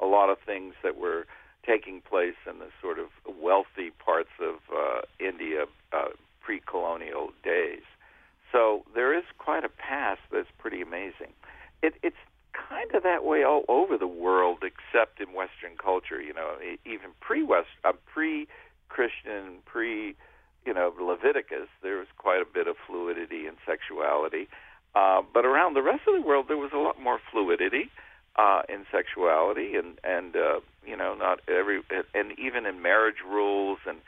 a 0.00 0.06
lot 0.06 0.30
of 0.30 0.38
things 0.44 0.74
that 0.82 0.96
were 0.96 1.26
taking 1.66 2.00
place 2.00 2.38
in 2.48 2.60
the 2.60 2.68
sort 2.80 2.98
of 2.98 3.06
wealthy 3.42 3.90
parts 3.90 4.30
of 4.40 4.56
uh, 4.72 5.00
India 5.18 5.64
uh, 5.92 6.10
pre-colonial 6.40 7.30
days. 7.42 7.82
So 8.52 8.84
there 8.94 9.16
is 9.16 9.24
quite 9.38 9.64
a 9.64 9.68
past 9.68 10.20
that's 10.32 10.48
pretty 10.58 10.80
amazing. 10.80 11.32
It, 11.82 11.94
it's 12.02 12.16
kind 12.52 12.94
of 12.94 13.02
that 13.02 13.24
way 13.24 13.44
all 13.44 13.64
over 13.68 13.98
the 13.98 14.06
world, 14.06 14.58
except 14.62 15.20
in 15.20 15.34
Western 15.34 15.76
culture. 15.82 16.20
You 16.20 16.32
know, 16.32 16.56
even 16.84 17.10
pre-West, 17.20 17.68
uh, 17.84 17.92
pre-Christian, 18.06 19.58
pre, 19.64 20.14
you 20.64 20.74
know, 20.74 20.92
Leviticus, 21.00 21.68
there 21.82 21.98
was 21.98 22.08
quite 22.16 22.40
a 22.40 22.46
bit 22.46 22.66
of 22.66 22.76
fluidity 22.86 23.46
and 23.46 23.56
sexuality. 23.66 24.48
Uh, 24.94 25.22
but 25.32 25.44
around 25.44 25.74
the 25.74 25.82
rest 25.82 26.02
of 26.08 26.14
the 26.14 26.26
world, 26.26 26.46
there 26.48 26.56
was 26.56 26.70
a 26.72 26.78
lot 26.78 27.00
more 27.00 27.20
fluidity 27.30 27.90
uh, 28.36 28.62
in 28.68 28.86
sexuality, 28.90 29.74
and 29.76 29.98
and 30.04 30.36
uh, 30.36 30.60
you 30.86 30.96
know, 30.96 31.14
not 31.14 31.40
every, 31.48 31.82
and 32.14 32.38
even 32.38 32.64
in 32.66 32.80
marriage 32.80 33.22
rules. 33.26 33.78
And 33.86 33.98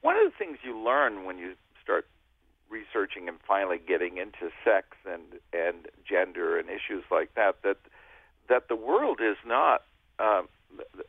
one 0.00 0.16
of 0.16 0.24
the 0.24 0.36
things 0.38 0.58
you 0.62 0.78
learn 0.78 1.24
when 1.24 1.38
you 1.38 1.54
start 1.82 2.06
researching 2.70 3.28
and 3.28 3.38
finally 3.46 3.78
getting 3.78 4.18
into 4.18 4.52
sex 4.64 4.88
and 5.06 5.22
and 5.52 5.88
gender 6.08 6.58
and 6.58 6.68
issues 6.68 7.04
like 7.10 7.34
that 7.34 7.56
that 7.62 7.78
that 8.48 8.68
the 8.68 8.76
world 8.76 9.20
is 9.20 9.36
not 9.46 9.82
uh, 10.18 10.42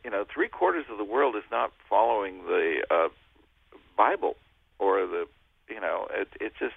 you 0.04 0.10
know 0.10 0.24
three 0.32 0.48
quarters 0.48 0.84
of 0.90 0.98
the 0.98 1.04
world 1.04 1.36
is 1.36 1.48
not 1.50 1.72
following 1.88 2.44
the 2.44 2.84
uh, 2.90 3.08
Bible 3.96 4.36
or 4.78 5.06
the 5.06 5.26
you 5.68 5.80
know 5.80 6.06
it 6.10 6.28
it 6.40 6.52
just 6.58 6.74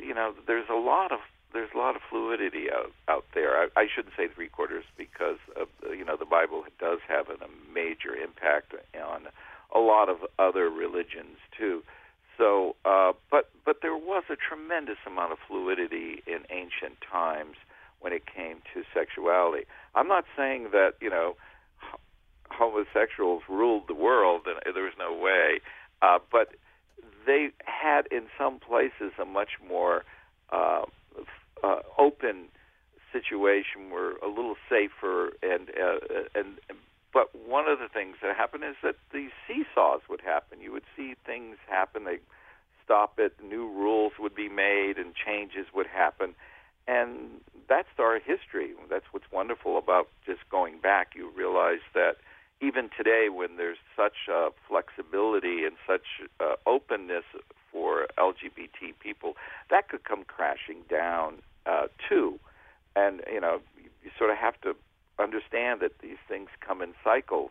you 0.00 0.14
know 0.14 0.34
there's 0.46 0.68
a 0.70 0.78
lot 0.78 1.12
of 1.12 1.20
there's 1.52 1.70
a 1.74 1.78
lot 1.78 1.96
of 1.96 2.02
fluidity 2.08 2.66
out 2.70 2.92
out 3.08 3.24
there. 3.34 3.56
I, 3.56 3.68
I 3.76 3.86
shouldn't 3.92 4.14
say 4.16 4.28
three 4.28 4.48
quarters 4.48 4.84
because 4.96 5.38
of, 5.56 5.68
you 5.90 6.04
know 6.04 6.16
the 6.16 6.26
Bible 6.26 6.64
does 6.78 6.98
have 7.08 7.28
a 7.28 7.36
major 7.72 8.14
impact 8.14 8.74
on 8.94 9.28
a 9.74 9.80
lot 9.80 10.08
of 10.08 10.18
other 10.38 10.70
religions 10.70 11.36
too 11.56 11.82
uh, 12.84 13.12
but 13.30 13.50
but 13.64 13.78
there 13.82 13.96
was 14.18 14.24
a 14.30 14.36
tremendous 14.36 14.98
amount 15.06 15.30
of 15.32 15.38
fluidity 15.46 16.22
in 16.26 16.42
ancient 16.50 16.98
times 17.00 17.54
when 18.00 18.12
it 18.12 18.24
came 18.26 18.58
to 18.74 18.82
sexuality. 18.92 19.64
I'm 19.94 20.08
not 20.08 20.24
saying 20.36 20.70
that 20.72 20.94
you 21.00 21.10
know 21.10 21.36
homosexuals 22.50 23.42
ruled 23.48 23.84
the 23.86 23.94
world, 23.94 24.42
and 24.46 24.74
there 24.74 24.82
was 24.82 24.98
no 24.98 25.16
way, 25.16 25.60
uh, 26.02 26.18
but 26.32 26.54
they 27.26 27.50
had 27.64 28.06
in 28.10 28.26
some 28.36 28.58
places 28.58 29.12
a 29.20 29.24
much 29.24 29.50
more 29.66 30.04
uh, 30.50 30.82
uh, 31.62 31.80
open 31.96 32.46
situation, 33.12 33.90
were 33.90 34.16
a 34.22 34.28
little 34.28 34.56
safer, 34.68 35.32
and 35.42 35.70
uh, 35.70 36.24
and 36.34 36.58
but 37.12 37.30
one 37.46 37.68
of 37.68 37.78
the 37.78 37.88
things 37.88 38.16
that 38.22 38.36
happened 38.36 38.64
is 38.64 38.76
that 38.82 38.96
these 39.12 39.30
seesaws 39.46 40.00
would 40.10 40.20
happen. 40.20 40.60
You 40.60 40.72
would 40.72 40.88
see 40.96 41.14
things 41.24 41.56
happen. 41.68 42.04
They 42.04 42.18
stop 42.88 43.18
it. 43.18 43.34
New 43.44 43.68
rules 43.68 44.12
would 44.18 44.34
be 44.34 44.48
made, 44.48 44.94
and 44.96 45.12
changes 45.14 45.66
would 45.74 45.86
happen. 45.86 46.34
And 46.86 47.42
that's 47.68 47.88
our 47.98 48.18
history. 48.18 48.72
That's 48.88 49.04
what's 49.10 49.30
wonderful 49.30 49.76
about 49.76 50.08
just 50.24 50.40
going 50.50 50.78
back. 50.80 51.08
You 51.14 51.30
realize 51.36 51.84
that 51.94 52.16
even 52.62 52.88
today, 52.96 53.28
when 53.28 53.58
there's 53.58 53.76
such 53.94 54.16
uh, 54.32 54.48
flexibility 54.66 55.64
and 55.64 55.76
such 55.86 56.06
uh, 56.40 56.54
openness 56.66 57.24
for 57.70 58.06
LGBT 58.18 58.94
people, 59.00 59.34
that 59.68 59.90
could 59.90 60.04
come 60.04 60.24
crashing 60.24 60.80
down 60.88 61.42
uh, 61.66 61.88
too. 62.08 62.40
And 62.96 63.20
you 63.30 63.40
know, 63.40 63.60
you 64.02 64.10
sort 64.16 64.30
of 64.30 64.38
have 64.38 64.58
to 64.62 64.74
understand 65.18 65.80
that 65.80 65.92
these 66.00 66.16
things 66.26 66.48
come 66.66 66.80
in 66.80 66.94
cycles. 67.04 67.50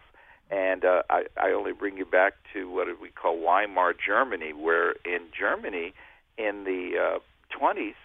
And 0.49 0.85
uh, 0.85 1.03
I, 1.09 1.25
I 1.37 1.51
only 1.51 1.73
bring 1.73 1.97
you 1.97 2.05
back 2.05 2.33
to 2.53 2.69
what 2.69 2.87
we 3.01 3.09
call 3.09 3.37
Weimar 3.37 3.93
Germany, 3.93 4.53
where 4.53 4.91
in 5.03 5.27
Germany 5.37 5.93
in 6.37 6.63
the 6.63 7.17
uh, 7.17 7.19
20s, 7.59 7.95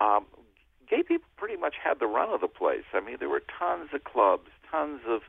um, 0.00 0.26
gay 0.88 1.02
people 1.02 1.28
pretty 1.36 1.56
much 1.56 1.74
had 1.82 1.98
the 1.98 2.06
run 2.06 2.28
of 2.30 2.40
the 2.40 2.48
place. 2.48 2.84
I 2.92 3.00
mean, 3.00 3.16
there 3.18 3.28
were 3.28 3.42
tons 3.58 3.90
of 3.92 4.04
clubs, 4.04 4.48
tons 4.70 5.00
of, 5.08 5.22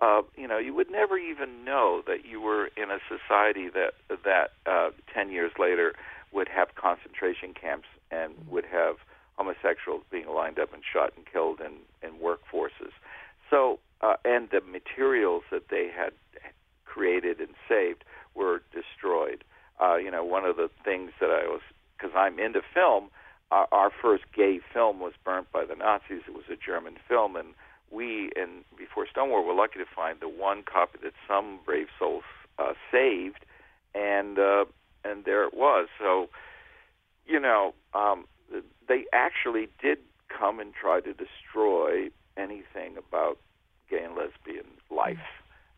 uh, 0.00 0.22
you 0.36 0.48
know, 0.48 0.58
you 0.58 0.74
would 0.74 0.90
never 0.90 1.18
even 1.18 1.64
know 1.64 2.02
that 2.06 2.24
you 2.24 2.40
were 2.40 2.70
in 2.76 2.90
a 2.90 2.98
society 3.08 3.68
that 3.68 3.92
that 4.24 4.52
uh, 4.66 4.90
10 5.12 5.30
years 5.30 5.52
later 5.58 5.94
would 6.32 6.48
have 6.48 6.74
concentration 6.74 7.54
camps 7.54 7.88
and 8.10 8.34
would 8.48 8.64
have 8.64 8.96
homosexuals 9.36 10.02
being 10.10 10.28
lined 10.28 10.58
up 10.58 10.72
and 10.72 10.82
shot 10.90 11.12
and 11.16 11.26
killed 11.26 11.60
in, 11.60 11.72
in 12.06 12.16
workforces. 12.18 12.92
So, 13.48 13.78
uh, 14.00 14.14
and 14.24 14.48
the 14.50 14.60
materials 14.60 15.42
that 15.50 15.68
they 15.68 15.88
had 15.94 16.12
created 16.84 17.40
and 17.40 17.54
saved 17.68 18.04
were 18.34 18.62
destroyed. 18.72 19.44
Uh, 19.80 19.96
you 19.96 20.10
know, 20.10 20.24
one 20.24 20.44
of 20.44 20.56
the 20.56 20.68
things 20.84 21.10
that 21.20 21.30
I 21.30 21.46
was, 21.46 21.60
because 21.96 22.14
I'm 22.16 22.38
into 22.38 22.60
film, 22.74 23.08
uh, 23.50 23.66
our 23.72 23.90
first 23.90 24.24
gay 24.34 24.60
film 24.72 25.00
was 25.00 25.12
burnt 25.24 25.50
by 25.52 25.64
the 25.64 25.74
Nazis. 25.74 26.22
It 26.28 26.34
was 26.34 26.44
a 26.50 26.56
German 26.56 26.96
film, 27.08 27.36
and 27.36 27.48
we, 27.90 28.30
and 28.36 28.64
before 28.78 29.06
Stonewall, 29.10 29.44
were 29.44 29.54
lucky 29.54 29.78
to 29.78 29.86
find 29.94 30.20
the 30.20 30.28
one 30.28 30.62
copy 30.62 30.98
that 31.02 31.12
some 31.26 31.58
brave 31.64 31.88
souls 31.98 32.22
uh, 32.58 32.74
saved, 32.92 33.44
and 33.94 34.38
uh, 34.38 34.64
and 35.04 35.24
there 35.24 35.44
it 35.44 35.54
was. 35.54 35.88
So, 35.98 36.28
you 37.26 37.40
know, 37.40 37.74
um, 37.94 38.26
they 38.88 39.04
actually 39.12 39.68
did 39.82 39.98
come 40.28 40.60
and 40.60 40.72
try 40.72 41.00
to 41.00 41.12
destroy 41.12 42.10
anything 42.36 42.96
about 42.96 43.38
gay 43.90 44.04
and 44.04 44.14
lesbian 44.14 44.66
life, 44.90 45.18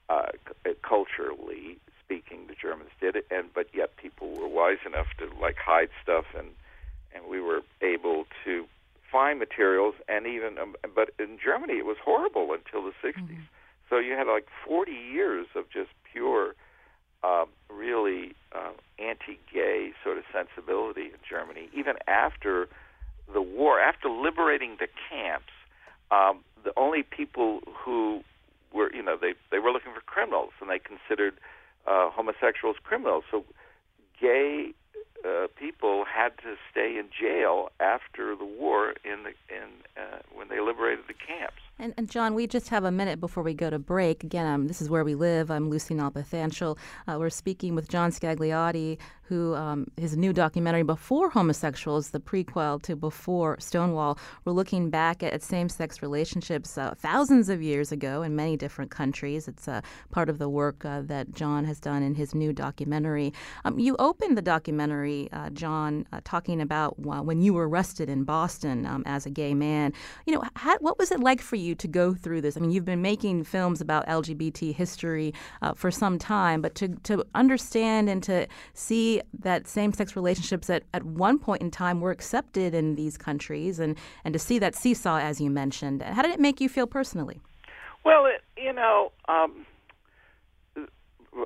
uh, 0.08 0.32
c- 0.64 0.74
culturally 0.86 1.78
speaking. 2.04 2.46
The 2.46 2.54
Germans 2.60 2.90
did 3.00 3.16
it, 3.16 3.26
and 3.30 3.48
but 3.54 3.68
yet 3.74 3.96
people 3.96 4.28
were 4.28 4.48
wise 4.48 4.78
enough 4.86 5.06
to 5.18 5.28
like 5.40 5.56
hide 5.56 5.88
stuff, 6.02 6.26
and 6.36 6.48
and 7.14 7.24
we 7.28 7.40
were 7.40 7.62
able 7.80 8.24
to 8.44 8.66
find 9.10 9.38
materials, 9.38 9.94
and 10.08 10.26
even 10.26 10.58
um, 10.58 10.74
but 10.94 11.10
in 11.18 11.38
Germany 11.42 11.74
it 11.74 11.86
was 11.86 11.96
horrible 12.02 12.52
until 12.52 12.82
the 12.82 12.92
60s. 13.06 13.16
Mm-hmm. 13.16 13.42
So 13.90 13.98
you 13.98 14.14
had 14.14 14.26
like 14.26 14.46
40 14.66 14.90
years 14.90 15.46
of 15.54 15.64
just 15.70 15.90
pure, 16.10 16.54
uh, 17.22 17.44
really 17.68 18.34
uh, 18.54 18.72
anti-gay 18.98 19.92
sort 20.02 20.16
of 20.16 20.24
sensibility 20.32 21.12
in 21.12 21.20
Germany, 21.28 21.68
even 21.76 21.96
after 22.08 22.68
the 23.30 23.42
war, 23.42 23.80
after 23.80 24.08
liberating 24.08 24.76
the 24.80 24.88
camps 25.10 25.52
um, 26.12 26.40
the 26.62 26.72
only 26.76 27.02
people 27.02 27.60
who 27.66 28.22
were, 28.72 28.92
you 28.94 29.02
know, 29.02 29.16
they 29.20 29.34
they 29.50 29.58
were 29.58 29.72
looking 29.72 29.92
for 29.92 30.00
criminals, 30.02 30.50
and 30.60 30.70
they 30.70 30.78
considered 30.78 31.34
uh, 31.86 32.10
homosexuals 32.10 32.76
criminals. 32.84 33.24
So 33.30 33.44
gay 34.20 34.74
uh, 35.24 35.46
people 35.56 36.04
had 36.04 36.36
to 36.38 36.56
stay 36.70 36.98
in 36.98 37.06
jail 37.08 37.70
after 37.80 38.34
the 38.34 38.44
war 38.44 38.94
in 39.04 39.22
the 39.22 39.30
in 39.54 39.68
uh, 39.96 40.18
when 40.34 40.48
they 40.48 40.60
liberated 40.60 41.04
the 41.06 41.14
camps. 41.14 41.62
And, 41.78 41.94
and, 41.96 42.08
John, 42.10 42.34
we 42.34 42.46
just 42.46 42.68
have 42.68 42.84
a 42.84 42.90
minute 42.90 43.20
before 43.20 43.42
we 43.42 43.54
go 43.54 43.70
to 43.70 43.78
break. 43.78 44.22
Again, 44.24 44.46
um, 44.46 44.68
this 44.68 44.80
is 44.80 44.88
where 44.88 45.04
we 45.04 45.14
live. 45.14 45.50
I'm 45.50 45.68
Lucy 45.68 45.94
Nalpathanchel. 45.94 46.76
Uh, 47.08 47.16
we're 47.18 47.30
speaking 47.30 47.74
with 47.74 47.88
John 47.88 48.10
Scagliotti, 48.10 48.98
who 49.22 49.54
um, 49.54 49.86
his 49.96 50.16
new 50.16 50.32
documentary, 50.32 50.82
Before 50.82 51.30
Homosexuals, 51.30 52.10
the 52.10 52.20
prequel 52.20 52.80
to 52.82 52.94
Before 52.94 53.56
Stonewall, 53.58 54.18
we're 54.44 54.52
looking 54.52 54.90
back 54.90 55.22
at, 55.22 55.42
same-sex 55.42 56.02
relationships 56.02 56.78
uh, 56.78 56.94
thousands 56.96 57.48
of 57.48 57.60
years 57.60 57.90
ago 57.90 58.22
in 58.22 58.36
many 58.36 58.56
different 58.56 58.92
countries. 58.92 59.48
It's 59.48 59.66
uh, 59.66 59.80
part 60.12 60.28
of 60.28 60.38
the 60.38 60.48
work 60.48 60.84
uh, 60.84 61.00
that 61.06 61.32
John 61.34 61.64
has 61.64 61.80
done 61.80 62.02
in 62.02 62.14
his 62.14 62.32
new 62.32 62.52
documentary. 62.52 63.32
Um, 63.64 63.78
you 63.78 63.96
opened 63.98 64.38
the 64.38 64.42
documentary, 64.42 65.28
uh, 65.32 65.50
John, 65.50 66.06
uh, 66.12 66.20
talking 66.22 66.60
about 66.60 66.98
when 67.00 67.42
you 67.42 67.54
were 67.54 67.68
arrested 67.68 68.08
in 68.08 68.22
Boston 68.22 68.86
um, 68.86 69.02
as 69.04 69.26
a 69.26 69.30
gay 69.30 69.52
man. 69.52 69.92
You 70.26 70.34
know, 70.34 70.44
how, 70.54 70.78
what 70.78 70.96
was 70.96 71.10
it 71.10 71.18
like 71.18 71.40
for 71.40 71.56
you? 71.56 71.62
you 71.62 71.74
to 71.76 71.88
go 71.88 72.14
through 72.14 72.42
this? 72.42 72.56
I 72.56 72.60
mean, 72.60 72.70
you've 72.70 72.84
been 72.84 73.02
making 73.02 73.44
films 73.44 73.80
about 73.80 74.06
LGBT 74.06 74.74
history 74.74 75.32
uh, 75.62 75.72
for 75.72 75.90
some 75.90 76.18
time, 76.18 76.60
but 76.60 76.74
to, 76.76 76.88
to 77.04 77.24
understand 77.34 78.10
and 78.10 78.22
to 78.24 78.46
see 78.74 79.11
that 79.40 79.66
same 79.66 79.92
sex 79.92 80.16
relationships 80.16 80.70
at, 80.70 80.84
at 80.94 81.02
one 81.02 81.38
point 81.38 81.60
in 81.60 81.70
time 81.70 82.00
were 82.00 82.10
accepted 82.10 82.74
in 82.74 82.94
these 82.94 83.18
countries 83.18 83.78
and, 83.78 83.98
and 84.24 84.32
to 84.32 84.38
see 84.38 84.58
that 84.60 84.74
seesaw, 84.74 85.18
as 85.18 85.40
you 85.40 85.50
mentioned, 85.50 86.02
how 86.02 86.22
did 86.22 86.30
it 86.30 86.40
make 86.40 86.60
you 86.60 86.68
feel 86.68 86.86
personally? 86.86 87.40
Well, 88.04 88.26
it, 88.26 88.42
you 88.56 88.72
know, 88.72 89.12
um, 89.28 89.66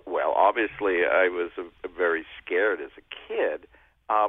well, 0.07 0.33
obviously, 0.37 1.05
I 1.05 1.29
was 1.29 1.51
a, 1.59 1.63
a 1.87 1.91
very 1.91 2.25
scared 2.43 2.81
as 2.81 2.91
a 2.99 3.03
kid. 3.29 3.67
Uh, 4.09 4.29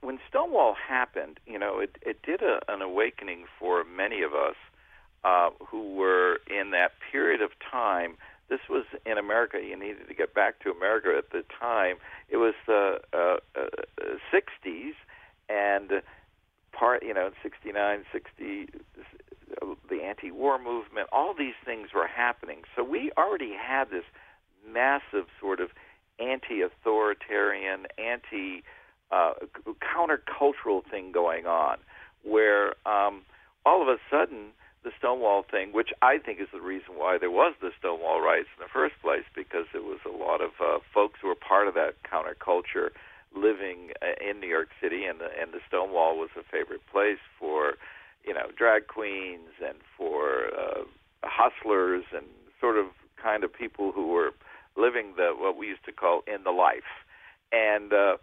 when 0.00 0.18
Stonewall 0.28 0.74
happened, 0.74 1.40
you 1.46 1.58
know, 1.58 1.78
it, 1.78 1.96
it 2.02 2.22
did 2.22 2.42
a, 2.42 2.60
an 2.68 2.80
awakening 2.80 3.44
for 3.58 3.84
many 3.84 4.22
of 4.22 4.32
us 4.32 4.56
uh, 5.24 5.50
who 5.66 5.94
were 5.94 6.38
in 6.46 6.70
that 6.70 6.92
period 7.12 7.42
of 7.42 7.50
time. 7.70 8.16
This 8.48 8.60
was 8.68 8.84
in 9.04 9.18
America. 9.18 9.58
You 9.62 9.78
needed 9.78 10.08
to 10.08 10.14
get 10.14 10.34
back 10.34 10.60
to 10.60 10.70
America 10.70 11.14
at 11.16 11.30
the 11.30 11.44
time. 11.58 11.96
It 12.28 12.38
was 12.38 12.54
the 12.66 13.00
uh, 13.12 13.36
uh, 13.54 13.66
60s, 14.32 14.92
and 15.48 16.02
part, 16.72 17.02
you 17.02 17.12
know, 17.12 17.30
69, 17.42 18.04
60, 18.12 18.68
the 19.90 20.02
anti-war 20.02 20.58
movement. 20.58 21.08
All 21.12 21.34
these 21.36 21.54
things 21.64 21.88
were 21.94 22.06
happening. 22.06 22.62
So 22.76 22.84
we 22.84 23.10
already 23.18 23.52
had 23.54 23.90
this 23.90 24.04
massive 24.66 25.26
sort 25.40 25.60
of 25.60 25.70
anti-authoritarian, 26.18 27.86
anti 27.98 28.62
uh, 29.10 29.32
countercultural 29.80 30.82
thing 30.90 31.12
going 31.12 31.46
on, 31.46 31.78
where 32.22 32.74
um, 32.86 33.22
all 33.64 33.82
of 33.82 33.88
a 33.88 33.96
sudden 34.10 34.52
the 34.84 34.92
Stonewall 34.98 35.42
thing, 35.42 35.72
which 35.72 35.90
I 36.02 36.18
think 36.18 36.40
is 36.40 36.48
the 36.52 36.60
reason 36.60 36.94
why 36.96 37.18
there 37.18 37.30
was 37.30 37.54
the 37.60 37.70
Stonewall 37.78 38.20
riots 38.20 38.48
in 38.56 38.62
the 38.62 38.70
first 38.72 38.94
place, 39.02 39.24
because 39.34 39.66
it 39.74 39.84
was 39.84 39.98
a 40.06 40.16
lot 40.16 40.40
of 40.40 40.50
uh, 40.60 40.78
folks 40.94 41.18
who 41.20 41.28
were 41.28 41.34
part 41.34 41.66
of 41.68 41.74
that 41.74 41.94
counterculture 42.04 42.90
living 43.34 43.90
uh, 44.00 44.14
in 44.22 44.40
New 44.40 44.48
York 44.48 44.68
City, 44.80 45.04
and 45.04 45.20
the, 45.20 45.28
and 45.40 45.52
the 45.52 45.60
Stonewall 45.66 46.16
was 46.16 46.30
a 46.38 46.42
favorite 46.42 46.80
place 46.90 47.18
for, 47.38 47.74
you 48.24 48.32
know, 48.32 48.48
drag 48.56 48.86
queens 48.86 49.50
and 49.66 49.78
for 49.96 50.48
uh, 50.56 50.84
hustlers 51.24 52.04
and 52.14 52.26
sort 52.60 52.78
of 52.78 52.86
kind 53.20 53.44
of 53.44 53.52
people 53.52 53.92
who 53.92 54.08
were 54.08 54.32
living 54.76 55.14
the 55.16 55.34
what 55.36 55.56
we 55.56 55.66
used 55.66 55.84
to 55.84 55.92
call 55.92 56.22
in 56.26 56.44
the 56.44 56.52
life. 56.52 57.04
And 57.50 57.92
uh, 57.92 58.16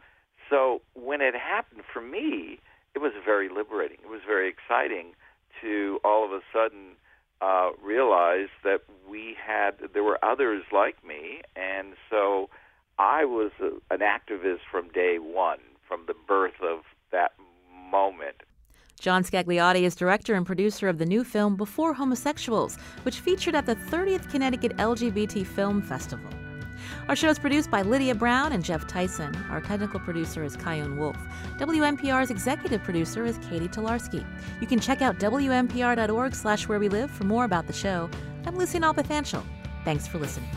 so 0.49 0.81
when 0.93 1.21
it 1.21 1.35
happened 1.35 1.81
for 1.91 2.01
me, 2.01 2.59
it 2.95 2.99
was 2.99 3.11
very 3.23 3.49
liberating. 3.49 3.97
It 4.03 4.09
was 4.09 4.21
very 4.25 4.47
exciting 4.47 5.13
to 5.65 5.99
all 6.03 6.23
of 6.23 6.31
a 6.31 6.41
sudden 6.53 6.95
uh, 7.41 7.71
realize 7.83 8.49
that 8.63 8.81
we 9.09 9.35
had 9.43 9.71
there 9.93 10.03
were 10.03 10.23
others 10.23 10.63
like 10.71 11.03
me, 11.05 11.41
and 11.55 11.93
so 12.09 12.49
I 12.99 13.25
was 13.25 13.51
a, 13.59 13.71
an 13.93 14.01
activist 14.01 14.59
from 14.71 14.89
day 14.89 15.17
one, 15.19 15.59
from 15.87 16.03
the 16.07 16.13
birth 16.27 16.61
of 16.61 16.83
that 17.11 17.33
moment. 17.91 18.43
John 18.99 19.23
Scagliotti 19.23 19.81
is 19.81 19.95
director 19.95 20.35
and 20.35 20.45
producer 20.45 20.87
of 20.87 20.97
the 20.97 21.05
new 21.05 21.23
film 21.23 21.55
Before 21.57 21.93
Homosexuals, 21.93 22.77
which 23.03 23.19
featured 23.19 23.55
at 23.55 23.65
the 23.65 23.75
30th 23.75 24.29
Connecticut 24.31 24.77
LGBT 24.77 25.45
Film 25.45 25.81
Festival. 25.81 26.29
Our 27.07 27.15
show 27.15 27.29
is 27.29 27.39
produced 27.39 27.71
by 27.71 27.81
Lydia 27.81 28.15
Brown 28.15 28.51
and 28.51 28.63
Jeff 28.63 28.87
Tyson. 28.87 29.35
Our 29.49 29.61
technical 29.61 29.99
producer 29.99 30.43
is 30.43 30.55
Chion 30.57 30.97
Wolf. 30.97 31.17
WNPR's 31.57 32.31
executive 32.31 32.83
producer 32.83 33.25
is 33.25 33.37
Katie 33.49 33.67
Talarski. 33.67 34.25
You 34.61 34.67
can 34.67 34.79
check 34.79 35.01
out 35.01 35.19
WNPR.org 35.19 36.35
slash 36.35 36.67
where 36.67 36.79
we 36.79 36.89
live 36.89 37.11
for 37.11 37.23
more 37.23 37.45
about 37.45 37.67
the 37.67 37.73
show. 37.73 38.09
I'm 38.45 38.55
Lucy 38.55 38.79
Nalpathanchel. 38.79 39.43
Thanks 39.83 40.07
for 40.07 40.17
listening. 40.17 40.49